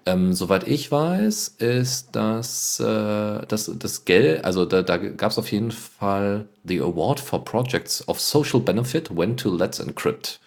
[0.05, 5.37] Ähm, soweit ich weiß, ist das, äh, das, das Geld, also da, da gab es
[5.37, 10.39] auf jeden Fall the Award for Projects of Social Benefit When to Let's Encrypt.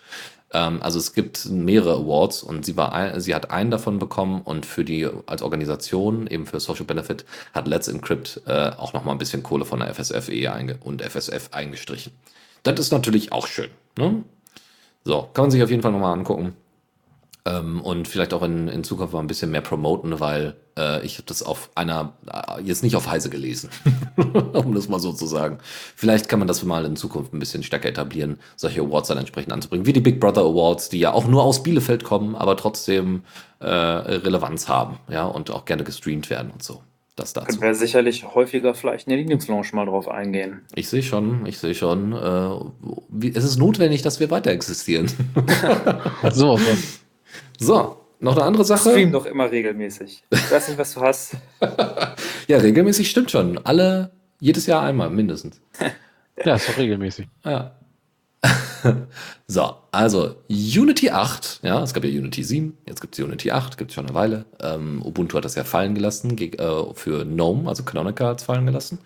[0.53, 4.43] Ähm, also es gibt mehrere Awards und sie war ein, sie hat einen davon bekommen
[4.43, 9.05] und für die als Organisation eben für Social Benefit hat Let's Encrypt äh, auch noch
[9.05, 12.13] mal ein bisschen Kohle von der FSFE und FSF eingestrichen.
[12.63, 13.71] Das ist natürlich auch schön.
[13.97, 14.25] Ne?
[15.05, 16.55] So, kann man sich auf jeden Fall noch mal angucken.
[17.47, 21.15] Ähm, und vielleicht auch in, in Zukunft mal ein bisschen mehr promoten, weil äh, ich
[21.15, 23.71] habe das auf einer, äh, jetzt nicht auf Heise gelesen,
[24.53, 25.59] um das mal so zu sagen.
[25.97, 29.53] Vielleicht kann man das mal in Zukunft ein bisschen stärker etablieren, solche Awards dann entsprechend
[29.53, 33.23] anzubringen, wie die Big Brother Awards, die ja auch nur aus Bielefeld kommen, aber trotzdem
[33.61, 36.83] äh, Relevanz haben, ja, und auch gerne gestreamt werden und so.
[37.17, 37.59] Das dazu.
[37.59, 40.63] Können wir sicherlich häufiger vielleicht in der Linux-Lounge mal drauf eingehen.
[40.75, 42.13] Ich sehe schon, ich sehe schon.
[42.13, 42.51] Äh,
[43.11, 45.11] wie, es ist notwendig, dass wir weiter existieren.
[46.33, 46.59] So.
[47.61, 48.91] So, noch eine andere Sache.
[48.91, 50.25] Stream doch immer regelmäßig.
[50.31, 51.37] Ich weiß nicht, was du hast.
[52.49, 53.59] Ja, regelmäßig stimmt schon.
[53.65, 54.11] Alle,
[54.41, 55.61] jedes Jahr einmal mindestens.
[56.43, 57.29] Ja, ist doch regelmäßig.
[57.45, 57.77] Ja.
[59.47, 63.77] so, also Unity 8, ja, es gab ja Unity 7, jetzt gibt es Unity 8,
[63.77, 64.47] gibt es schon eine Weile.
[64.59, 68.65] Ähm, Ubuntu hat das ja fallen gelassen, äh, für GNOME, also Canonical hat es fallen
[68.65, 69.01] gelassen.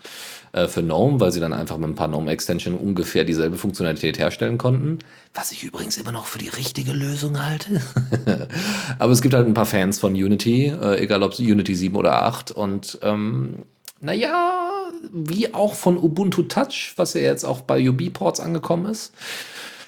[0.55, 4.57] Äh, für GNOME, weil sie dann einfach mit ein paar GNOME-Extension ungefähr dieselbe Funktionalität herstellen
[4.57, 5.01] konnten.
[5.35, 7.83] Was ich übrigens immer noch für die richtige Lösung halte.
[9.01, 12.23] Aber es gibt halt ein paar Fans von Unity, äh, egal ob Unity 7 oder
[12.23, 12.53] 8.
[12.53, 13.65] Und ähm,
[14.01, 19.13] naja, wie auch von Ubuntu Touch, was ja jetzt auch bei UB-Ports angekommen ist,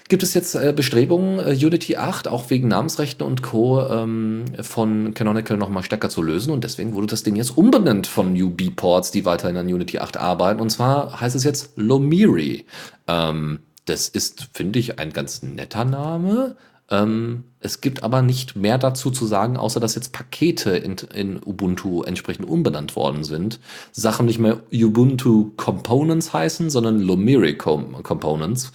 [0.09, 3.81] gibt es jetzt äh, Bestrebungen, äh, Unity 8 auch wegen Namensrechten und Co.
[3.89, 6.53] Ähm, von Canonical nochmal stärker zu lösen.
[6.53, 10.61] Und deswegen wurde das Ding jetzt umbenannt von UB-Ports, die weiterhin an Unity 8 arbeiten.
[10.61, 12.67] Und zwar heißt es jetzt Lomiri.
[13.07, 16.57] Ähm, das ist, finde ich, ein ganz netter Name.
[16.89, 21.41] Ähm, es gibt aber nicht mehr dazu zu sagen, außer dass jetzt Pakete in, in
[21.45, 23.59] Ubuntu entsprechend umbenannt worden sind.
[23.93, 28.73] Sachen nicht mehr Ubuntu Components heißen, sondern Lomiri Com Components.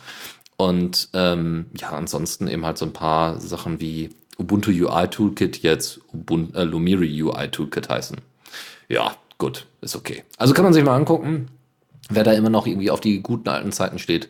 [0.69, 5.99] Und ähm, ja, ansonsten eben halt so ein paar Sachen wie Ubuntu UI Toolkit jetzt
[6.13, 8.17] Ubuntu, äh, Lumiri UI Toolkit heißen.
[8.89, 10.23] Ja, gut, ist okay.
[10.37, 11.47] Also kann man sich mal angucken,
[12.09, 14.29] wer da immer noch irgendwie auf die guten alten Zeiten steht.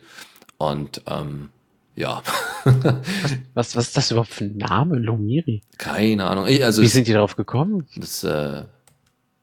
[0.58, 1.50] Und ähm,
[1.96, 2.22] ja,
[3.54, 4.96] Was, was ist das überhaupt für ein Name?
[4.98, 5.62] Lumiri?
[5.78, 6.46] keine Ahnung.
[6.46, 7.86] Ich- Also Wie sind die darauf gekommen?
[7.96, 8.62] das, äh,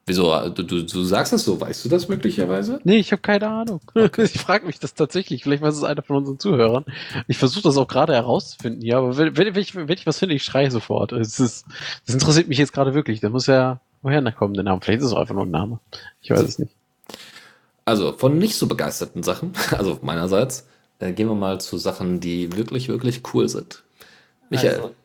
[0.10, 2.82] wieso, du, du, du sagst das so, weißt du das möglicherweise?
[2.84, 3.80] Nee, ich habe keine Ahnung.
[4.18, 5.44] Ich frage mich das tatsächlich.
[5.44, 6.84] Vielleicht weiß es einer von unseren Zuhörern.
[7.28, 8.82] Ich versuche das auch gerade herauszufinden.
[8.82, 11.14] Ja, aber wenn, wenn, ich, wenn ich was finde, ich schreie sofort.
[11.14, 11.66] Es ist,
[12.06, 13.22] das interessiert mich jetzt gerade wirklich.
[13.22, 14.82] Da muss ja, woher da kommen der Name?
[14.82, 15.80] Vielleicht ist es auch einfach nur ein Name.
[16.22, 16.74] Ich weiß es nicht.
[17.86, 20.68] Also von nicht so begeisterten Sachen, also meinerseits,
[21.00, 23.84] äh, gehen wir mal zu Sachen, die wirklich, wirklich cool sind.
[24.50, 24.96] Michael, Also,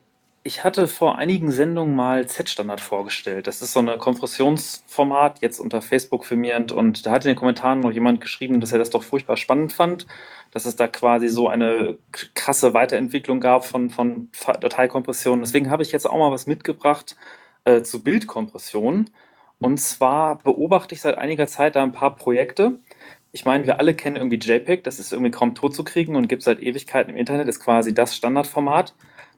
[0.47, 3.47] ich hatte vor einigen Sendungen mal Z-Standard vorgestellt.
[3.47, 6.71] Das ist so ein Kompressionsformat, jetzt unter Facebook firmierend.
[6.71, 9.73] Und da hat in den Kommentaren noch jemand geschrieben, dass er das doch furchtbar spannend
[9.73, 10.07] fand,
[10.51, 11.97] dass es da quasi so eine
[12.35, 14.29] krasse Weiterentwicklung gab von, von
[14.61, 15.41] Dateikompression.
[15.41, 17.17] Deswegen habe ich jetzt auch mal was mitgebracht
[17.65, 19.09] äh, zu Bildkompression.
[19.61, 22.81] Und zwar beobachte ich seit einiger Zeit da ein paar Projekte.
[23.33, 26.29] Ich meine, wir alle kennen irgendwie JPEG, das ist irgendwie kaum tot zu kriegen und
[26.29, 28.95] gibt seit Ewigkeiten im Internet, ist quasi das Standardformat.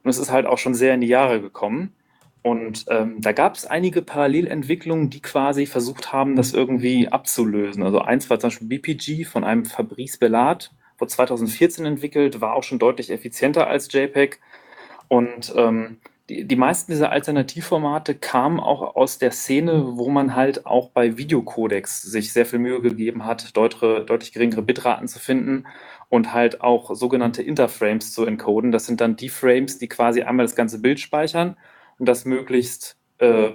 [0.06, 1.92] Und es ist halt auch schon sehr in die Jahre gekommen.
[2.40, 7.82] Und ähm, da gab es einige Parallelentwicklungen, die quasi versucht haben, das irgendwie abzulösen.
[7.82, 12.62] Also eins war zum Beispiel BPG von einem Fabrice Bellard, wurde 2014 entwickelt, war auch
[12.62, 14.38] schon deutlich effizienter als JPEG.
[15.08, 15.96] Und ähm,
[16.28, 21.18] die, die meisten dieser Alternativformate kamen auch aus der Szene, wo man halt auch bei
[21.18, 25.64] Videocodecs sich sehr viel Mühe gegeben hat, deutere, deutlich geringere Bitraten zu finden
[26.08, 28.72] und halt auch sogenannte Interframes zu encoden.
[28.72, 31.56] Das sind dann die Frames, die quasi einmal das ganze Bild speichern
[31.98, 33.50] und das möglichst äh,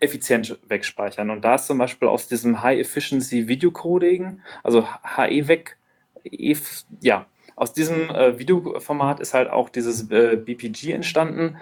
[0.00, 1.30] effizient wegspeichern.
[1.30, 5.76] Und da ist zum Beispiel aus diesem High-Efficiency Video Coding, also HE weg,
[6.24, 6.56] e,
[7.00, 7.26] ja,
[7.56, 11.56] aus diesem äh, Videoformat ist halt auch dieses äh, BPG entstanden,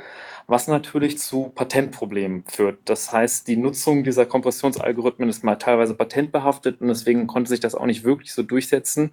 [0.47, 2.79] was natürlich zu Patentproblemen führt.
[2.85, 7.75] Das heißt, die Nutzung dieser Kompressionsalgorithmen ist mal teilweise patentbehaftet und deswegen konnte sich das
[7.75, 9.13] auch nicht wirklich so durchsetzen.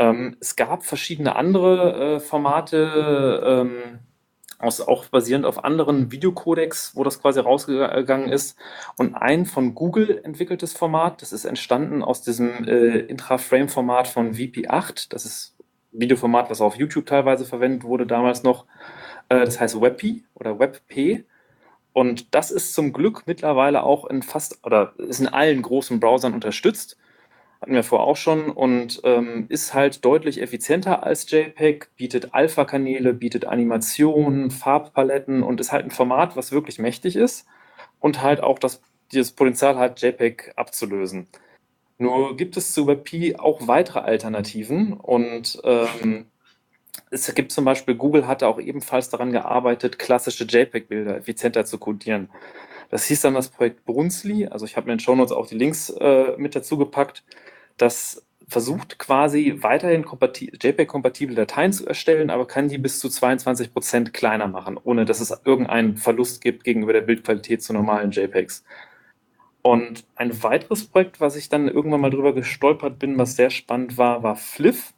[0.00, 4.00] Ähm, es gab verschiedene andere äh, Formate, ähm,
[4.58, 8.58] aus, auch basierend auf anderen Videocodecs, wo das quasi rausgegangen ist.
[8.96, 15.08] Und ein von Google entwickeltes Format, das ist entstanden aus diesem äh, Intra-Frame-Format von VP8.
[15.10, 15.54] Das ist
[15.92, 18.64] Videoformat, was auf YouTube teilweise verwendet wurde damals noch.
[19.28, 21.24] Äh, das heißt WebP oder WebP.
[21.92, 26.32] Und das ist zum Glück mittlerweile auch in fast oder ist in allen großen Browsern
[26.32, 26.96] unterstützt
[27.60, 33.12] hatten wir vorher auch schon und ähm, ist halt deutlich effizienter als JPEG, bietet Alpha-Kanäle,
[33.12, 37.46] bietet Animationen, Farbpaletten und ist halt ein Format, was wirklich mächtig ist
[38.00, 38.80] und halt auch das,
[39.12, 41.28] dieses Potenzial hat, JPEG abzulösen.
[41.98, 46.24] Nur gibt es zu WebP auch weitere Alternativen und ähm,
[47.10, 52.30] es gibt zum Beispiel, Google hatte auch ebenfalls daran gearbeitet, klassische JPEG-Bilder effizienter zu codieren.
[52.88, 55.90] Das hieß dann das Projekt Brunsli, also ich habe in den Shownotes auch die Links
[55.90, 57.22] äh, mit dazu gepackt
[57.80, 64.12] das versucht quasi weiterhin JPEG-kompatible Dateien zu erstellen, aber kann die bis zu 22 Prozent
[64.12, 68.64] kleiner machen, ohne dass es irgendeinen Verlust gibt gegenüber der Bildqualität zu normalen JPEGs.
[69.62, 73.98] Und ein weiteres Projekt, was ich dann irgendwann mal drüber gestolpert bin, was sehr spannend
[73.98, 74.94] war, war Fliff.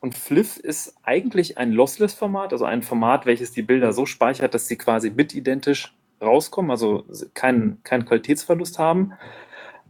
[0.00, 4.68] Und Fliff ist eigentlich ein Lossless-Format, also ein Format, welches die Bilder so speichert, dass
[4.68, 7.04] sie quasi bitidentisch rauskommen, also
[7.34, 9.12] keinen, keinen Qualitätsverlust haben.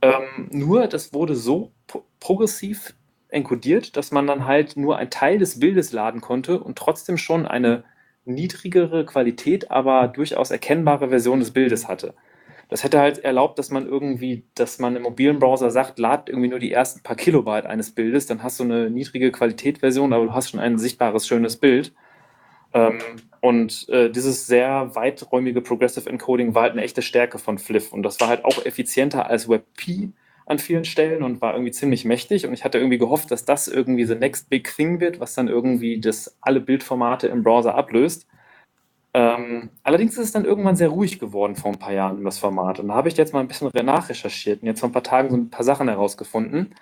[0.02, 1.72] Ähm, nur das wurde so
[2.20, 2.94] progressiv
[3.28, 7.46] encodiert, dass man dann halt nur einen Teil des Bildes laden konnte und trotzdem schon
[7.46, 7.84] eine
[8.24, 12.14] niedrigere Qualität, aber durchaus erkennbare Version des Bildes hatte.
[12.68, 16.48] Das hätte halt erlaubt, dass man irgendwie, dass man im mobilen Browser sagt, lad irgendwie
[16.48, 20.32] nur die ersten paar Kilobyte eines Bildes, dann hast du eine niedrige Qualitätversion, aber du
[20.34, 21.94] hast schon ein sichtbares, schönes Bild.
[22.72, 22.98] Ähm,
[23.40, 27.92] und äh, dieses sehr weiträumige Progressive Encoding war halt eine echte Stärke von Fliff.
[27.92, 30.10] Und das war halt auch effizienter als WebP
[30.46, 32.46] an vielen Stellen und war irgendwie ziemlich mächtig.
[32.46, 35.48] Und ich hatte irgendwie gehofft, dass das irgendwie the next big thing wird, was dann
[35.48, 38.26] irgendwie das alle Bildformate im Browser ablöst.
[39.14, 42.80] Ähm, allerdings ist es dann irgendwann sehr ruhig geworden vor ein paar Jahren, das Format.
[42.80, 45.30] Und da habe ich jetzt mal ein bisschen nachrecherchiert und jetzt vor ein paar Tagen
[45.30, 46.74] so ein paar Sachen herausgefunden.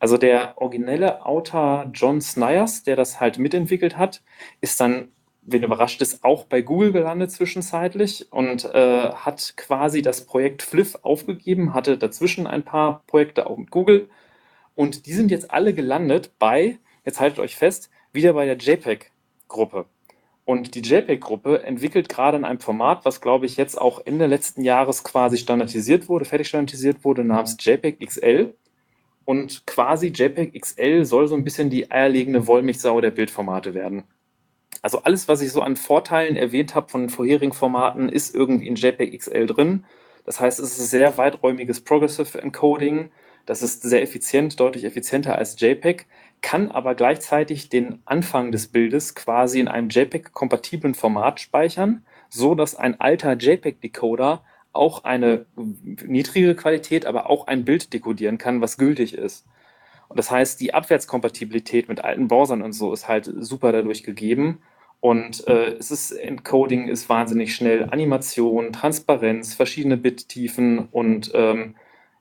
[0.00, 4.22] Also der originelle Autor John Snyers, der das halt mitentwickelt hat,
[4.60, 5.08] ist dann
[5.50, 10.98] wen überrascht ist, auch bei Google gelandet zwischenzeitlich und äh, hat quasi das Projekt Fliff
[11.02, 14.08] aufgegeben, hatte dazwischen ein paar Projekte auch mit Google
[14.78, 19.86] und die sind jetzt alle gelandet bei, jetzt haltet euch fest, wieder bei der JPEG-Gruppe.
[20.44, 24.62] Und die JPEG-Gruppe entwickelt gerade in einem Format, was glaube ich jetzt auch Ende letzten
[24.62, 28.54] Jahres quasi standardisiert wurde, fertig standardisiert wurde, namens JPEG XL.
[29.24, 34.04] Und quasi JPEG XL soll so ein bisschen die eierlegende Wollmilchsau der Bildformate werden.
[34.82, 38.76] Also alles, was ich so an Vorteilen erwähnt habe von vorherigen Formaten, ist irgendwie in
[38.76, 39.84] JPEG XL drin.
[40.24, 43.10] Das heißt, es ist sehr weiträumiges Progressive Encoding.
[43.46, 46.06] Das ist sehr effizient, deutlich effizienter als JPEG,
[46.42, 52.76] kann aber gleichzeitig den Anfang des Bildes quasi in einem JPEG-kompatiblen Format speichern, so dass
[52.76, 59.14] ein alter JPEG-Decoder auch eine niedrige Qualität, aber auch ein Bild dekodieren kann, was gültig
[59.14, 59.46] ist.
[60.18, 64.60] Das heißt, die Abwärtskompatibilität mit alten Browsern und so ist halt super dadurch gegeben.
[64.98, 71.76] Und äh, es ist Encoding ist wahnsinnig schnell, Animation, Transparenz, verschiedene Bittiefen und ähm,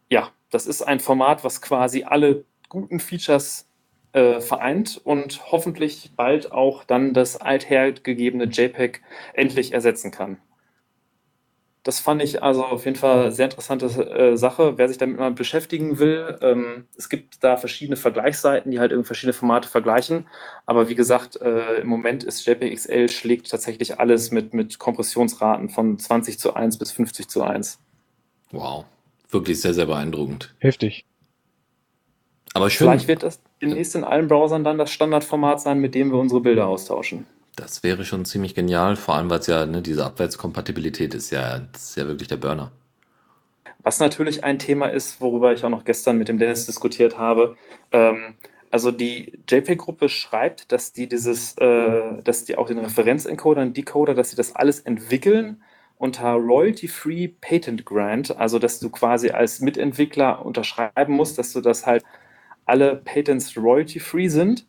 [0.10, 3.68] ja, das ist ein Format, was quasi alle guten Features
[4.14, 9.02] äh, vereint und hoffentlich bald auch dann das althergegebene JPEG
[9.34, 10.38] endlich ersetzen kann.
[11.88, 14.78] Das fand ich also auf jeden Fall sehr interessante äh, Sache.
[14.78, 19.08] Wer sich damit mal beschäftigen will, ähm, es gibt da verschiedene Vergleichsseiten, die halt irgendwie
[19.08, 20.28] verschiedene Formate vergleichen.
[20.66, 25.70] Aber wie gesagt, äh, im Moment ist JPEG XL schlägt tatsächlich alles mit, mit Kompressionsraten
[25.70, 27.80] von 20 zu 1 bis 50 zu 1.
[28.52, 28.84] Wow.
[29.30, 30.56] wirklich sehr, sehr beeindruckend.
[30.60, 31.06] Heftig.
[32.54, 32.88] Aber schön.
[32.88, 36.42] Vielleicht wird das demnächst in allen Browsern dann das Standardformat sein, mit dem wir unsere
[36.42, 37.28] Bilder austauschen.
[37.58, 41.60] Das wäre schon ziemlich genial, vor allem weil es ja, ne, diese Abwärtskompatibilität ist ja,
[41.74, 42.72] das ist ja wirklich der Burner.
[43.82, 47.58] Was natürlich ein Thema ist, worüber ich auch noch gestern mit dem Dennis diskutiert habe.
[47.92, 48.36] Ähm,
[48.70, 54.14] also die JPEG-Gruppe schreibt, dass die dieses, äh, dass die auch den Referenzencoder und Decoder,
[54.14, 55.64] dass sie das alles entwickeln
[55.98, 61.88] unter Royalty-Free Patent Grant, also dass du quasi als Mitentwickler unterschreiben musst, dass du das
[61.88, 62.04] halt
[62.66, 64.68] alle Patents royalty-free sind,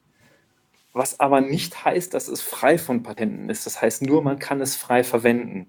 [0.92, 3.66] was aber nicht heißt, dass es frei von Patenten ist.
[3.66, 5.68] Das heißt nur, man kann es frei verwenden.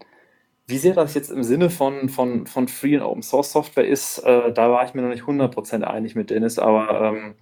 [0.66, 4.20] Wie sehr das jetzt im Sinne von, von, von Free und Open Source Software ist,
[4.20, 7.36] äh, da war ich mir noch nicht 100% einig mit Dennis, aber ähm,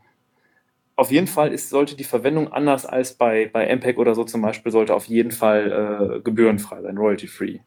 [0.95, 4.41] auf jeden Fall ist, sollte die Verwendung anders als bei, bei MPEG oder so zum
[4.41, 7.59] Beispiel, sollte auf jeden Fall äh, gebührenfrei sein, royalty-free.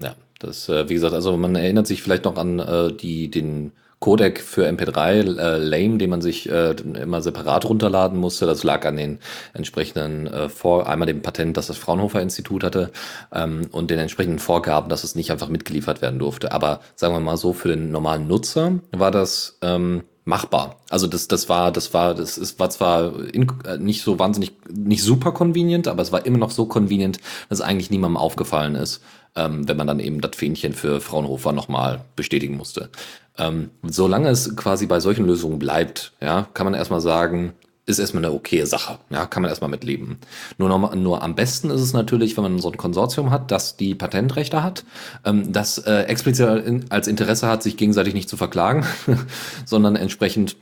[0.00, 3.72] Ja, das, äh, wie gesagt, also man erinnert sich vielleicht noch an äh, die, den
[4.04, 8.44] Codec für MP3 äh, Lame, den man sich äh, immer separat runterladen musste.
[8.44, 9.18] Das lag an den
[9.54, 12.90] entsprechenden äh, Vor einmal dem Patent, das das Fraunhofer Institut hatte
[13.32, 16.52] ähm, und den entsprechenden Vorgaben, dass es nicht einfach mitgeliefert werden durfte.
[16.52, 20.76] Aber sagen wir mal so, für den normalen Nutzer war das ähm, machbar.
[20.90, 24.52] Also das, das war, das war, das ist, war zwar in, äh, nicht so wahnsinnig,
[24.70, 29.00] nicht super convenient, aber es war immer noch so convenient, dass eigentlich niemandem aufgefallen ist,
[29.36, 32.90] ähm, wenn man dann eben das Fähnchen für Fraunhofer nochmal bestätigen musste.
[33.36, 37.54] Ähm, solange es quasi bei solchen Lösungen bleibt, ja, kann man erstmal sagen,
[37.86, 38.98] ist erstmal eine okaye Sache.
[39.10, 40.18] Ja, kann man erstmal mitleben.
[40.56, 43.76] Nur, noch, nur am besten ist es natürlich, wenn man so ein Konsortium hat, das
[43.76, 44.84] die Patentrechte hat,
[45.24, 46.46] ähm, das äh, explizit
[46.88, 48.86] als Interesse hat, sich gegenseitig nicht zu verklagen,
[49.66, 50.56] sondern entsprechend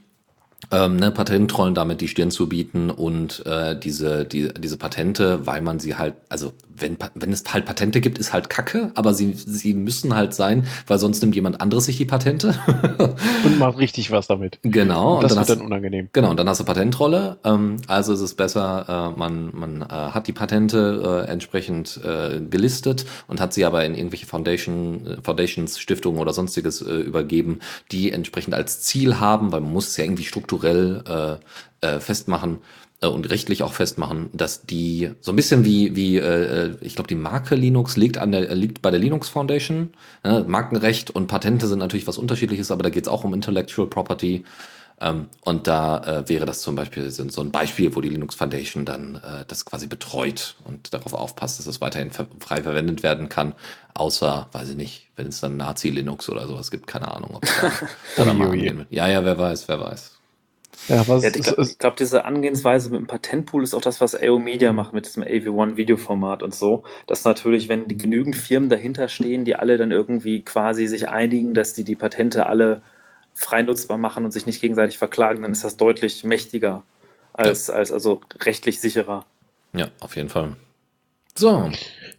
[0.70, 5.61] ähm, ne, Patentrollen damit die Stirn zu bieten und äh, diese, die, diese Patente, weil
[5.61, 9.32] man sie halt, also wenn, wenn es halt Patente gibt, ist halt Kacke, aber sie,
[9.32, 12.55] sie müssen halt sein, weil sonst nimmt jemand anderes sich die Patente.
[13.44, 14.59] und macht richtig was damit.
[14.62, 15.16] Genau.
[15.16, 16.09] Und das und wird dann dann unangenehm.
[16.12, 17.39] Genau, und dann hast du Patentrolle.
[17.44, 22.40] Ähm, also ist es besser, äh, man, man äh, hat die Patente äh, entsprechend äh,
[22.40, 27.61] gelistet und hat sie aber in irgendwelche Foundation, äh, Foundations, Stiftungen oder sonstiges äh, übergeben,
[27.90, 32.59] die entsprechend als Ziel haben, weil man muss es ja irgendwie strukturell äh, äh, festmachen
[33.07, 37.15] und rechtlich auch festmachen, dass die so ein bisschen wie wie äh, ich glaube die
[37.15, 39.91] Marke Linux liegt an der liegt bei der Linux Foundation.
[40.24, 40.45] Ne?
[40.47, 44.45] Markenrecht und Patente sind natürlich was Unterschiedliches, aber da geht es auch um Intellectual Property.
[45.03, 48.85] Ähm, und da äh, wäre das zum Beispiel so ein Beispiel, wo die Linux Foundation
[48.85, 53.29] dann äh, das quasi betreut und darauf aufpasst, dass es weiterhin ver frei verwendet werden
[53.29, 53.55] kann,
[53.95, 57.51] außer, weiß ich nicht, wenn es dann Nazi-Linux oder sowas gibt, keine Ahnung, ob es
[58.16, 58.87] da, da mal.
[58.91, 60.22] Ja, ja, wer weiß, wer weiß.
[60.89, 64.15] Ja, was Ja, ich glaube, glaub, diese Angehensweise mit dem Patentpool ist auch das, was
[64.15, 66.83] AO Media macht mit diesem AV1-Videoformat und so.
[67.07, 71.55] Dass natürlich, wenn die genügend Firmen dahinter stehen, die alle dann irgendwie quasi sich einigen,
[71.55, 72.83] dass die die Patente alle
[73.35, 76.83] frei nutzbar machen und sich nicht gegenseitig verklagen, dann ist das deutlich mächtiger
[77.33, 79.25] als, als also rechtlich sicherer.
[79.73, 80.57] Ja, auf jeden Fall.
[81.35, 81.71] So,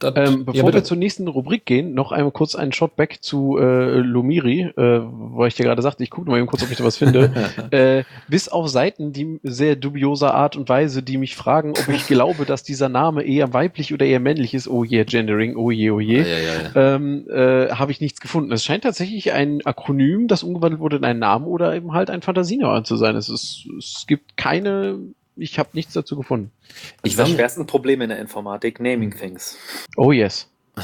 [0.04, 3.58] das, Ähm, bevor ja, wir zur nächsten Rubrik gehen, noch einmal kurz einen Shotback zu
[3.58, 6.78] äh, Lumiri, äh, weil ich dir gerade sagte, ich gucke mal eben kurz, ob ich
[6.78, 7.32] da was finde.
[7.72, 12.08] äh, bis auf Seiten, die sehr dubioser Art und Weise, die mich fragen, ob ich
[12.08, 14.68] glaube, dass dieser Name eher weiblich oder eher männlich ist.
[14.68, 16.22] Oh je, Gendering, oh je, oh je.
[16.22, 16.96] ja, ja.
[16.96, 18.52] Ähm, äh, habe ich nichts gefunden.
[18.52, 22.22] Es scheint tatsächlich ein Akronym, das umgewandelt wurde in einen Namen oder eben halt ein
[22.22, 23.16] Fantasienamen zu sein.
[23.16, 25.00] Es, ist, es gibt keine,
[25.36, 26.52] ich habe nichts dazu gefunden.
[26.68, 29.58] Das Ich ist das war- schwerste Problem in der Informatik, Naming Things.
[29.98, 30.48] Oh yes.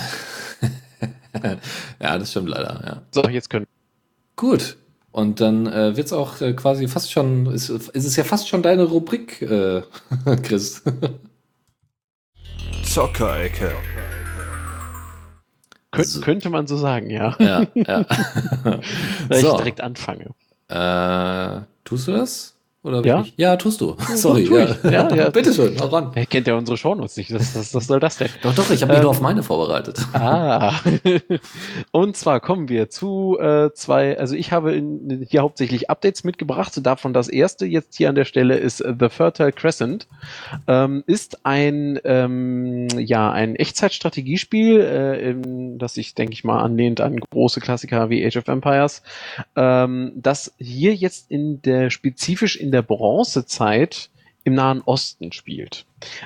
[2.01, 3.01] ja, das stimmt leider, ja.
[3.11, 3.67] So, jetzt können
[4.35, 4.77] Gut.
[5.11, 8.61] Und dann äh, wird's auch äh, quasi fast schon, ist, ist es ja fast schon
[8.61, 9.81] deine Rubrik, äh,
[10.43, 10.83] Chris.
[12.83, 13.71] Zockerecke.
[15.91, 16.21] Kön So.
[16.21, 17.35] Könnte man so sagen, ja.
[17.39, 18.05] ja, ja.
[19.27, 20.29] Weil so, ich direkt anfange.
[20.67, 22.55] äh, tust du das?
[22.81, 23.17] Oder Ja.
[23.17, 23.33] wirklich?
[23.35, 23.97] Ja, tust du.
[24.15, 24.45] Sorry.
[24.45, 24.83] tu ich.
[24.83, 25.29] Ja, ja.
[25.31, 26.11] Bitteschön, hau ran.
[26.15, 27.33] Er kennt ja unsere Shownotes nicht.
[27.33, 28.29] Was, was, was soll das denn?
[28.41, 29.99] Doch, doch, ich habe mich Ähm, nur auf meine vorbereitet.
[30.13, 30.73] Ah.
[31.91, 36.79] Und zwar kommen wir zu äh, zwei, also ich habe in, hier hauptsächlich Updates mitgebracht.
[36.85, 40.07] Davon das erste jetzt hier an der Stelle ist äh, The Fertile Crescent.
[40.67, 47.01] Ähm, ist ein, ähm, ja, ein Echtzeitstrategiespiel, äh, in, das sich, denke ich mal, anlehnt
[47.01, 49.01] an große Klassiker wie Age of Empires,
[49.57, 54.09] ähm, das hier jetzt in der, spezifisch in der Bronzezeit
[54.43, 55.85] im Nahen Osten spielt.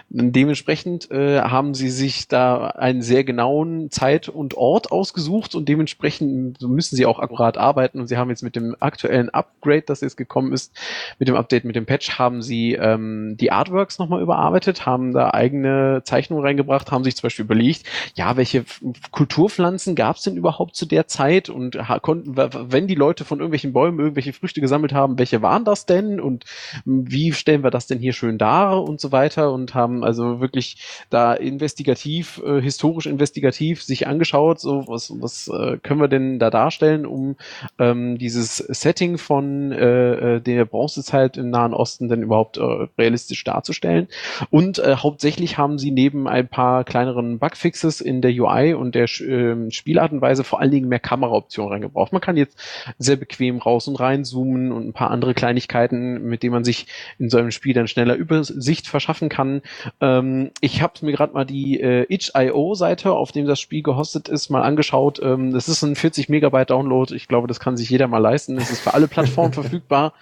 [0.09, 6.61] Dementsprechend äh, haben sie sich da einen sehr genauen Zeit und Ort ausgesucht und dementsprechend
[6.61, 7.99] müssen sie auch akkurat arbeiten.
[7.99, 10.73] Und sie haben jetzt mit dem aktuellen Upgrade, das jetzt gekommen ist,
[11.19, 15.31] mit dem Update, mit dem Patch, haben sie ähm, die Artworks nochmal überarbeitet, haben da
[15.31, 17.85] eigene Zeichnungen reingebracht, haben sich zum Beispiel überlegt,
[18.15, 18.65] ja, welche
[19.11, 21.49] Kulturpflanzen gab es denn überhaupt zu der Zeit?
[21.49, 25.85] Und konnten, wenn die Leute von irgendwelchen Bäumen irgendwelche Früchte gesammelt haben, welche waren das
[25.85, 26.19] denn?
[26.19, 26.45] Und
[26.85, 28.83] wie stellen wir das denn hier schön dar?
[28.83, 29.51] Und so weiter.
[29.51, 30.77] Und und haben also wirklich
[31.09, 36.49] da investigativ, äh, historisch investigativ sich angeschaut, so was, was äh, können wir denn da
[36.49, 37.37] darstellen, um
[37.79, 43.43] ähm, dieses Setting von äh, äh der Bronzezeit im Nahen Osten denn überhaupt äh, realistisch
[43.45, 44.07] darzustellen.
[44.49, 49.05] Und äh, hauptsächlich haben sie neben ein paar kleineren Bugfixes in der UI und der
[49.05, 52.11] äh, Spielart und Weise vor allen Dingen mehr Kameraoptionen reingebraucht.
[52.11, 52.59] Man kann jetzt
[52.97, 56.87] sehr bequem raus und rein zoomen und ein paar andere Kleinigkeiten, mit denen man sich
[57.17, 59.52] in so einem Spiel dann schneller Übersicht verschaffen kann
[60.01, 64.49] ähm, ich habe mir gerade mal die äh, itch.io-Seite, auf dem das Spiel gehostet ist,
[64.49, 65.19] mal angeschaut.
[65.21, 67.13] Ähm, das ist ein 40 Megabyte Download.
[67.13, 68.57] Ich glaube, das kann sich jeder mal leisten.
[68.57, 70.13] Es ist für alle Plattformen verfügbar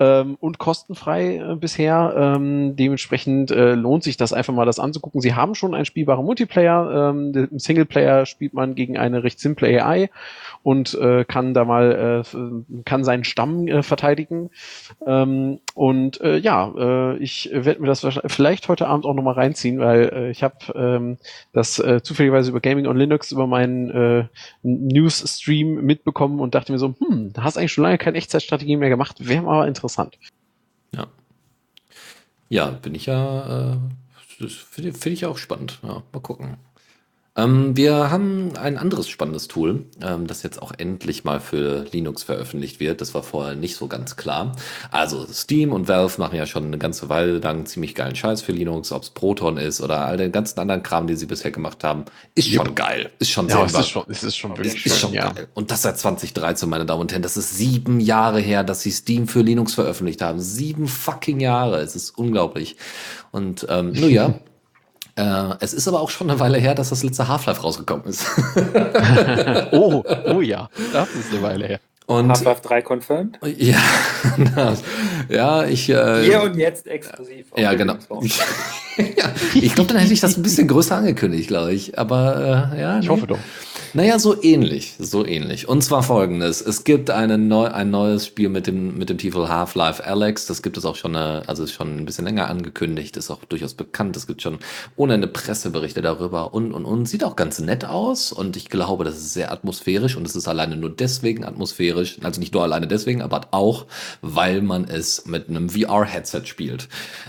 [0.00, 2.14] ähm, und kostenfrei äh, bisher.
[2.16, 5.20] Ähm, dementsprechend äh, lohnt sich das einfach mal, das anzugucken.
[5.20, 7.10] Sie haben schon einen spielbaren Multiplayer.
[7.10, 10.10] Ähm, Im Singleplayer spielt man gegen eine recht simple AI
[10.62, 14.50] und äh, kann da mal äh, kann seinen Stamm äh, verteidigen.
[15.06, 19.78] Ähm, und äh, ja, äh, ich werde mir das vielleicht heute Abend auch nochmal reinziehen,
[19.78, 21.18] weil äh, ich habe ähm,
[21.52, 24.24] das äh, zufälligerweise über Gaming on Linux über meinen äh,
[24.62, 28.88] News-Stream mitbekommen und dachte mir so, hm, da hast eigentlich schon lange keine Echtzeitstrategie mehr
[28.88, 30.18] gemacht, wäre mal interessant.
[30.94, 31.06] Ja.
[32.48, 35.80] Ja, bin ich ja, äh, finde find ich auch spannend.
[35.82, 36.56] Ja, mal gucken.
[37.34, 42.22] Ähm, wir haben ein anderes spannendes Tool, ähm, das jetzt auch endlich mal für Linux
[42.22, 43.00] veröffentlicht wird.
[43.00, 44.54] Das war vorher nicht so ganz klar.
[44.90, 48.52] Also Steam und Valve machen ja schon eine ganze Weile lang ziemlich geilen Scheiß für
[48.52, 51.82] Linux, ob es Proton ist oder all den ganzen anderen Kram, den sie bisher gemacht
[51.84, 52.04] haben.
[52.34, 53.10] Ist schon geil.
[53.18, 55.32] Ist schon ja, sehr es ist schon, es ist schon wirklich ist schon ja.
[55.32, 55.48] geil.
[55.54, 57.22] Und das seit 2013, meine Damen und Herren.
[57.22, 60.38] Das ist sieben Jahre her, dass sie Steam für Linux veröffentlicht haben.
[60.38, 61.80] Sieben fucking Jahre.
[61.80, 62.76] Es ist unglaublich.
[63.30, 64.34] Und ähm, nur ja,
[65.16, 68.26] Äh, es ist aber auch schon eine Weile her, dass das letzte Half-Life rausgekommen ist.
[69.72, 71.80] oh, oh ja, das ist eine Weile her.
[72.08, 73.38] Half-Life 3 confirmed?
[73.42, 73.78] Ja,
[75.28, 75.88] ja, ich.
[75.88, 77.46] Äh, Hier und jetzt exklusiv.
[77.56, 77.96] Ja, genau.
[78.98, 81.98] ja, ich glaube, dann hätte ich das ein bisschen größer angekündigt, glaube ich.
[81.98, 82.98] Aber äh, ja.
[82.98, 83.38] Ich hoffe doch.
[83.94, 85.68] Naja, so ähnlich, so ähnlich.
[85.68, 86.62] Und zwar folgendes.
[86.62, 90.46] Es gibt eine neu, ein neues Spiel mit dem, mit dem Titel Half-Life Alex.
[90.46, 93.44] Das gibt es auch schon, eine, also ist schon ein bisschen länger angekündigt, ist auch
[93.44, 94.16] durchaus bekannt.
[94.16, 94.60] Es gibt schon
[94.96, 97.04] ohne eine Presseberichte darüber und, und, und.
[97.04, 100.48] Sieht auch ganz nett aus und ich glaube, das ist sehr atmosphärisch und es ist
[100.48, 102.16] alleine nur deswegen atmosphärisch.
[102.22, 103.84] Also nicht nur alleine deswegen, aber auch,
[104.22, 106.88] weil man es mit einem VR-Headset spielt.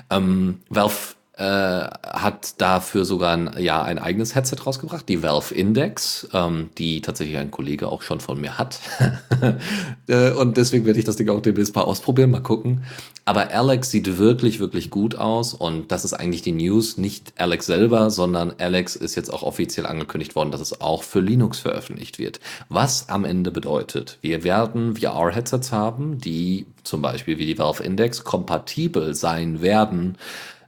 [0.10, 6.28] Ähm, Valve äh, hat dafür sogar ein, ja, ein eigenes Headset rausgebracht, die Valve Index,
[6.32, 8.80] ähm, die tatsächlich ein Kollege auch schon von mir hat.
[10.08, 12.84] äh, und deswegen werde ich das Ding auch demnächst mal ausprobieren, mal gucken.
[13.26, 17.66] Aber Alex sieht wirklich, wirklich gut aus und das ist eigentlich die News, nicht Alex
[17.66, 22.20] selber, sondern Alex ist jetzt auch offiziell angekündigt worden, dass es auch für Linux veröffentlicht
[22.20, 22.42] wird.
[22.70, 28.24] Was am Ende bedeutet, wir werden VR-Headsets haben, die zum Beispiel wie die Valve Index
[28.24, 30.18] kompatibel sein werden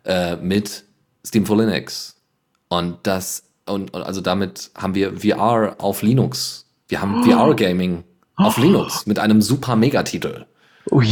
[0.05, 0.83] äh, mit
[1.25, 2.15] Steam for Linux.
[2.69, 6.65] Und das, und, und, also damit haben wir VR auf Linux.
[6.87, 7.23] Wir haben oh.
[7.23, 8.03] VR-Gaming
[8.35, 8.61] auf oh.
[8.61, 10.45] Linux mit einem super Megatitel.
[10.91, 11.07] Ui.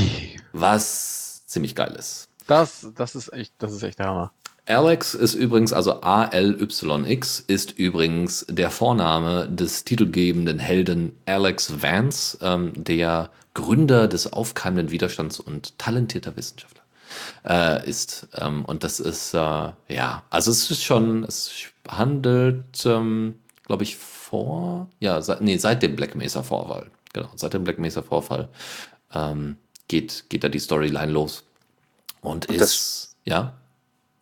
[0.51, 2.29] Was ziemlich geil ist.
[2.47, 4.31] Das, das ist echt, das ist echt der Hammer.
[4.65, 12.71] Alex ist übrigens, also A-L-Y-X, ist übrigens der Vorname des titelgebenden Helden Alex Vance, ähm,
[12.75, 16.82] der Gründer des aufkeimenden Widerstands und talentierter Wissenschaftler
[17.47, 18.27] äh, ist.
[18.35, 21.51] Ähm, und das ist, äh, ja, also es ist schon, es
[21.87, 23.35] handelt, ähm,
[23.65, 26.89] glaube ich, vor, ja, seit, nee, seit dem Black Mesa Vorfall.
[27.13, 28.49] Genau, seit dem Black Mesa Vorfall
[29.13, 29.57] ähm,
[29.87, 31.43] geht, geht da die Storyline los.
[32.21, 33.53] Und, und ist, ja.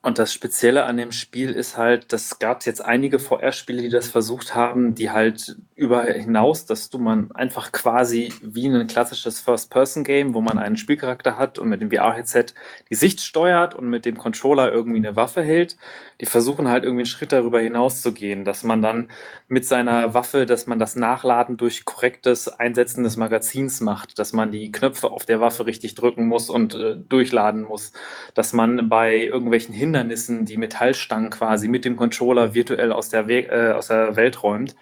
[0.04, 3.90] Und das Spezielle an dem Spiel ist halt, das gab es jetzt einige VR-Spiele, die
[3.90, 9.40] das versucht haben, die halt über hinaus, dass du man einfach quasi wie ein klassisches
[9.42, 12.46] First-Person-Game, wo man einen Spielcharakter hat und mit dem VR-Headset
[12.90, 15.78] die Sicht steuert und mit dem Controller irgendwie eine Waffe hält,
[16.20, 19.10] die versuchen halt irgendwie einen Schritt darüber hinaus zu gehen, dass man dann
[19.48, 24.52] mit seiner Waffe, dass man das Nachladen durch korrektes Einsetzen des Magazins macht, dass man
[24.52, 27.92] die Knöpfe auf der Waffe richtig drücken muss und äh, durchladen muss,
[28.34, 33.48] dass man bei irgendwelchen Hindernissen die Metallstangen quasi mit dem Controller virtuell aus der, We
[33.50, 34.76] äh, aus der Welt räumt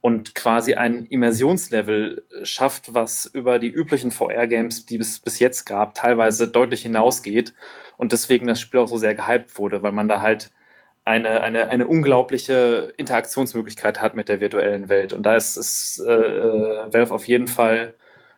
[0.00, 5.94] und quasi ein Immersionslevel schafft, was über die üblichen VR-Games, die es bis jetzt gab,
[5.94, 7.54] teilweise deutlich hinausgeht
[7.96, 10.52] und deswegen das Spiel auch so sehr gehypt wurde, weil man da halt
[11.04, 15.12] eine, eine, eine unglaubliche Interaktionsmöglichkeit hat mit der virtuellen Welt.
[15.12, 17.94] Und da ist, ist äh, äh Valve auf jeden Fall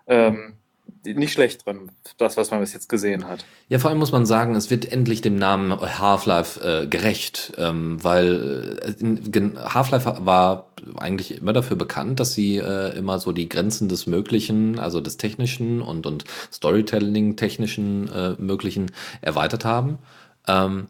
[0.07, 0.57] ähm,
[1.05, 3.45] nicht schlecht drin, das, was man bis jetzt gesehen hat.
[3.69, 8.03] Ja, vor allem muss man sagen, es wird endlich dem Namen Half-Life äh, gerecht, ähm,
[8.03, 13.89] weil äh, Half-Life war eigentlich immer dafür bekannt, dass sie äh, immer so die Grenzen
[13.89, 18.91] des Möglichen, also des Technischen und, und Storytelling-Technischen äh, Möglichen
[19.21, 19.99] erweitert haben.
[20.47, 20.89] Ähm,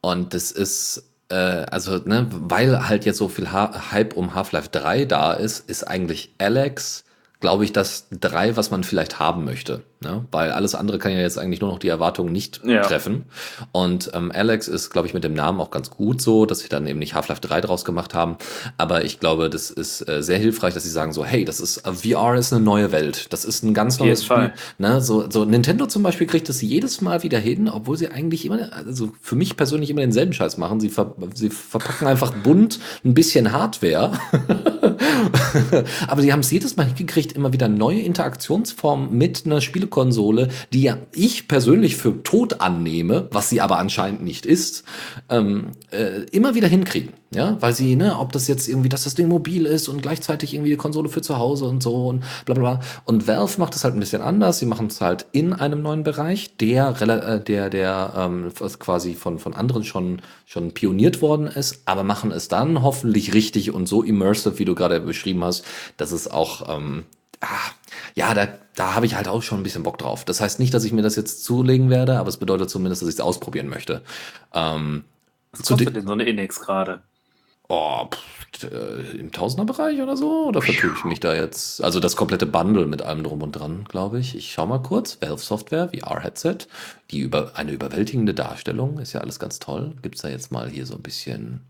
[0.00, 1.34] und das ist äh,
[1.70, 5.84] also, ne, weil halt jetzt so viel ha Hype um Half-Life 3 da ist, ist
[5.84, 7.04] eigentlich Alex
[7.42, 9.82] glaube ich, das drei, was man vielleicht haben möchte.
[10.02, 10.24] Ne?
[10.30, 12.82] Weil alles andere kann ja jetzt eigentlich nur noch die Erwartungen nicht ja.
[12.82, 13.24] treffen.
[13.72, 16.68] Und ähm, Alex ist, glaube ich, mit dem Namen auch ganz gut so, dass sie
[16.68, 18.36] dann eben nicht Half-Life 3 draus gemacht haben.
[18.78, 21.78] Aber ich glaube, das ist äh, sehr hilfreich, dass sie sagen so, hey, das ist
[21.86, 23.32] äh, VR ist eine neue Welt.
[23.32, 24.52] Das ist ein ganz neues Spiel.
[24.78, 25.00] Ne?
[25.00, 28.72] So, so Nintendo zum Beispiel kriegt das jedes Mal wieder hin, obwohl sie eigentlich immer,
[28.72, 30.80] also für mich persönlich immer denselben Scheiß machen.
[30.80, 34.12] Sie, ver sie verpacken einfach bunt ein bisschen Hardware.
[36.08, 40.48] Aber sie haben es jedes Mal hingekriegt, immer wieder neue Interaktionsformen mit einer Spiele Konsole,
[40.72, 44.82] die ja ich persönlich für tot annehme, was sie aber anscheinend nicht ist,
[45.28, 47.12] ähm, äh, immer wieder hinkriegen.
[47.34, 50.52] Ja, weil sie, ne, ob das jetzt irgendwie, dass das Ding mobil ist und gleichzeitig
[50.52, 52.80] irgendwie die Konsole für zu Hause und so und bla bla bla.
[53.06, 54.58] Und Valve macht es halt ein bisschen anders.
[54.58, 59.38] Sie machen es halt in einem neuen Bereich, der, äh, der, der ähm, quasi von,
[59.38, 64.02] von anderen schon, schon pioniert worden ist, aber machen es dann hoffentlich richtig und so
[64.02, 65.64] immersive, wie du gerade beschrieben hast,
[65.96, 67.04] dass es auch ähm,
[67.42, 67.70] ah,
[68.14, 70.24] ja, da, da habe ich halt auch schon ein bisschen Bock drauf.
[70.24, 73.08] Das heißt nicht, dass ich mir das jetzt zulegen werde, aber es bedeutet zumindest, dass
[73.08, 74.02] ich es ausprobieren möchte.
[74.54, 75.04] Ähm,
[75.52, 77.02] Was kostet denn so eine Index gerade?
[77.68, 80.46] Oh, pff, äh, im Tausenderbereich oder so?
[80.48, 81.82] Oder vertue ich mich da jetzt?
[81.82, 84.36] Also das komplette Bundle mit allem drum und dran, glaube ich.
[84.36, 85.20] Ich schau mal kurz.
[85.20, 86.58] Valve Software, VR-Headset.
[87.10, 88.98] Die über, eine überwältigende Darstellung.
[88.98, 89.94] Ist ja alles ganz toll.
[90.02, 91.60] Gibt's da jetzt mal hier so ein bisschen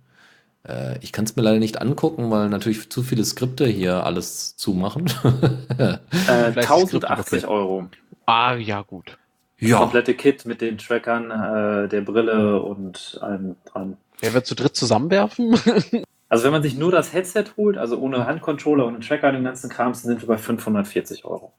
[0.69, 4.57] äh, ich kann es mir leider nicht angucken, weil natürlich zu viele Skripte hier alles
[4.57, 5.07] zumachen.
[5.79, 5.99] äh,
[6.29, 7.89] 1080 Euro.
[8.27, 9.19] Ah, ja, gut.
[9.59, 9.79] Ja.
[9.79, 13.97] komplette Kit mit den Trackern, äh, der Brille und allem dran.
[14.21, 15.55] Wer wird zu dritt zusammenwerfen?
[16.29, 19.45] also wenn man sich nur das Headset holt, also ohne Handcontroller und Tracker und den
[19.45, 21.53] ganzen Kram, sind wir bei 540 Euro.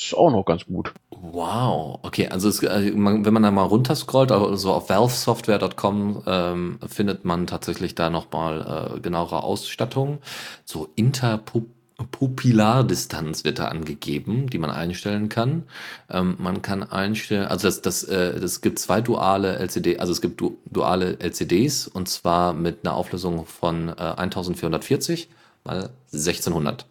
[0.00, 0.94] Ist auch noch ganz gut.
[1.10, 7.24] Wow, okay, also es, äh, wenn man da mal runterscrollt, also auf valvesoftware.com ähm, findet
[7.24, 10.18] man tatsächlich da nochmal äh, genauere Ausstattung.
[10.64, 15.64] So Interpupillardistanz wird da angegeben, die man einstellen kann.
[16.08, 20.20] Ähm, man kann einstellen, also das, das, äh, das gibt zwei duale LCD, also es
[20.20, 25.28] gibt du, duale LCDs und zwar mit einer Auflösung von äh, 1440
[25.64, 26.86] mal 1600.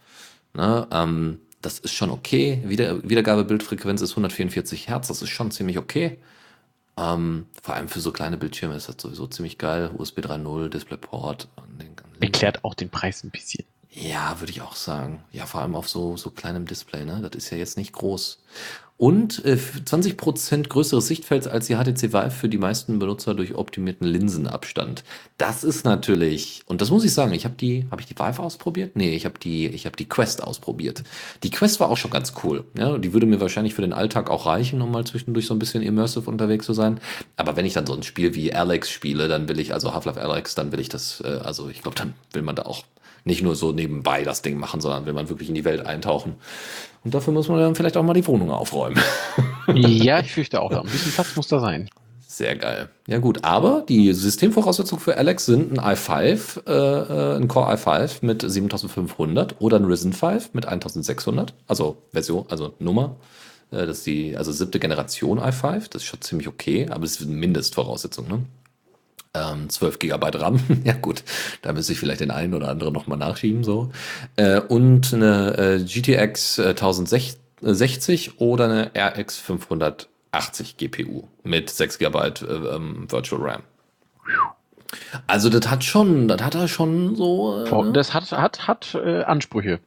[0.53, 0.87] Ne?
[0.91, 2.63] Ähm, das ist schon okay.
[2.65, 6.17] Wieder, Wiedergabebildfrequenz ist 144 Hertz, das ist schon ziemlich okay.
[6.95, 9.91] Ähm, vor allem für so kleine Bildschirme ist das sowieso ziemlich geil.
[9.97, 11.49] USB 3.0, DisplayPort.
[12.21, 13.65] Erklärt auch den Preis ein bisschen.
[13.89, 15.21] Ja, würde ich auch sagen.
[15.33, 17.19] Ja, vor allem auf so, so kleinem Display, ne?
[17.21, 18.41] Das ist ja jetzt nicht groß
[18.97, 24.07] und äh, 20% größeres Sichtfeld als die HTC Vive für die meisten Benutzer durch optimierten
[24.07, 25.03] Linsenabstand.
[25.37, 28.41] Das ist natürlich, und das muss ich sagen, ich habe die, habe ich die Vive
[28.41, 28.95] ausprobiert?
[28.95, 31.03] Nee, ich habe die, ich habe die Quest ausprobiert.
[31.43, 32.65] Die Quest war auch schon ganz cool.
[32.75, 35.59] Ja, die würde mir wahrscheinlich für den Alltag auch reichen, um mal zwischendurch so ein
[35.59, 36.99] bisschen immersive unterwegs zu sein.
[37.35, 40.19] Aber wenn ich dann so ein Spiel wie Alex spiele, dann will ich, also Half-Life
[40.19, 42.83] Alex, dann will ich das, äh, also ich glaube, dann will man da auch
[43.27, 46.35] nicht nur so nebenbei das Ding machen, sondern will man wirklich in die Welt eintauchen.
[47.03, 48.99] Und dafür muss man dann vielleicht auch mal die Wohnung aufräumen.
[49.73, 50.71] ja, ich fürchte auch.
[50.71, 51.89] Ein bisschen Platz muss da sein.
[52.27, 52.89] Sehr geil.
[53.07, 58.17] Ja gut, aber die Systemvoraussetzungen für Alex sind ein i5, äh, äh ein Core i5
[58.21, 63.15] mit 7500 oder ein Ryzen 5 mit 1600, also Version, also Nummer.
[63.71, 67.19] Äh, das ist die, also siebte Generation i5, das ist schon ziemlich okay, aber es
[67.19, 68.43] ist eine Mindestvoraussetzung, ne?
[69.37, 71.23] Ähm, 12 GB RAM, ja gut,
[71.61, 73.63] da müsste ich vielleicht den einen oder anderen nochmal nachschieben.
[73.63, 73.91] so.
[74.35, 82.17] Äh, und eine äh, GTX äh, 1060 oder eine RX 580 GPU mit 6 GB
[82.17, 82.31] äh,
[82.75, 83.63] ähm, Virtual RAM.
[85.27, 87.63] Also das hat schon, das hat er schon so.
[87.63, 89.79] Äh, das hat, hat, hat äh, Ansprüche.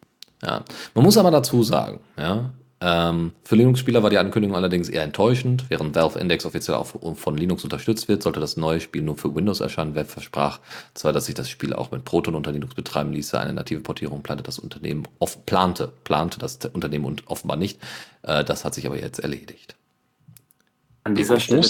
[0.42, 0.64] Ja,
[0.94, 2.50] man muss aber dazu sagen, ja,
[2.82, 5.66] ähm, für Linux-Spieler war die Ankündigung allerdings eher enttäuschend.
[5.68, 9.34] Während Valve Index offiziell auch von Linux unterstützt wird, sollte das neue Spiel nur für
[9.34, 9.94] Windows erscheinen.
[9.94, 10.60] Valve versprach
[10.94, 13.38] zwar, dass sich das Spiel auch mit Proton unter Linux betreiben ließe.
[13.38, 17.78] Eine native Portierung plante das Unternehmen, off, plante, plante das Unternehmen und offenbar nicht.
[18.22, 19.76] Äh, das hat sich aber jetzt erledigt.
[21.04, 21.62] An dieser Stelle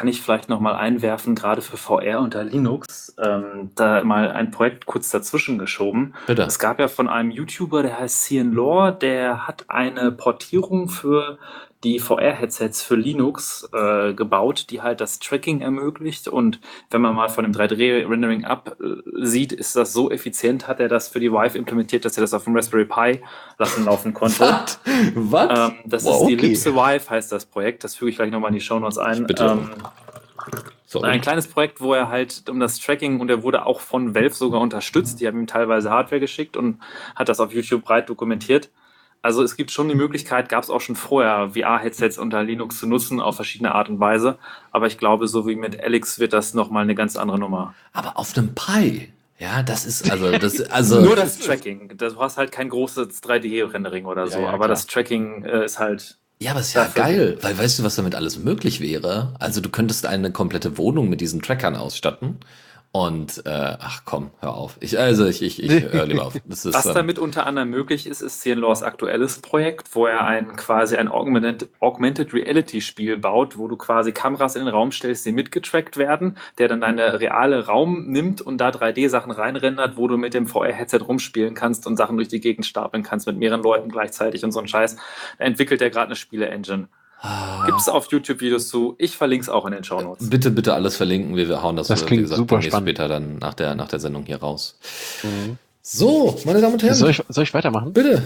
[0.00, 4.86] kann ich vielleicht nochmal einwerfen, gerade für VR unter Linux, ähm, da mal ein Projekt
[4.86, 6.14] kurz dazwischen geschoben.
[6.26, 6.40] Bitte.
[6.40, 11.36] Es gab ja von einem YouTuber, der heißt Cian Lore, der hat eine Portierung für
[11.82, 16.28] die VR-Headsets für Linux äh, gebaut, die halt das Tracking ermöglicht.
[16.28, 20.78] Und wenn man mal von dem 3D-Rendering ab äh, sieht, ist das so effizient, hat
[20.80, 23.22] er das für die Vive implementiert, dass er das auf dem Raspberry Pi
[23.58, 24.40] lassen laufen konnte.
[24.44, 24.78] Was?
[25.14, 25.70] Was?
[25.70, 26.46] Ähm, das Wow, ist die okay.
[26.46, 27.84] Ellipse Vive, heißt das Projekt.
[27.84, 29.26] Das füge ich gleich nochmal in die Shownotes ein.
[29.26, 29.44] Bitte.
[29.44, 29.70] Ähm,
[30.86, 31.08] Sorry.
[31.08, 34.34] ein kleines Projekt, wo er halt um das Tracking und er wurde auch von Valve
[34.34, 35.20] sogar unterstützt.
[35.20, 36.80] Die haben ihm teilweise Hardware geschickt und
[37.14, 38.70] hat das auf YouTube breit dokumentiert.
[39.22, 42.86] Also es gibt schon die Möglichkeit, gab es auch schon vorher, VR-Headsets unter Linux zu
[42.86, 44.38] nutzen auf verschiedene Art und Weise.
[44.70, 47.74] Aber ich glaube, so wie mit Alex wird das nochmal eine ganz andere Nummer.
[47.92, 49.12] Aber auf einem Pi.
[49.38, 51.92] Ja, das ist also das also Nur das Tracking.
[51.96, 54.68] Du hast halt kein großes 3D-Rendering oder so, Ja, ja, aber klar.
[54.68, 57.96] das Tracking äh, ist halt Ja, aber ist ja Dafür- geil, weil weißt du, was
[57.96, 59.34] damit alles möglich wäre?
[59.38, 62.38] Also du könntest eine komplette Wohnung mit diesen Trackern ausstatten.
[62.92, 64.76] Und äh, ach komm, hör auf.
[64.80, 66.34] Ich, also ich, ich, ich höre lieber auf.
[66.44, 70.24] Das ist, Was ähm, damit unter anderem möglich ist, ist CNLaws aktuelles Projekt, wo er
[70.26, 74.90] ein quasi ein Augmented, Augmented Reality Spiel baut, wo du quasi Kameras in den Raum
[74.90, 80.08] stellst, die mitgetrackt werden, der dann deine reale Raum nimmt und da 3D-Sachen reinrendert, wo
[80.08, 83.62] du mit dem VR-Headset rumspielen kannst und Sachen durch die Gegend stapeln kannst mit mehreren
[83.62, 84.96] Leuten gleichzeitig und so ein Scheiß.
[85.38, 86.88] Da entwickelt er gerade eine Spiele-Engine.
[87.20, 88.94] Ah, Gibt es auf YouTube Videos zu.
[88.98, 90.28] Ich verlinke es auch in den Show Notes.
[90.30, 91.36] bitte, bitte alles verlinken.
[91.36, 92.88] Wir, wir hauen das, Das äh, klingt super demnächst spannend.
[92.88, 94.78] später dann nach der, nach der Sendung hier raus.
[95.82, 96.94] So, meine Damen und Herren.
[96.94, 97.92] Soll ich, soll ich weitermachen?
[97.92, 98.22] bitte.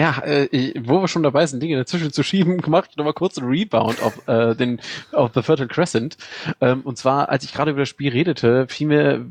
[0.00, 2.56] Ja, äh, wo wir schon dabei sind, Dinge dazwischen zu schieben,
[2.90, 4.80] ich nochmal kurz einen Rebound auf äh, den
[5.12, 6.16] auf The Fertile Crescent.
[6.62, 9.26] Ähm, und zwar, als ich gerade über das Spiel redete, fiel mir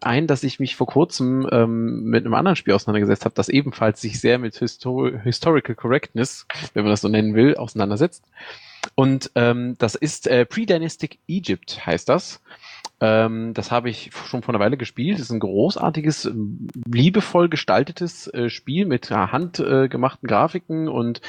[0.00, 4.00] ein, dass ich mich vor kurzem ähm, mit einem anderen Spiel auseinandergesetzt habe, das ebenfalls
[4.00, 8.24] sich sehr mit Histo Historical Correctness, wenn man das so nennen will, auseinandersetzt.
[8.94, 12.40] Und ähm, das ist äh, Pre-Dynastic Egypt, heißt das.
[13.00, 15.14] Ähm, das habe ich schon vor einer Weile gespielt.
[15.14, 16.30] Das ist ein großartiges,
[16.86, 21.20] liebevoll gestaltetes äh, Spiel mit äh, handgemachten Grafiken und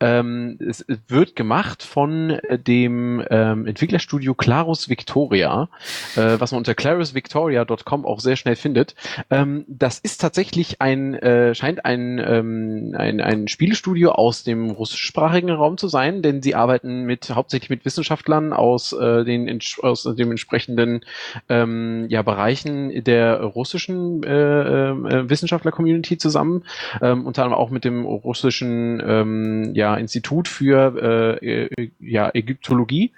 [0.00, 5.68] ähm, es wird gemacht von äh, dem ähm, Entwicklerstudio Clarus Victoria,
[6.16, 8.94] äh, was man unter clarusvictoria.com auch sehr schnell findet.
[9.30, 15.50] Ähm, das ist tatsächlich ein, äh, scheint ein, ähm, ein, ein Spielestudio aus dem russischsprachigen
[15.50, 20.30] Raum zu sein, denn sie arbeiten mit hauptsächlich mit Wissenschaftlern aus äh, den aus dem
[20.30, 21.04] entsprechenden
[21.48, 26.64] ähm, ja, Bereichen der russischen äh, äh, Wissenschaftler-Community zusammen,
[27.02, 33.12] ähm, unter anderem auch mit dem russischen ähm, ja, Institut für äh, äh, ja, Ägyptologie.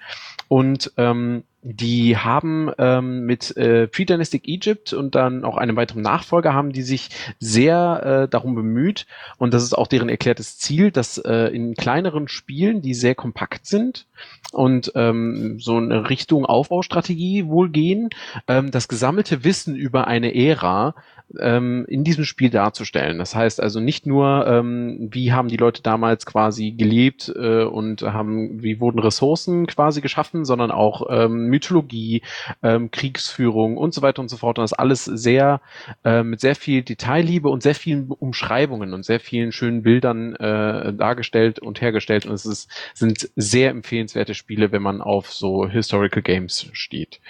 [0.49, 6.55] Und ähm, die haben ähm, mit äh, Pre-Dynastic Egypt und dann auch einem weiteren Nachfolger
[6.55, 7.09] haben die sich
[7.41, 9.07] sehr äh, darum bemüht.
[9.37, 13.67] Und das ist auch deren erklärtes Ziel, dass äh, in kleineren Spielen, die sehr kompakt
[13.67, 14.07] sind
[14.53, 18.11] und ähm, so eine Richtung Aufbaustrategie wohl gehen,
[18.47, 20.95] ähm, das gesammelte Wissen über eine Ära
[21.39, 23.19] ähm, in diesem Spiel darzustellen.
[23.19, 28.03] Das heißt also nicht nur, ähm, wie haben die Leute damals quasi gelebt äh, und
[28.03, 32.23] haben, wie wurden Ressourcen quasi geschaffen, sondern auch ähm, Mythologie,
[32.63, 34.59] ähm, Kriegsführung und so weiter und so fort.
[34.59, 35.61] Und das alles sehr
[36.05, 40.93] äh, mit sehr viel Detailliebe und sehr vielen Umschreibungen und sehr vielen schönen Bildern äh,
[40.95, 42.27] dargestellt und hergestellt.
[42.27, 47.21] Und es ist, sind sehr empfehlenswerte Spiele, wenn man auf so Historical Games steht.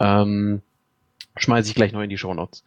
[0.00, 0.62] Ähm,
[1.38, 2.64] schmeiße ich gleich noch in die Shownotes.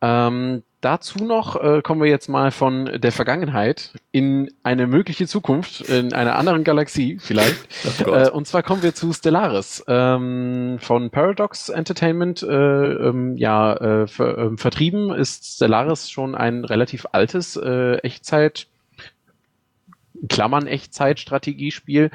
[0.00, 5.80] Ähm, dazu noch äh, kommen wir jetzt mal von der Vergangenheit in eine mögliche Zukunft,
[5.82, 7.68] in einer anderen Galaxie vielleicht.
[8.06, 8.12] Oh.
[8.12, 12.42] Äh, und zwar kommen wir zu Stellaris ähm, von Paradox Entertainment.
[12.42, 18.68] Äh, ähm, ja, äh, ver ähm, vertrieben ist Stellaris schon ein relativ altes äh, Echtzeit.
[20.28, 22.10] Klammern Echtzeit-Strategiespiel.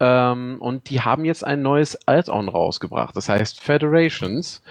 [0.00, 3.16] Ähm, und die haben jetzt ein neues Add-on rausgebracht.
[3.16, 4.62] Das heißt Federations.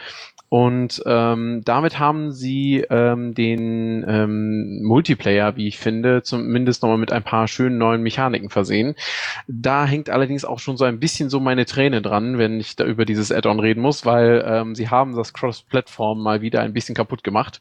[0.50, 7.12] Und ähm, damit haben sie ähm, den ähm, Multiplayer, wie ich finde, zumindest nochmal mit
[7.12, 8.96] ein paar schönen neuen Mechaniken versehen.
[9.48, 12.86] Da hängt allerdings auch schon so ein bisschen so meine Träne dran, wenn ich da
[12.86, 16.96] über dieses Add-on reden muss, weil ähm, sie haben das Cross-Plattform mal wieder ein bisschen
[16.96, 17.60] kaputt gemacht.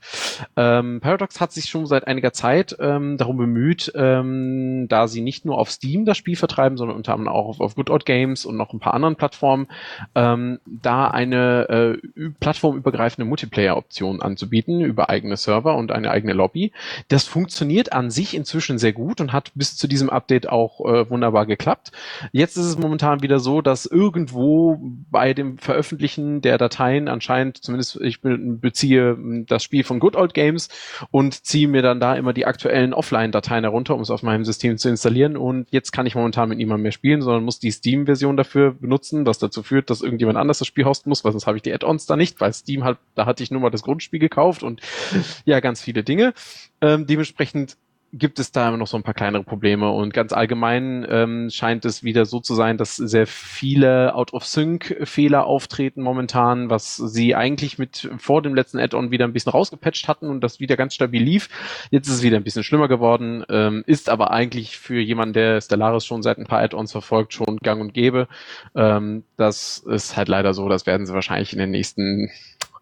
[0.56, 5.44] Ähm, Paradox hat sich schon seit einiger Zeit ähm, darum bemüht, ähm, da sie nicht
[5.44, 8.46] nur auf Steam das Spiel vertreiben, sondern unter anderem auch auf, auf Good Odd Games
[8.46, 9.66] und noch ein paar anderen Plattformen,
[10.14, 16.72] ähm, da eine äh, Plattform plattformübergreifende Multiplayer-Optionen anzubieten über eigene Server und eine eigene Lobby.
[17.08, 21.08] Das funktioniert an sich inzwischen sehr gut und hat bis zu diesem Update auch äh,
[21.10, 21.92] wunderbar geklappt.
[22.32, 24.78] Jetzt ist es momentan wieder so, dass irgendwo
[25.10, 29.16] bei dem Veröffentlichen der Dateien anscheinend, zumindest ich beziehe
[29.46, 30.68] das Spiel von Good Old Games
[31.10, 34.78] und ziehe mir dann da immer die aktuellen Offline-Dateien herunter, um es auf meinem System
[34.78, 35.36] zu installieren.
[35.36, 39.26] Und jetzt kann ich momentan mit niemandem mehr spielen, sondern muss die Steam-Version dafür benutzen,
[39.26, 41.72] was dazu führt, dass irgendjemand anders das Spiel hosten muss, weil sonst habe ich die
[41.72, 44.80] Add-ons da nicht, weil Steam halt, da hatte ich nur mal das Grundspiel gekauft und
[45.44, 46.34] ja, ganz viele Dinge.
[46.80, 47.76] Ähm, dementsprechend
[48.12, 51.84] gibt es da immer noch so ein paar kleinere Probleme und ganz allgemein ähm, scheint
[51.84, 58.08] es wieder so zu sein, dass sehr viele Out-of-Sync-Fehler auftreten momentan, was sie eigentlich mit
[58.18, 61.48] vor dem letzten Add-on wieder ein bisschen rausgepatcht hatten und das wieder ganz stabil lief.
[61.90, 65.60] Jetzt ist es wieder ein bisschen schlimmer geworden, ähm, ist aber eigentlich für jemanden, der
[65.60, 68.28] Stellaris schon seit ein paar Add-ons verfolgt, schon gang und gäbe.
[68.74, 72.30] Ähm, das ist halt leider so, das werden sie wahrscheinlich in den nächsten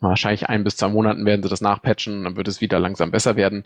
[0.00, 3.36] Wahrscheinlich ein bis zwei Monaten werden sie das nachpatchen, dann wird es wieder langsam besser
[3.36, 3.64] werden.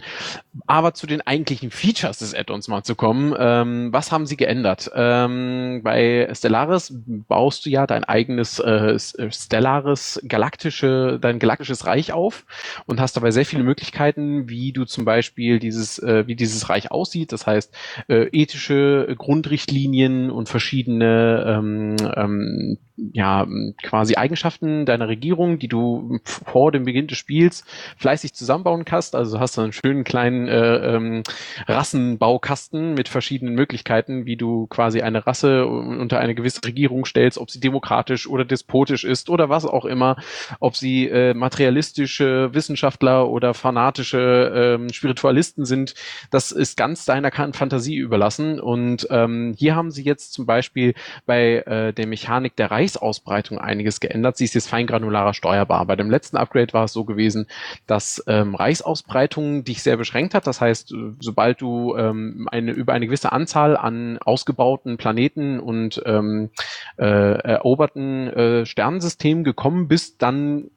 [0.66, 3.34] Aber zu den eigentlichen Features des Add-ons mal zu kommen.
[3.38, 4.90] Ähm, was haben sie geändert?
[4.94, 6.92] Ähm, bei Stellaris
[7.28, 12.44] baust du ja dein eigenes äh, Stellaris galaktische, dein galaktisches Reich auf
[12.86, 16.90] und hast dabei sehr viele Möglichkeiten, wie du zum Beispiel dieses, äh, wie dieses Reich
[16.90, 17.30] aussieht.
[17.30, 17.72] Das heißt,
[18.08, 22.78] äh, ethische Grundrichtlinien und verschiedene ähm, ähm,
[23.12, 23.46] ja,
[23.82, 27.64] quasi Eigenschaften deiner Regierung, die du vor dem Beginn des Spiels
[27.96, 29.14] fleißig zusammenbauen kannst.
[29.14, 31.22] Also hast du einen schönen kleinen äh, ähm,
[31.68, 37.50] Rassenbaukasten mit verschiedenen Möglichkeiten, wie du quasi eine Rasse unter eine gewisse Regierung stellst, ob
[37.50, 40.16] sie demokratisch oder despotisch ist oder was auch immer,
[40.60, 45.94] ob sie äh, materialistische Wissenschaftler oder fanatische ähm, Spiritualisten sind.
[46.30, 48.60] Das ist ganz deiner Fantasie überlassen.
[48.60, 50.94] Und ähm, hier haben sie jetzt zum Beispiel
[51.26, 54.36] bei äh, der Mechanik der Reichsausbreitung einiges geändert.
[54.36, 55.86] Sie ist jetzt feingranularer steuerbar.
[55.86, 57.46] Bei dem letzten Upgrade war es so gewesen,
[57.86, 60.46] dass ähm, Reichsausbreitung dich sehr beschränkt hat.
[60.46, 66.02] Das heißt, äh, sobald du ähm, eine, über eine gewisse Anzahl an ausgebauten Planeten und
[66.06, 66.50] ähm,
[66.96, 70.70] äh, eroberten äh, Sternensystemen gekommen bist, dann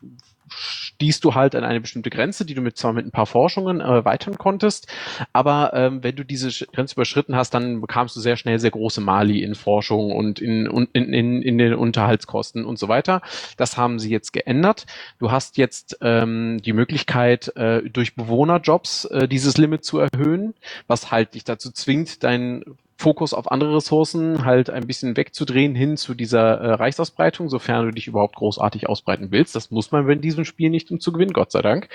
[0.58, 3.80] stießt du halt an eine bestimmte Grenze, die du mit zwar mit ein paar Forschungen
[3.80, 4.88] äh, erweitern konntest,
[5.34, 9.02] aber ähm, wenn du diese Grenze überschritten hast, dann bekamst du sehr schnell sehr große
[9.02, 13.22] Mali in Forschung und in, in, in, in den Unterhaltskosten und so weiter.
[13.58, 14.86] Das haben sie jetzt geändert.
[15.20, 20.54] Du hast jetzt ähm, die Möglichkeit, äh, durch Bewohnerjobs äh, dieses Limit zu erhöhen,
[20.88, 22.64] was halt dich dazu zwingt, dein
[22.98, 27.92] Fokus auf andere Ressourcen halt ein bisschen wegzudrehen hin zu dieser äh, Reichsausbreitung, sofern du
[27.92, 29.56] dich überhaupt großartig ausbreiten willst.
[29.56, 31.90] Das muss man in diesem Spiel nicht, um zu gewinnen, Gott sei Dank.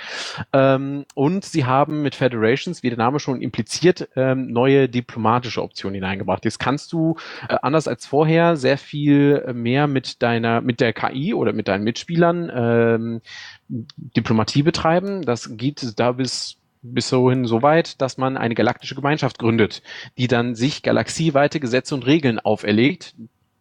[0.52, 5.96] Ähm, und sie haben mit Federations, wie der Name schon impliziert, ähm, neue diplomatische Optionen
[5.96, 6.44] hineingebracht.
[6.44, 7.16] Jetzt kannst du,
[7.48, 11.82] äh, anders als vorher, sehr viel mehr mit deiner, mit der KI oder mit deinen
[11.82, 13.20] Mitspielern ähm,
[13.68, 15.22] Diplomatie betreiben.
[15.22, 19.82] Das geht da bis bis dahin so weit, dass man eine galaktische Gemeinschaft gründet,
[20.18, 23.14] die dann sich galaxieweite Gesetze und Regeln auferlegt,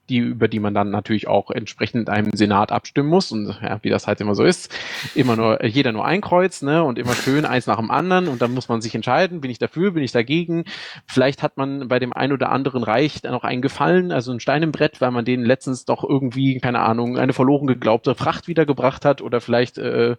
[0.09, 3.89] die, über die man dann natürlich auch entsprechend einem Senat abstimmen muss und ja, wie
[3.89, 4.75] das halt immer so ist,
[5.15, 8.41] immer nur, jeder nur ein Kreuz, ne, und immer schön eins nach dem anderen und
[8.41, 10.65] dann muss man sich entscheiden, bin ich dafür, bin ich dagegen.
[11.07, 14.41] Vielleicht hat man bei dem ein oder anderen Reich dann auch einen Gefallen, also ein
[14.41, 18.47] Stein im Brett, weil man denen letztens doch irgendwie, keine Ahnung, eine verloren geglaubte Fracht
[18.47, 20.17] wiedergebracht hat oder vielleicht, äh,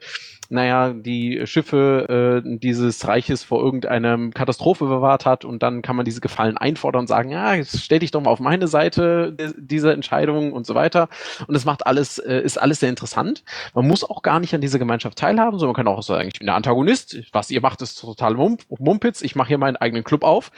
[0.53, 6.05] naja, die Schiffe äh, dieses Reiches vor irgendeiner Katastrophe bewahrt hat und dann kann man
[6.05, 9.83] diese Gefallen einfordern und sagen, ja, jetzt stell dich doch mal auf meine Seite dieser
[9.83, 11.09] diese Entscheidungen und so weiter.
[11.47, 13.43] Und es macht alles, äh, ist alles sehr interessant.
[13.75, 16.39] Man muss auch gar nicht an dieser Gemeinschaft teilhaben, sondern man kann auch sagen, ich
[16.39, 17.19] bin der Antagonist.
[17.33, 19.23] Was ihr macht, ist total Mump Mumpitz.
[19.23, 20.53] Ich mache hier meinen eigenen Club auf.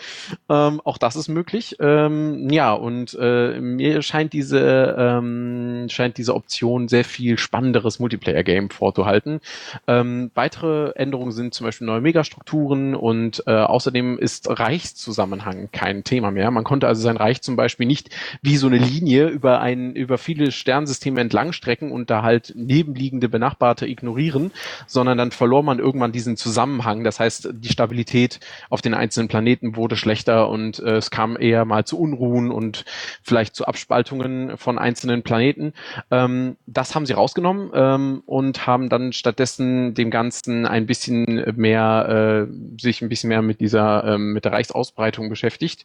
[0.51, 1.77] Ähm, auch das ist möglich.
[1.81, 8.71] Ähm, ja, und äh, mir scheint diese, ähm, scheint diese Option sehr viel spannenderes Multiplayer-Game
[8.71, 9.41] vorzuhalten.
[9.87, 16.31] Ähm, weitere Änderungen sind zum Beispiel neue Megastrukturen und äh, außerdem ist Reichszusammenhang kein Thema
[16.31, 16.51] mehr.
[16.51, 18.11] Man konnte also sein Reich zum Beispiel nicht
[18.43, 23.87] wie so eine Linie über ein, über viele Sternsysteme entlangstrecken und da halt nebenliegende Benachbarte
[23.87, 24.53] ignorieren,
[24.87, 27.05] sondern dann verlor man irgendwann diesen Zusammenhang.
[27.05, 28.41] Das heißt, die Stabilität
[28.71, 32.85] auf den einzelnen Planeten wurde schlechter und äh, es kam eher mal zu Unruhen und
[33.23, 35.75] vielleicht zu Abspaltungen von einzelnen Planeten.
[36.11, 42.47] Ähm, das haben sie rausgenommen ähm, und haben dann stattdessen dem Ganzen ein bisschen mehr,
[42.49, 45.85] äh, sich ein bisschen mehr mit dieser, ähm, mit der Reichsausbreitung beschäftigt.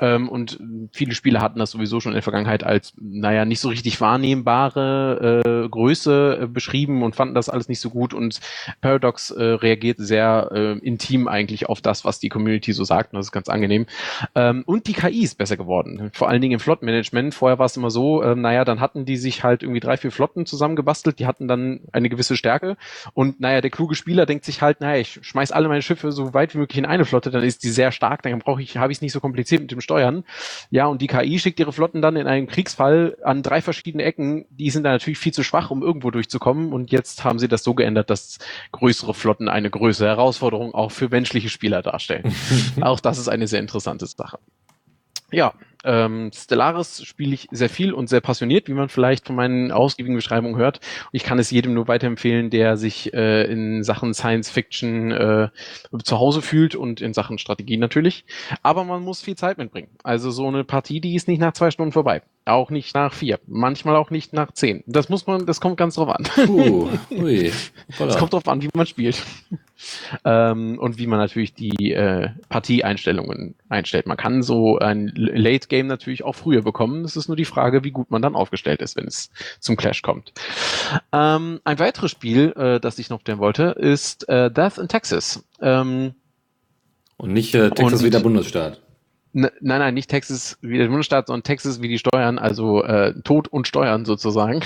[0.00, 0.60] Ähm, und
[0.92, 5.42] viele Spiele hatten das sowieso schon in der Vergangenheit als, naja, nicht so richtig wahrnehmbare
[5.44, 8.14] äh, Größe äh, beschrieben und fanden das alles nicht so gut.
[8.14, 8.40] Und
[8.80, 13.12] Paradox äh, reagiert sehr äh, intim eigentlich auf das, was die Community so sagt.
[13.12, 13.86] Und das ist ganz angenehm.
[14.34, 16.10] Ähm, und die KI ist besser geworden.
[16.12, 17.34] Vor allen Dingen im Flottenmanagement.
[17.34, 20.12] Vorher war es immer so, äh, naja, dann hatten die sich halt irgendwie drei, vier
[20.12, 21.18] Flotten zusammengebastelt.
[21.18, 22.76] Die hatten dann eine gewisse Stärke.
[23.14, 26.34] Und naja, der kluge Spieler denkt sich halt, naja, ich schmeiß alle meine Schiffe so
[26.34, 28.92] weit wie möglich in eine Flotte, dann ist die sehr stark, dann brauche ich, habe
[28.92, 30.24] ich es nicht so kompliziert mit dem Steuern.
[30.70, 34.46] Ja, und die KI schickt ihre Flotten dann in einem Kriegsfall an drei verschiedene Ecken.
[34.50, 36.72] Die sind dann natürlich viel zu schwach, um irgendwo durchzukommen.
[36.72, 38.38] Und jetzt haben sie das so geändert, dass
[38.72, 42.34] größere Flotten eine größere Herausforderung auch für menschliche Spieler darstellen.
[42.80, 44.38] auch das ist eine sehr interessante Sache.
[45.30, 45.52] Ja,
[45.84, 50.16] ähm, Stellaris spiele ich sehr viel und sehr passioniert, wie man vielleicht von meinen ausgiebigen
[50.16, 50.78] Beschreibungen hört.
[50.78, 55.48] Und ich kann es jedem nur weiterempfehlen, der sich äh, in Sachen Science Fiction äh,
[56.02, 58.24] zu Hause fühlt und in Sachen Strategie natürlich.
[58.62, 59.88] Aber man muss viel Zeit mitbringen.
[60.02, 62.22] Also so eine Partie, die ist nicht nach zwei Stunden vorbei.
[62.48, 63.38] Auch nicht nach vier.
[63.46, 64.82] Manchmal auch nicht nach zehn.
[64.86, 66.24] Das muss man, das kommt ganz drauf an.
[66.24, 67.52] Puh, ui.
[67.98, 69.22] Es kommt drauf an, wie man spielt.
[70.24, 74.06] ähm, und wie man natürlich die äh, Partieeinstellungen einstellt.
[74.06, 77.04] Man kann so ein Late Game natürlich auch früher bekommen.
[77.04, 79.30] Es ist nur die Frage, wie gut man dann aufgestellt ist, wenn es
[79.60, 80.32] zum Clash kommt.
[81.12, 85.44] Ähm, ein weiteres Spiel, äh, das ich noch stellen wollte, ist äh, Death in Texas.
[85.60, 86.14] Ähm,
[87.18, 88.80] und nicht äh, Texas und, wie der Bundesstaat.
[89.32, 93.48] Nein, nein, nicht Texas wie der Bundesstaat, sondern Texas wie die Steuern, also äh, Tod
[93.48, 94.60] und Steuern sozusagen,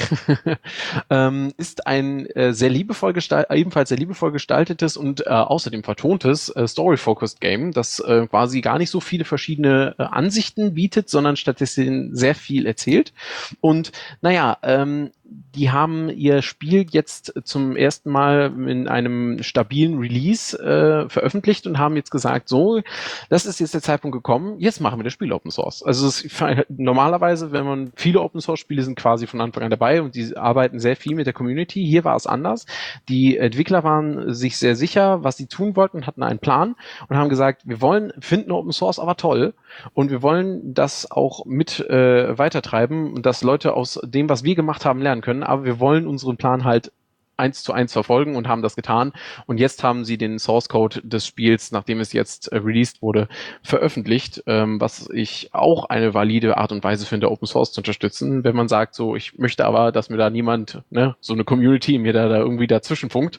[1.11, 3.13] ähm, ist ein äh, sehr liebevoll
[3.51, 8.79] ebenfalls sehr liebevoll gestaltetes und äh, außerdem vertontes äh, Story-Focused Game, das äh, quasi gar
[8.79, 13.13] nicht so viele verschiedene äh, Ansichten bietet, sondern stattdessen sehr viel erzählt.
[13.61, 13.91] Und
[14.21, 15.11] naja, ähm,
[15.55, 21.79] die haben ihr Spiel jetzt zum ersten Mal in einem stabilen Release äh, veröffentlicht und
[21.79, 22.81] haben jetzt gesagt, so,
[23.29, 25.83] das ist jetzt der Zeitpunkt gekommen, jetzt machen wir das Spiel Open Source.
[25.83, 26.29] Also es,
[26.69, 30.37] normalerweise, wenn man viele Open Source Spiele sind quasi von Anfang an dabei und die
[30.37, 31.85] arbeiten sehr viel mit der Community.
[31.85, 32.67] Hier war es anders.
[33.09, 36.77] Die Entwickler waren sich sehr sicher, was sie tun wollten, hatten einen Plan
[37.09, 39.55] und haben gesagt, wir wollen finden Open Source aber toll
[39.95, 44.55] und wir wollen das auch mit äh, weitertreiben und dass Leute aus dem, was wir
[44.55, 46.93] gemacht haben, lernen können, aber wir wollen unseren Plan halt
[47.37, 49.13] eins zu eins verfolgen und haben das getan.
[49.47, 53.29] Und jetzt haben sie den Source Code des Spiels, nachdem es jetzt äh, released wurde,
[53.63, 58.45] veröffentlicht, ähm, was ich auch eine valide Art und Weise finde, Open Source zu unterstützen.
[58.45, 61.99] Wenn man sagt, so, ich möchte aber, dass mir da niemand, ne, so eine Community
[61.99, 63.39] mir da, da irgendwie dazwischen funkt,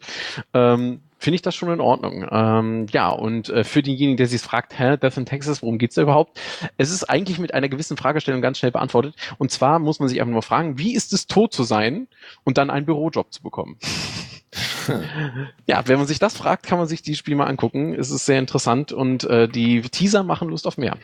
[0.54, 2.28] ähm, finde ich das schon in Ordnung.
[2.30, 5.96] Ähm, ja, und äh, für denjenigen, der sich fragt, hä, Death in Texas, worum geht's
[5.96, 6.38] da überhaupt?
[6.78, 9.16] Es ist eigentlich mit einer gewissen Fragestellung ganz schnell beantwortet.
[9.38, 12.08] Und zwar muss man sich einfach nur fragen, wie ist es, tot zu sein
[12.44, 13.78] und dann einen Bürojob zu bekommen?
[15.66, 17.94] ja, wenn man sich das fragt, kann man sich die Spiel mal angucken.
[17.94, 20.98] Es ist sehr interessant und äh, die Teaser machen Lust auf mehr.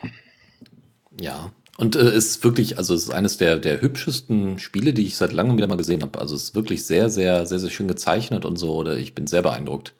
[1.18, 5.16] Ja, und äh, ist wirklich, also es ist eines der, der hübschesten Spiele, die ich
[5.16, 6.18] seit langem wieder mal gesehen habe.
[6.18, 8.74] Also es ist wirklich sehr, sehr, sehr, sehr schön gezeichnet und so.
[8.74, 9.94] Oder ich bin sehr beeindruckt.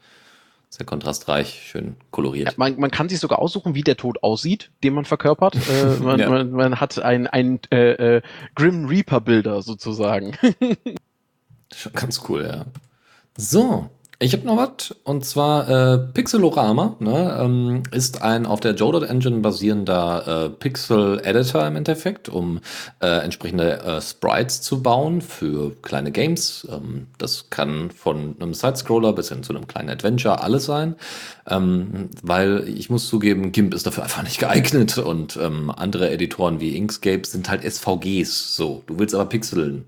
[0.72, 2.50] Sehr kontrastreich, schön koloriert.
[2.50, 5.56] Ja, man, man kann sich sogar aussuchen, wie der Tod aussieht, den man verkörpert.
[5.56, 6.30] äh, man, ja.
[6.30, 8.22] man, man, hat ein, ein äh, äh,
[8.54, 10.36] Grim Reaper-Bilder sozusagen.
[11.74, 12.66] Schon ganz cool, ja.
[13.36, 13.90] So,
[14.22, 19.04] ich habe noch was und zwar äh, Pixelorama ne, ähm, ist ein auf der Jodot
[19.04, 22.60] Engine basierender äh, Pixel Editor im Endeffekt, um
[23.00, 26.68] äh, entsprechende äh, Sprites zu bauen für kleine Games.
[26.70, 30.96] Ähm, das kann von einem Sidescroller bis hin zu einem kleinen Adventure alles sein,
[31.48, 36.60] ähm, weil ich muss zugeben, GIMP ist dafür einfach nicht geeignet und ähm, andere Editoren
[36.60, 38.54] wie Inkscape sind halt SVGs.
[38.54, 39.86] So, du willst aber pixeln.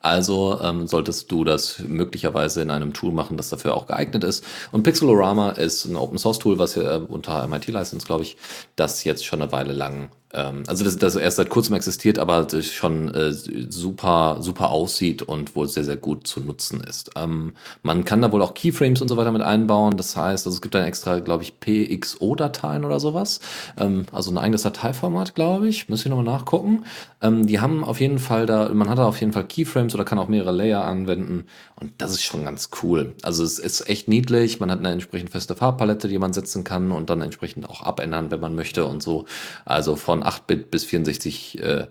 [0.00, 4.44] Also ähm, solltest du das möglicherweise in einem Tool machen, das dafür auch geeignet ist.
[4.72, 8.38] Und Pixelorama ist ein Open Source Tool, was ja unter MIT License, glaube ich,
[8.76, 13.12] das jetzt schon eine Weile lang also das, das erst seit kurzem existiert, aber schon
[13.12, 17.10] äh, super, super aussieht und wohl sehr, sehr gut zu nutzen ist.
[17.16, 19.96] Ähm, man kann da wohl auch Keyframes und so weiter mit einbauen.
[19.96, 23.40] Das heißt, also es gibt dann extra, glaube ich, PXO-Dateien oder sowas.
[23.76, 25.88] Ähm, also ein eigenes Dateiformat, glaube ich.
[25.88, 26.84] Müsste ich nochmal nachgucken.
[27.22, 30.04] Ähm, die haben auf jeden Fall da, man hat da auf jeden Fall Keyframes oder
[30.04, 31.46] kann auch mehrere Layer anwenden.
[31.80, 33.14] Und das ist schon ganz cool.
[33.22, 34.60] Also es ist echt niedlich.
[34.60, 38.30] Man hat eine entsprechend feste Farbpalette, die man setzen kann und dann entsprechend auch abändern,
[38.30, 39.24] wenn man möchte und so.
[39.64, 41.86] Also von 8-Bit bis 64, äh,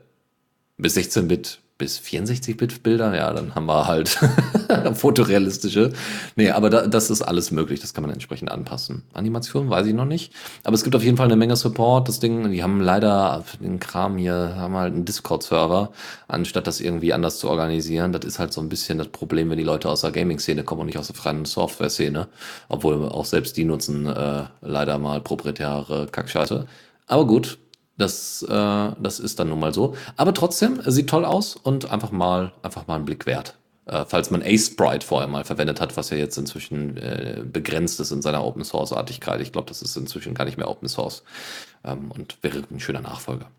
[0.78, 4.10] bis 16-Bit bis 64-Bit-Bilder, ja, dann haben wir halt
[4.94, 5.94] fotorealistische.
[6.36, 9.04] Nee, aber da, das ist alles möglich, das kann man entsprechend anpassen.
[9.14, 10.34] Animation weiß ich noch nicht,
[10.66, 12.10] aber es gibt auf jeden Fall eine Menge Support.
[12.10, 15.92] Das Ding, die haben leider den Kram hier, haben halt einen Discord-Server,
[16.28, 18.12] anstatt das irgendwie anders zu organisieren.
[18.12, 20.82] Das ist halt so ein bisschen das Problem, wenn die Leute aus der Gaming-Szene kommen
[20.82, 22.28] und nicht aus der freien Software-Szene,
[22.68, 26.68] obwohl auch selbst die nutzen äh, leider mal proprietäre Kackscheiße.
[27.08, 27.58] Aber gut,
[28.00, 29.96] das, äh, das ist dann nun mal so.
[30.16, 33.58] Aber trotzdem, sieht toll aus und einfach mal, einfach mal einen Blick wert.
[33.86, 38.12] Äh, falls man A-Sprite vorher mal verwendet hat, was ja jetzt inzwischen äh, begrenzt ist
[38.12, 39.42] in seiner Open Source Artigkeit.
[39.42, 41.24] Ich glaube, das ist inzwischen gar nicht mehr Open Source
[41.84, 43.52] ähm, und wäre ein schöner Nachfolger.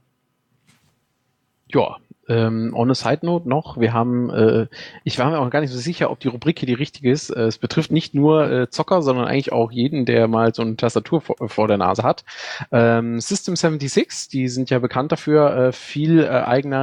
[1.69, 1.99] Ja,
[2.31, 4.66] ähm, on a side note noch, wir haben, äh,
[5.02, 7.31] ich war mir auch gar nicht so sicher, ob die Rubrik hier die richtige ist.
[7.31, 10.77] Äh, es betrifft nicht nur äh, Zocker, sondern eigentlich auch jeden, der mal so eine
[10.77, 12.24] Tastatur vor, vor der Nase hat.
[12.70, 16.77] Ähm, System 76, die sind ja bekannt dafür, äh, viel äh, eigene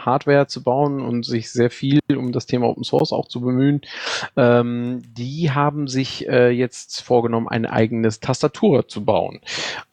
[0.00, 3.42] äh, Hardware zu bauen und sich sehr viel um das Thema Open Source auch zu
[3.42, 3.82] bemühen.
[4.36, 9.40] Ähm, die haben sich jetzt vorgenommen, eine eigene Tastatur zu bauen.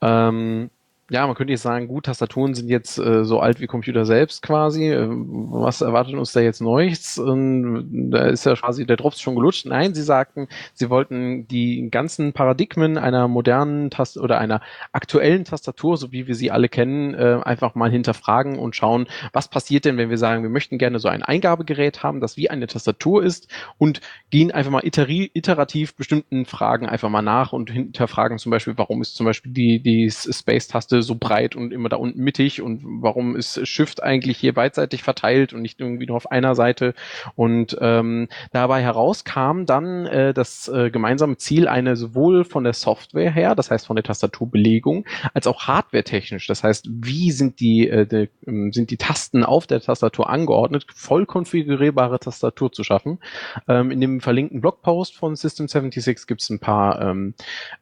[0.02, 0.70] Ähm,
[1.12, 4.42] ja, man könnte jetzt sagen, gut, Tastaturen sind jetzt äh, so alt wie Computer selbst
[4.42, 4.94] quasi.
[4.94, 7.18] Ähm, was erwartet uns da jetzt Neues?
[7.18, 9.66] Und da ist ja quasi der Drops schon gelutscht.
[9.66, 14.62] Nein, sie sagten, sie wollten die ganzen Paradigmen einer modernen Tast oder einer
[14.94, 19.50] aktuellen Tastatur, so wie wir sie alle kennen, äh, einfach mal hinterfragen und schauen, was
[19.50, 22.68] passiert denn, wenn wir sagen, wir möchten gerne so ein Eingabegerät haben, das wie eine
[22.68, 28.50] Tastatur ist und gehen einfach mal iterativ bestimmten Fragen einfach mal nach und hinterfragen zum
[28.50, 32.62] Beispiel, warum ist zum Beispiel die, die Space-Taste so breit und immer da unten mittig
[32.62, 36.94] und warum ist Shift eigentlich hier beidseitig verteilt und nicht irgendwie nur auf einer Seite?
[37.36, 43.32] Und ähm, dabei herauskam dann äh, das äh, gemeinsame Ziel eine sowohl von der Software
[43.32, 48.06] her, das heißt von der Tastaturbelegung, als auch hardwaretechnisch, das heißt wie sind die, äh,
[48.06, 53.20] die ähm, sind die Tasten auf der Tastatur angeordnet, voll konfigurierbare Tastatur zu schaffen.
[53.68, 57.34] Ähm, in dem verlinkten Blogpost von System 76 gibt es ein paar ähm,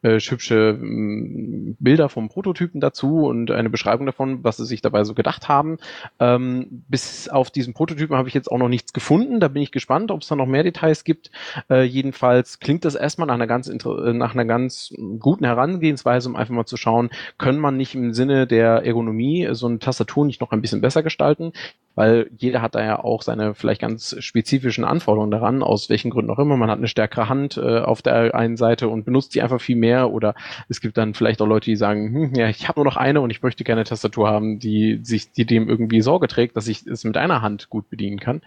[0.02, 5.04] äh, hübsche ähm, Bilder vom Prototypen dazu und eine Beschreibung davon, was sie sich dabei
[5.04, 5.78] so gedacht haben.
[6.18, 9.40] Ähm, bis auf diesen Prototypen habe ich jetzt auch noch nichts gefunden.
[9.40, 11.30] Da bin ich gespannt, ob es da noch mehr Details gibt.
[11.68, 16.36] Äh, jedenfalls klingt das erstmal nach einer ganz äh, nach einer ganz guten Herangehensweise, um
[16.36, 20.40] einfach mal zu schauen, können man nicht im Sinne der Ergonomie so eine Tastatur nicht
[20.40, 21.52] noch ein bisschen besser gestalten?
[21.94, 26.30] Weil jeder hat da ja auch seine vielleicht ganz spezifischen Anforderungen daran, aus welchen Gründen
[26.30, 26.56] auch immer.
[26.56, 29.76] Man hat eine stärkere Hand äh, auf der einen Seite und benutzt die einfach viel
[29.76, 30.34] mehr oder
[30.68, 33.20] es gibt dann vielleicht auch Leute, die sagen, hm, ja, ich habe nur noch eine
[33.20, 36.68] und ich möchte gerne eine Tastatur haben, die sich, die dem irgendwie Sorge trägt, dass
[36.68, 38.42] ich es mit einer Hand gut bedienen kann.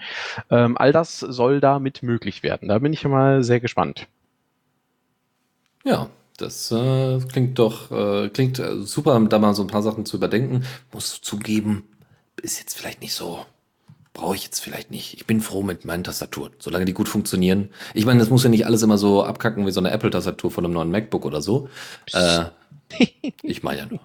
[0.49, 2.69] Ähm, all das soll damit möglich werden.
[2.69, 4.07] Da bin ich mal sehr gespannt.
[5.83, 10.05] Ja, das äh, klingt doch äh, klingt äh, super, da mal so ein paar Sachen
[10.05, 10.63] zu überdenken.
[10.91, 11.83] Muss zugeben,
[12.41, 13.45] ist jetzt vielleicht nicht so
[14.13, 15.15] brauche ich jetzt vielleicht nicht.
[15.15, 17.69] Ich bin froh mit meinen Tastaturen, solange die gut funktionieren.
[17.93, 20.63] Ich meine, das muss ja nicht alles immer so abkacken wie so eine Apple-Tastatur von
[20.63, 21.67] einem neuen MacBook oder so.
[22.13, 22.45] Äh,
[23.41, 23.99] ich meine ja nur.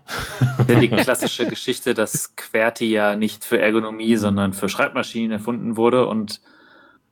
[0.80, 6.40] Die klassische Geschichte, dass QWERTY ja nicht für Ergonomie, sondern für Schreibmaschinen erfunden wurde und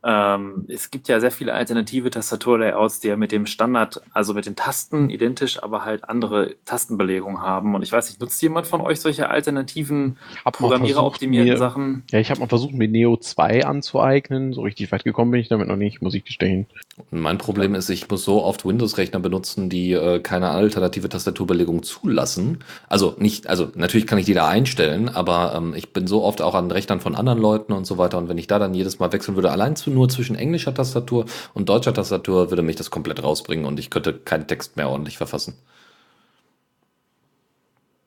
[0.08, 4.46] ähm, es gibt ja sehr viele alternative Tastaturlayouts, die ja mit dem Standard, also mit
[4.46, 7.74] den Tasten identisch, aber halt andere Tastenbelegungen haben.
[7.74, 12.04] Und ich weiß nicht, nutzt jemand von euch solche alternativen Programmierer-optimierten Sachen?
[12.12, 14.52] Ja, ich habe mal versucht, mir Neo 2 anzueignen.
[14.52, 16.66] So richtig weit gekommen bin ich damit noch nicht, muss ich gestehen.
[17.10, 22.58] Mein Problem ist, ich muss so oft Windows-Rechner benutzen, die äh, keine alternative Tastaturbelegung zulassen.
[22.88, 26.42] Also nicht, also natürlich kann ich die da einstellen, aber ähm, ich bin so oft
[26.42, 28.18] auch an Rechnern von anderen Leuten und so weiter.
[28.18, 31.24] Und wenn ich da dann jedes Mal wechseln würde, allein zu nur zwischen englischer Tastatur
[31.54, 35.16] und deutscher Tastatur würde mich das komplett rausbringen und ich könnte keinen Text mehr ordentlich
[35.16, 35.58] verfassen.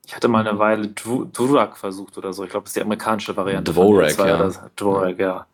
[0.05, 2.43] Ich hatte mal eine Weile Dvorak versucht oder so.
[2.43, 3.71] Ich glaube, das ist die amerikanische Variante.
[3.71, 4.49] Dvorak, ja.
[4.75, 5.45] Dvorak, ja.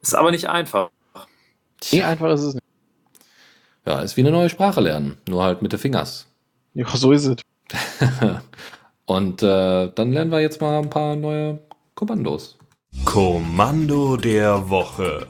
[0.00, 0.90] Ist aber nicht einfach.
[1.90, 2.64] Nee, einfach ist es nicht.
[3.86, 6.26] Ja, ist wie eine neue Sprache lernen, nur halt mit den Fingers.
[6.74, 7.36] Ja, so ist es.
[9.06, 11.58] und äh, dann lernen wir jetzt mal ein paar neue
[11.94, 12.58] Kommandos.
[13.04, 15.26] Kommando der Woche.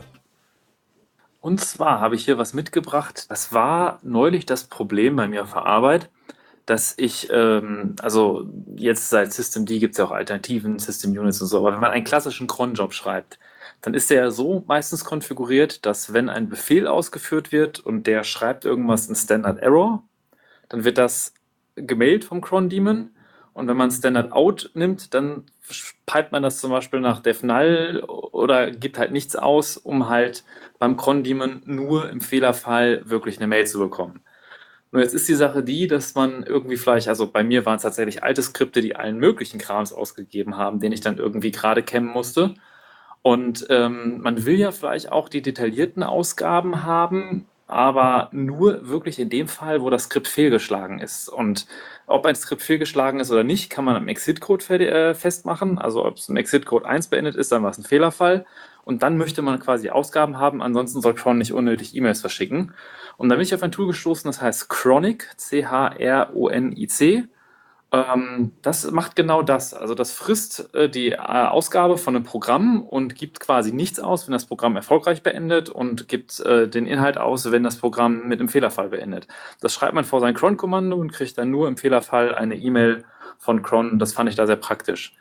[1.44, 3.26] Und zwar habe ich hier was mitgebracht.
[3.28, 6.08] Das war neulich das Problem bei mir auf der Arbeit,
[6.64, 8.46] dass ich, ähm, also
[8.76, 11.90] jetzt seit Systemd gibt es ja auch Alternativen, System Units und so, aber wenn man
[11.90, 13.38] einen klassischen Cron-Job schreibt,
[13.82, 18.64] dann ist der so meistens konfiguriert, dass wenn ein Befehl ausgeführt wird und der schreibt
[18.64, 20.02] irgendwas in Standard Error,
[20.70, 21.34] dann wird das
[21.76, 23.10] gemailt vom Cron Daemon
[23.55, 25.44] und wenn man Standard Out nimmt, dann
[26.06, 30.44] pipet man das zum Beispiel nach def null oder gibt halt nichts aus, um halt
[30.78, 34.20] beim cron Daemon nur im Fehlerfall wirklich eine Mail zu bekommen.
[34.90, 37.82] Nur jetzt ist die Sache die, dass man irgendwie vielleicht, also bei mir waren es
[37.82, 42.10] tatsächlich alte Skripte, die allen möglichen Krams ausgegeben haben, den ich dann irgendwie gerade kämmen
[42.10, 42.55] musste.
[43.22, 49.31] Und ähm, man will ja vielleicht auch die detaillierten Ausgaben haben, aber nur wirklich in
[49.31, 51.28] dem Fall, wo das Skript fehlgeschlagen ist.
[51.28, 51.66] Und
[52.06, 55.78] ob ein Skript fehlgeschlagen ist oder nicht, kann man am Exit-Code äh, festmachen.
[55.78, 58.44] Also ob es im Exit-Code 1 beendet ist, dann war es ein Fehlerfall.
[58.85, 62.74] Und dann möchte man quasi Ausgaben haben, ansonsten soll Cron nicht unnötig E-Mails verschicken.
[63.16, 67.24] Und dann bin ich auf ein Tool gestoßen, das heißt Chronic, C-H-R-O-N-I-C.
[67.94, 69.72] Ähm, das macht genau das.
[69.72, 74.26] Also das frisst äh, die äh, Ausgabe von einem Programm und gibt quasi nichts aus,
[74.26, 78.40] wenn das Programm erfolgreich beendet und gibt äh, den Inhalt aus, wenn das Programm mit
[78.40, 79.28] einem Fehlerfall beendet.
[79.60, 83.04] Das schreibt man vor sein cron-Kommando und kriegt dann nur im Fehlerfall eine E-Mail
[83.38, 84.00] von cron.
[84.00, 85.16] Das fand ich da sehr praktisch.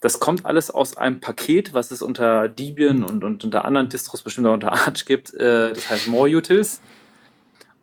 [0.00, 4.22] Das kommt alles aus einem Paket, was es unter Debian und, und unter anderen Distros,
[4.22, 5.32] bestimmt auch unter Arch gibt.
[5.32, 6.80] Das heißt More Utils.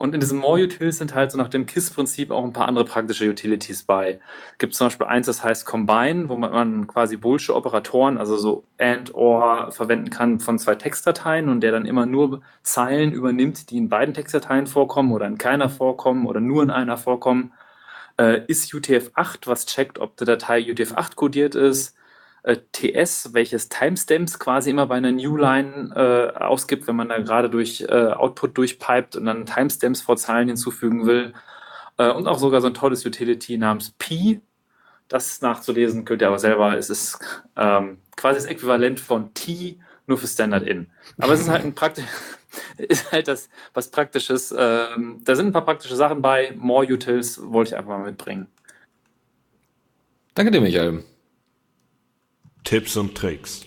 [0.04, 2.84] Und in diesem More Utils sind halt so nach dem KISS-Prinzip auch ein paar andere
[2.84, 4.20] praktische Utilities bei.
[4.58, 9.16] Gibt zum Beispiel eins, das heißt Combine, wo man quasi Bullshit Operatoren, also so AND
[9.16, 13.88] OR verwenden kann von zwei Textdateien und der dann immer nur Zeilen übernimmt, die in
[13.88, 17.54] beiden Textdateien vorkommen oder in keiner vorkommen oder nur in einer vorkommen.
[18.18, 21.96] Äh, ist UTF-8, was checkt, ob die Datei UTF-8 kodiert ist
[22.44, 27.50] äh, TS, welches Timestamps quasi immer bei einer Newline äh, ausgibt, wenn man da gerade
[27.50, 31.34] durch äh, Output durchpipet und dann Timestamps vor Zahlen hinzufügen will.
[31.98, 34.42] Äh, und auch sogar so ein tolles Utility namens P.
[35.08, 36.78] Das nachzulesen könnt ihr aber selber.
[36.78, 37.20] Es ist
[37.56, 40.88] ähm, quasi das Äquivalent von T, nur für Standard In.
[41.20, 42.06] Aber es ist halt ein praktisch,
[42.78, 44.54] ist halt das was Praktisches.
[44.58, 46.54] Ähm, da sind ein paar praktische Sachen bei.
[46.58, 48.48] More Utils wollte ich einfach mal mitbringen.
[50.36, 51.04] Danke dir, Michael.
[52.64, 53.66] Tipps und Tricks.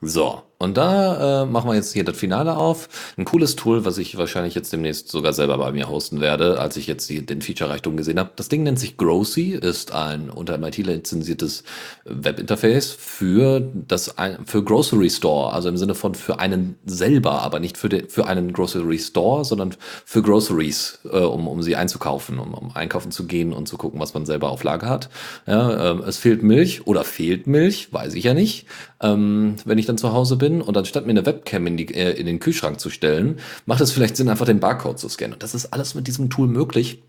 [0.00, 2.88] So, und da äh, machen wir jetzt hier das Finale auf.
[3.18, 6.78] Ein cooles Tool, was ich wahrscheinlich jetzt demnächst sogar selber bei mir hosten werde, als
[6.78, 8.30] ich jetzt die, den Feature-Reichtum gesehen habe.
[8.36, 11.62] Das Ding nennt sich Grosy, ist ein unter MIT lizenziertes
[12.04, 14.14] Webinterface für das
[14.46, 18.26] für Grocery Store, also im Sinne von für einen selber, aber nicht für, de, für
[18.26, 19.74] einen Grocery Store, sondern
[20.06, 24.00] für Groceries, äh, um, um sie einzukaufen, um, um einkaufen zu gehen und zu gucken,
[24.00, 25.10] was man selber auf Lager hat.
[25.46, 28.66] Ja, äh, es fehlt Milch oder fehlt Milch, weiß ich ja nicht,
[29.02, 31.92] ähm, wenn ich dann zu Hause bin bin und anstatt mir eine Webcam in, die,
[31.94, 35.34] äh, in den Kühlschrank zu stellen, macht es vielleicht Sinn, einfach den Barcode zu scannen.
[35.34, 37.02] Und das ist alles mit diesem Tool möglich.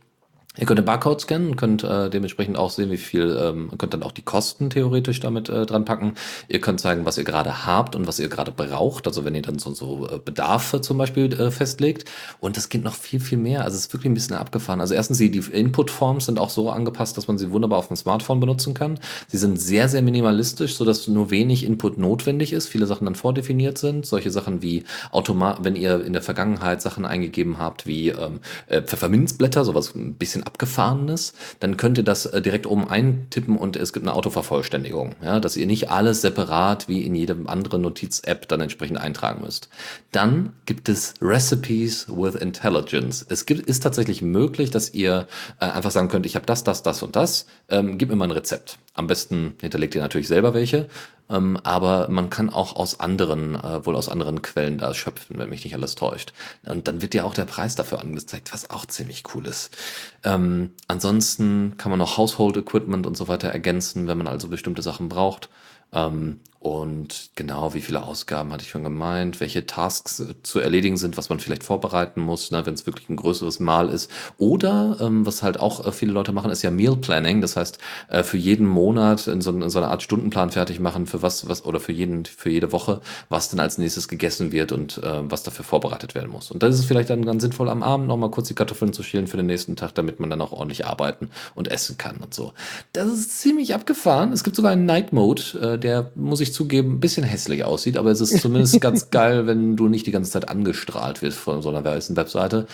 [0.59, 4.03] Ihr könnt den Barcode scannen, könnt äh, dementsprechend auch sehen, wie viel, ähm, könnt dann
[4.03, 6.13] auch die Kosten theoretisch damit äh, dran packen.
[6.47, 9.05] Ihr könnt zeigen, was ihr gerade habt und was ihr gerade braucht.
[9.05, 12.09] Also wenn ihr dann so, so äh, Bedarfe zum Beispiel äh, festlegt.
[12.39, 13.63] Und das geht noch viel, viel mehr.
[13.63, 14.81] Also es ist wirklich ein bisschen abgefahren.
[14.81, 18.39] Also erstens, die, Input-Forms sind auch so angepasst, dass man sie wunderbar auf dem Smartphone
[18.39, 18.99] benutzen kann.
[19.27, 22.67] Sie sind sehr, sehr minimalistisch, sodass nur wenig Input notwendig ist.
[22.67, 24.05] Viele Sachen dann vordefiniert sind.
[24.05, 28.81] Solche Sachen wie Automat, wenn ihr in der Vergangenheit Sachen eingegeben habt, wie ähm, äh,
[28.81, 33.93] Pfefferminzblätter, sowas ein bisschen abgefahrenes, dann könnt ihr das äh, direkt oben eintippen und es
[33.93, 38.61] gibt eine Autovervollständigung, ja, dass ihr nicht alles separat wie in jedem anderen Notiz-App dann
[38.61, 39.69] entsprechend eintragen müsst.
[40.11, 43.25] Dann gibt es Recipes with Intelligence.
[43.29, 45.27] Es gibt, ist tatsächlich möglich, dass ihr
[45.59, 48.25] äh, einfach sagen könnt, ich habe das, das, das und das, ähm, gib mir mal
[48.25, 48.79] ein Rezept.
[48.93, 50.87] Am besten hinterlegt ihr natürlich selber welche
[51.29, 55.49] ähm, aber man kann auch aus anderen, äh, wohl aus anderen Quellen da schöpfen, wenn
[55.49, 56.33] mich nicht alles täuscht.
[56.65, 59.75] Und dann wird ja auch der Preis dafür angezeigt, was auch ziemlich cool ist.
[60.23, 64.81] Ähm, ansonsten kann man noch Household Equipment und so weiter ergänzen, wenn man also bestimmte
[64.81, 65.49] Sachen braucht.
[65.93, 70.98] Ähm, und genau, wie viele Ausgaben hatte ich schon gemeint, welche Tasks äh, zu erledigen
[70.98, 74.11] sind, was man vielleicht vorbereiten muss, ne, wenn es wirklich ein größeres Mal ist.
[74.38, 77.39] Oder, ähm, was halt auch äh, viele Leute machen, ist ja Meal Planning.
[77.39, 77.77] Das heißt,
[78.10, 81.48] äh, für jeden Monat in so, in so einer Art Stundenplan fertig machen, für was,
[81.48, 82.99] was, oder für jeden, für jede Woche,
[83.30, 86.52] was dann als nächstes gegessen wird und äh, was dafür vorbereitet werden muss.
[86.52, 89.27] Und das ist vielleicht dann ganz sinnvoll, am Abend nochmal kurz die Kartoffeln zu schälen
[89.27, 92.52] für den nächsten Tag, damit man dann auch ordentlich arbeiten und essen kann und so.
[92.91, 94.34] Das ist ziemlich abgefahren.
[94.34, 97.97] Es gibt sogar einen Night Mode, äh, der muss ich zugeben, ein bisschen hässlich aussieht,
[97.97, 101.61] aber es ist zumindest ganz geil, wenn du nicht die ganze Zeit angestrahlt wirst von
[101.61, 102.67] so einer weißen Webseite.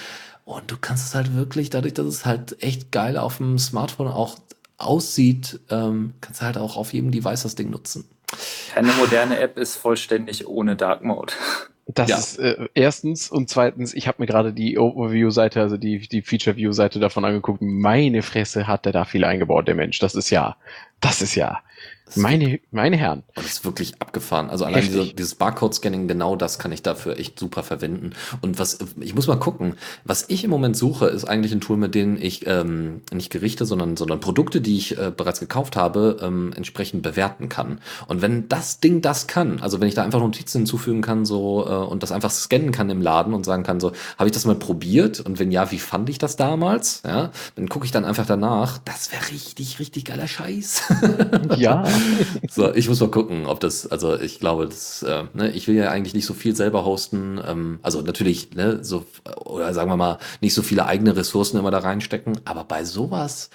[0.45, 4.07] Und du kannst es halt wirklich, dadurch, dass es halt echt geil auf dem Smartphone
[4.07, 4.37] auch
[4.77, 8.05] aussieht, ähm, kannst du halt auch auf jedem Device das Ding nutzen.
[8.73, 11.33] Keine moderne App ist vollständig ohne Dark Mode.
[11.85, 12.17] Das ja.
[12.17, 16.99] ist äh, erstens und zweitens, ich habe mir gerade die Overview-Seite, also die, die Feature-View-Seite
[16.99, 17.61] davon angeguckt.
[17.61, 19.99] Meine Fresse hat der da viel eingebaut, der Mensch.
[19.99, 20.55] Das ist ja,
[21.01, 21.61] das ist ja.
[22.15, 23.23] Meine, meine Herren.
[23.35, 24.49] Das ist wirklich abgefahren.
[24.49, 28.11] Also allein diese, dieses Barcode-Scanning, genau das kann ich dafür echt super verwenden.
[28.41, 31.77] Und was, ich muss mal gucken, was ich im Moment suche, ist eigentlich ein Tool,
[31.77, 36.17] mit dem ich ähm, nicht Gerichte, sondern, sondern Produkte, die ich äh, bereits gekauft habe,
[36.21, 37.79] ähm, entsprechend bewerten kann.
[38.07, 41.65] Und wenn das Ding das kann, also wenn ich da einfach Notizen hinzufügen kann, so,
[41.67, 44.45] äh, und das einfach scannen kann im Laden und sagen kann, so, habe ich das
[44.45, 45.19] mal probiert?
[45.19, 47.01] Und wenn ja, wie fand ich das damals?
[47.05, 48.77] Ja, dann gucke ich dann einfach danach.
[48.85, 50.83] Das wäre richtig, richtig geiler Scheiß.
[51.57, 51.83] Ja.
[52.49, 55.75] So, ich muss mal gucken, ob das, also ich glaube, das, äh, ne, ich will
[55.75, 59.05] ja eigentlich nicht so viel selber hosten, ähm, also natürlich, ne, so,
[59.45, 63.49] oder sagen wir mal, nicht so viele eigene Ressourcen immer da reinstecken, aber bei sowas,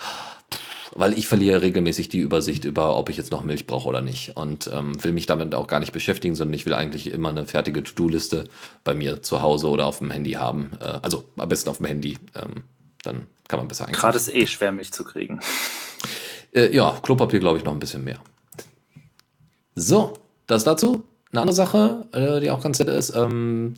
[0.95, 4.37] weil ich verliere regelmäßig die Übersicht über, ob ich jetzt noch Milch brauche oder nicht
[4.37, 7.47] und ähm, will mich damit auch gar nicht beschäftigen, sondern ich will eigentlich immer eine
[7.47, 8.45] fertige To-Do-Liste
[8.85, 11.87] bei mir zu Hause oder auf dem Handy haben, äh, also am besten auf dem
[11.87, 12.17] Handy.
[12.35, 12.65] Ähm,
[13.05, 14.01] Dann kann man besser einkaufen.
[14.01, 15.41] Gerade ist eh schwer, Milch zu kriegen.
[16.53, 18.19] Äh, ja, Klopapier glaube ich noch ein bisschen mehr.
[19.79, 20.15] So,
[20.47, 21.05] das dazu.
[21.31, 23.15] Eine andere Sache, äh, die auch ganz nett ist.
[23.15, 23.75] Ähm,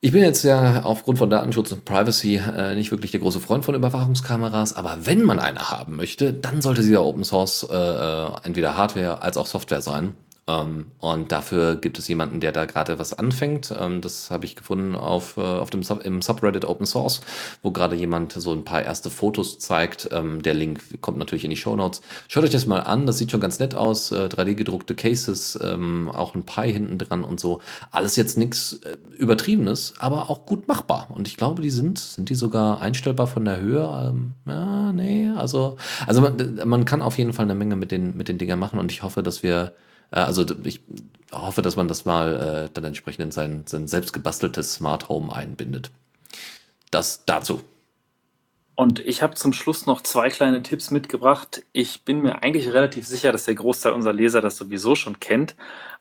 [0.00, 3.64] ich bin jetzt ja aufgrund von Datenschutz und Privacy äh, nicht wirklich der große Freund
[3.64, 7.74] von Überwachungskameras, aber wenn man eine haben möchte, dann sollte sie ja Open Source äh,
[7.74, 10.14] äh entweder Hardware als auch Software sein.
[10.46, 13.74] Ähm, und dafür gibt es jemanden, der da gerade was anfängt.
[13.78, 17.22] Ähm, das habe ich gefunden auf, äh, auf dem Sub, im Subreddit Open Source,
[17.62, 20.08] wo gerade jemand so ein paar erste Fotos zeigt.
[20.12, 22.02] Ähm, der Link kommt natürlich in die Show Notes.
[22.28, 24.12] Schaut euch das mal an, das sieht schon ganz nett aus.
[24.12, 27.60] Äh, 3D-gedruckte Cases, ähm, auch ein Pi hinten dran und so.
[27.90, 31.08] Alles jetzt nichts äh, Übertriebenes, aber auch gut machbar.
[31.08, 33.82] Und ich glaube, die sind, sind die sogar einstellbar von der Höhe?
[33.82, 38.14] Ähm, ja, nee, also, also man, man kann auf jeden Fall eine Menge mit den,
[38.14, 39.72] mit den Dingern machen und ich hoffe, dass wir
[40.22, 40.80] also ich
[41.32, 45.34] hoffe, dass man das mal äh, dann entsprechend in sein, sein selbst gebasteltes Smart Home
[45.34, 45.90] einbindet.
[46.90, 47.62] Das dazu.
[48.76, 51.62] Und ich habe zum Schluss noch zwei kleine Tipps mitgebracht.
[51.72, 55.54] Ich bin mir eigentlich relativ sicher, dass der Großteil unserer Leser das sowieso schon kennt.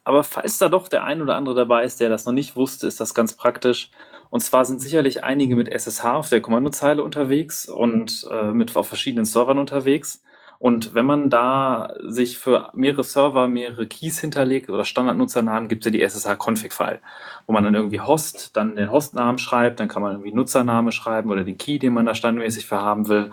[0.03, 2.87] Aber falls da doch der ein oder andere dabei ist, der das noch nicht wusste,
[2.87, 3.91] ist das ganz praktisch.
[4.31, 8.87] Und zwar sind sicherlich einige mit SSH auf der Kommandozeile unterwegs und äh, mit auf
[8.87, 10.23] verschiedenen Servern unterwegs.
[10.63, 15.87] Und wenn man da sich für mehrere Server mehrere Keys hinterlegt oder Standardnutzernamen, gibt es
[15.87, 17.01] ja die SSH-Config-File,
[17.45, 21.29] wo man dann irgendwie Host, dann den Hostnamen schreibt, dann kann man irgendwie Nutzername schreiben
[21.31, 23.31] oder den Key, den man da standardmäßig verhaben will.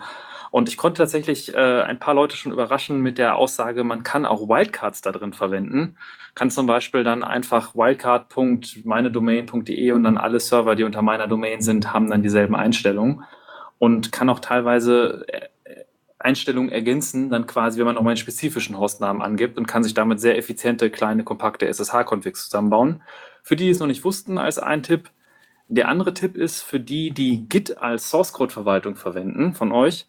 [0.51, 4.25] Und ich konnte tatsächlich äh, ein paar Leute schon überraschen mit der Aussage, man kann
[4.25, 5.95] auch Wildcards da drin verwenden.
[6.35, 11.93] Kann zum Beispiel dann einfach wildcard.meinedomain.de und dann alle Server, die unter meiner Domain sind,
[11.93, 13.23] haben dann dieselben Einstellungen
[13.79, 15.47] und kann auch teilweise äh,
[16.21, 19.93] Einstellungen ergänzen, dann quasi, wenn man noch mal einen spezifischen Hostnamen angibt und kann sich
[19.93, 23.01] damit sehr effiziente, kleine, kompakte SSH-Configs zusammenbauen.
[23.43, 25.09] Für die, die es noch nicht wussten, als ein Tipp.
[25.67, 30.07] Der andere Tipp ist für die, die Git als Source-Code-Verwaltung verwenden von euch.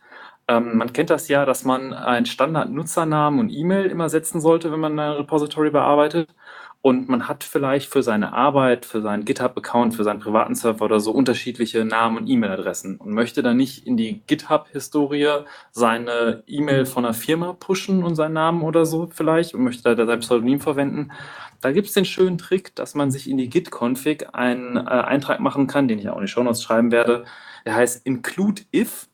[0.49, 4.81] Ähm, man kennt das ja, dass man einen Standard-Nutzernamen und E-Mail immer setzen sollte, wenn
[4.81, 6.29] man ein Repository bearbeitet
[6.83, 10.99] und man hat vielleicht für seine Arbeit, für seinen GitHub-Account, für seinen privaten Server oder
[10.99, 17.05] so unterschiedliche Namen und E-Mail-Adressen und möchte dann nicht in die GitHub-Historie seine E-Mail von
[17.05, 21.13] einer Firma pushen und seinen Namen oder so vielleicht und möchte da sein Pseudonym verwenden.
[21.61, 25.39] Da gibt es den schönen Trick, dass man sich in die Git-Config einen äh, Eintrag
[25.39, 27.25] machen kann, den ich auch in die Show Notes schreiben werde.
[27.65, 29.07] Der heißt include if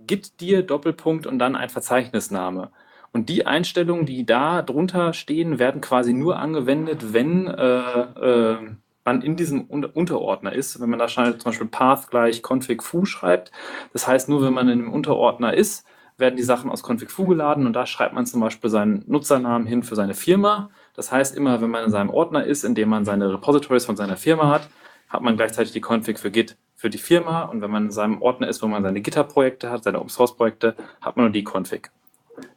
[0.00, 2.72] git dir Doppelpunkt und dann ein Verzeichnisname.
[3.12, 8.58] Und die Einstellungen, die da drunter stehen, werden quasi nur angewendet, wenn äh, äh,
[9.04, 10.80] man in diesem Unterordner ist.
[10.80, 13.52] Wenn man da zum Beispiel path gleich config foo schreibt.
[13.92, 15.84] Das heißt, nur wenn man in einem Unterordner ist,
[16.16, 19.66] werden die Sachen aus config foo geladen und da schreibt man zum Beispiel seinen Nutzernamen
[19.66, 20.70] hin für seine Firma.
[20.94, 23.96] Das heißt, immer wenn man in seinem Ordner ist, in dem man seine Repositories von
[23.96, 24.68] seiner Firma hat,
[25.08, 28.22] hat man gleichzeitig die Config für Git für die Firma und wenn man in seinem
[28.22, 31.90] Ordner ist, wo man seine GitHub-Projekte hat, seine Open-Source-Projekte, hat man nur die Config.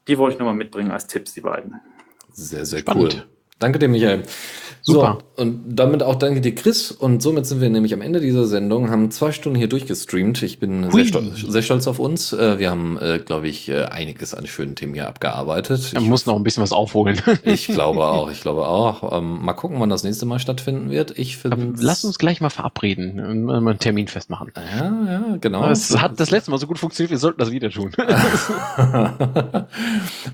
[0.08, 1.80] Die wollte ich nochmal mitbringen als Tipps, die beiden.
[2.32, 3.14] Sehr, sehr Spannend.
[3.16, 3.28] cool.
[3.60, 4.24] Danke dir, Michael.
[4.88, 5.18] Super.
[5.36, 6.92] So, und damit auch danke dir, Chris.
[6.92, 10.44] Und somit sind wir nämlich am Ende dieser Sendung, haben zwei Stunden hier durchgestreamt.
[10.44, 12.34] Ich bin sehr stolz, sehr stolz, auf uns.
[12.34, 15.92] Äh, wir haben, äh, glaube ich, äh, einiges an schönen Themen hier abgearbeitet.
[15.96, 17.20] Man muss noch ein bisschen was aufholen.
[17.44, 19.18] ich glaube auch, ich glaube auch.
[19.18, 21.18] Ähm, mal gucken, wann das nächste Mal stattfinden wird.
[21.18, 21.74] Ich finde.
[21.80, 24.52] Lass uns gleich mal verabreden und mal einen Termin festmachen.
[24.56, 25.68] Ja, ja, genau.
[25.68, 27.92] Es hat das letzte Mal so gut funktioniert, wir sollten das wieder tun.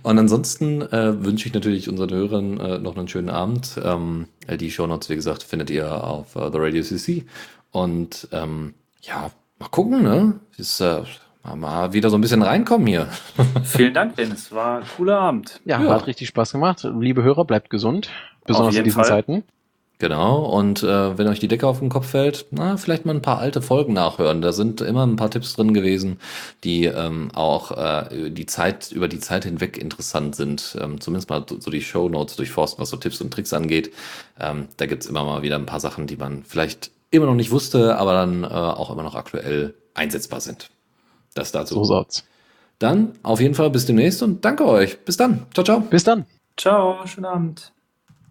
[0.04, 3.80] und ansonsten äh, wünsche ich natürlich unseren Hörern äh, noch einen schönen Abend.
[3.82, 7.26] Ähm, die Shownotes, wie gesagt, findet ihr auf uh, The Radio CC.
[7.72, 10.40] Und ähm, ja, mal gucken, ne?
[10.58, 11.04] Ist äh,
[11.56, 13.08] mal wieder so ein bisschen reinkommen hier.
[13.64, 14.52] Vielen Dank, Dennis.
[14.52, 15.62] War ein cooler Abend.
[15.66, 16.88] Ja, ja, hat richtig Spaß gemacht.
[17.00, 18.10] Liebe Hörer, bleibt gesund.
[18.46, 19.10] Besonders in diesen Fall.
[19.10, 19.44] Zeiten.
[20.02, 23.22] Genau, und äh, wenn euch die Decke auf den Kopf fällt, na, vielleicht mal ein
[23.22, 24.42] paar alte Folgen nachhören.
[24.42, 26.20] Da sind immer ein paar Tipps drin gewesen,
[26.64, 30.76] die ähm, auch äh, die Zeit, über die Zeit hinweg interessant sind.
[30.82, 33.94] Ähm, zumindest mal so die Show Notes durchforsten, was so Tipps und Tricks angeht.
[34.40, 37.52] Ähm, da gibt's immer mal wieder ein paar Sachen, die man vielleicht immer noch nicht
[37.52, 40.72] wusste, aber dann äh, auch immer noch aktuell einsetzbar sind.
[41.36, 41.76] Das dazu.
[41.76, 42.24] So soll's.
[42.80, 44.98] Dann auf jeden Fall bis demnächst und danke euch.
[45.06, 45.46] Bis dann.
[45.54, 45.82] Ciao, ciao.
[45.82, 46.26] Bis dann.
[46.58, 47.72] Ciao, schönen Abend.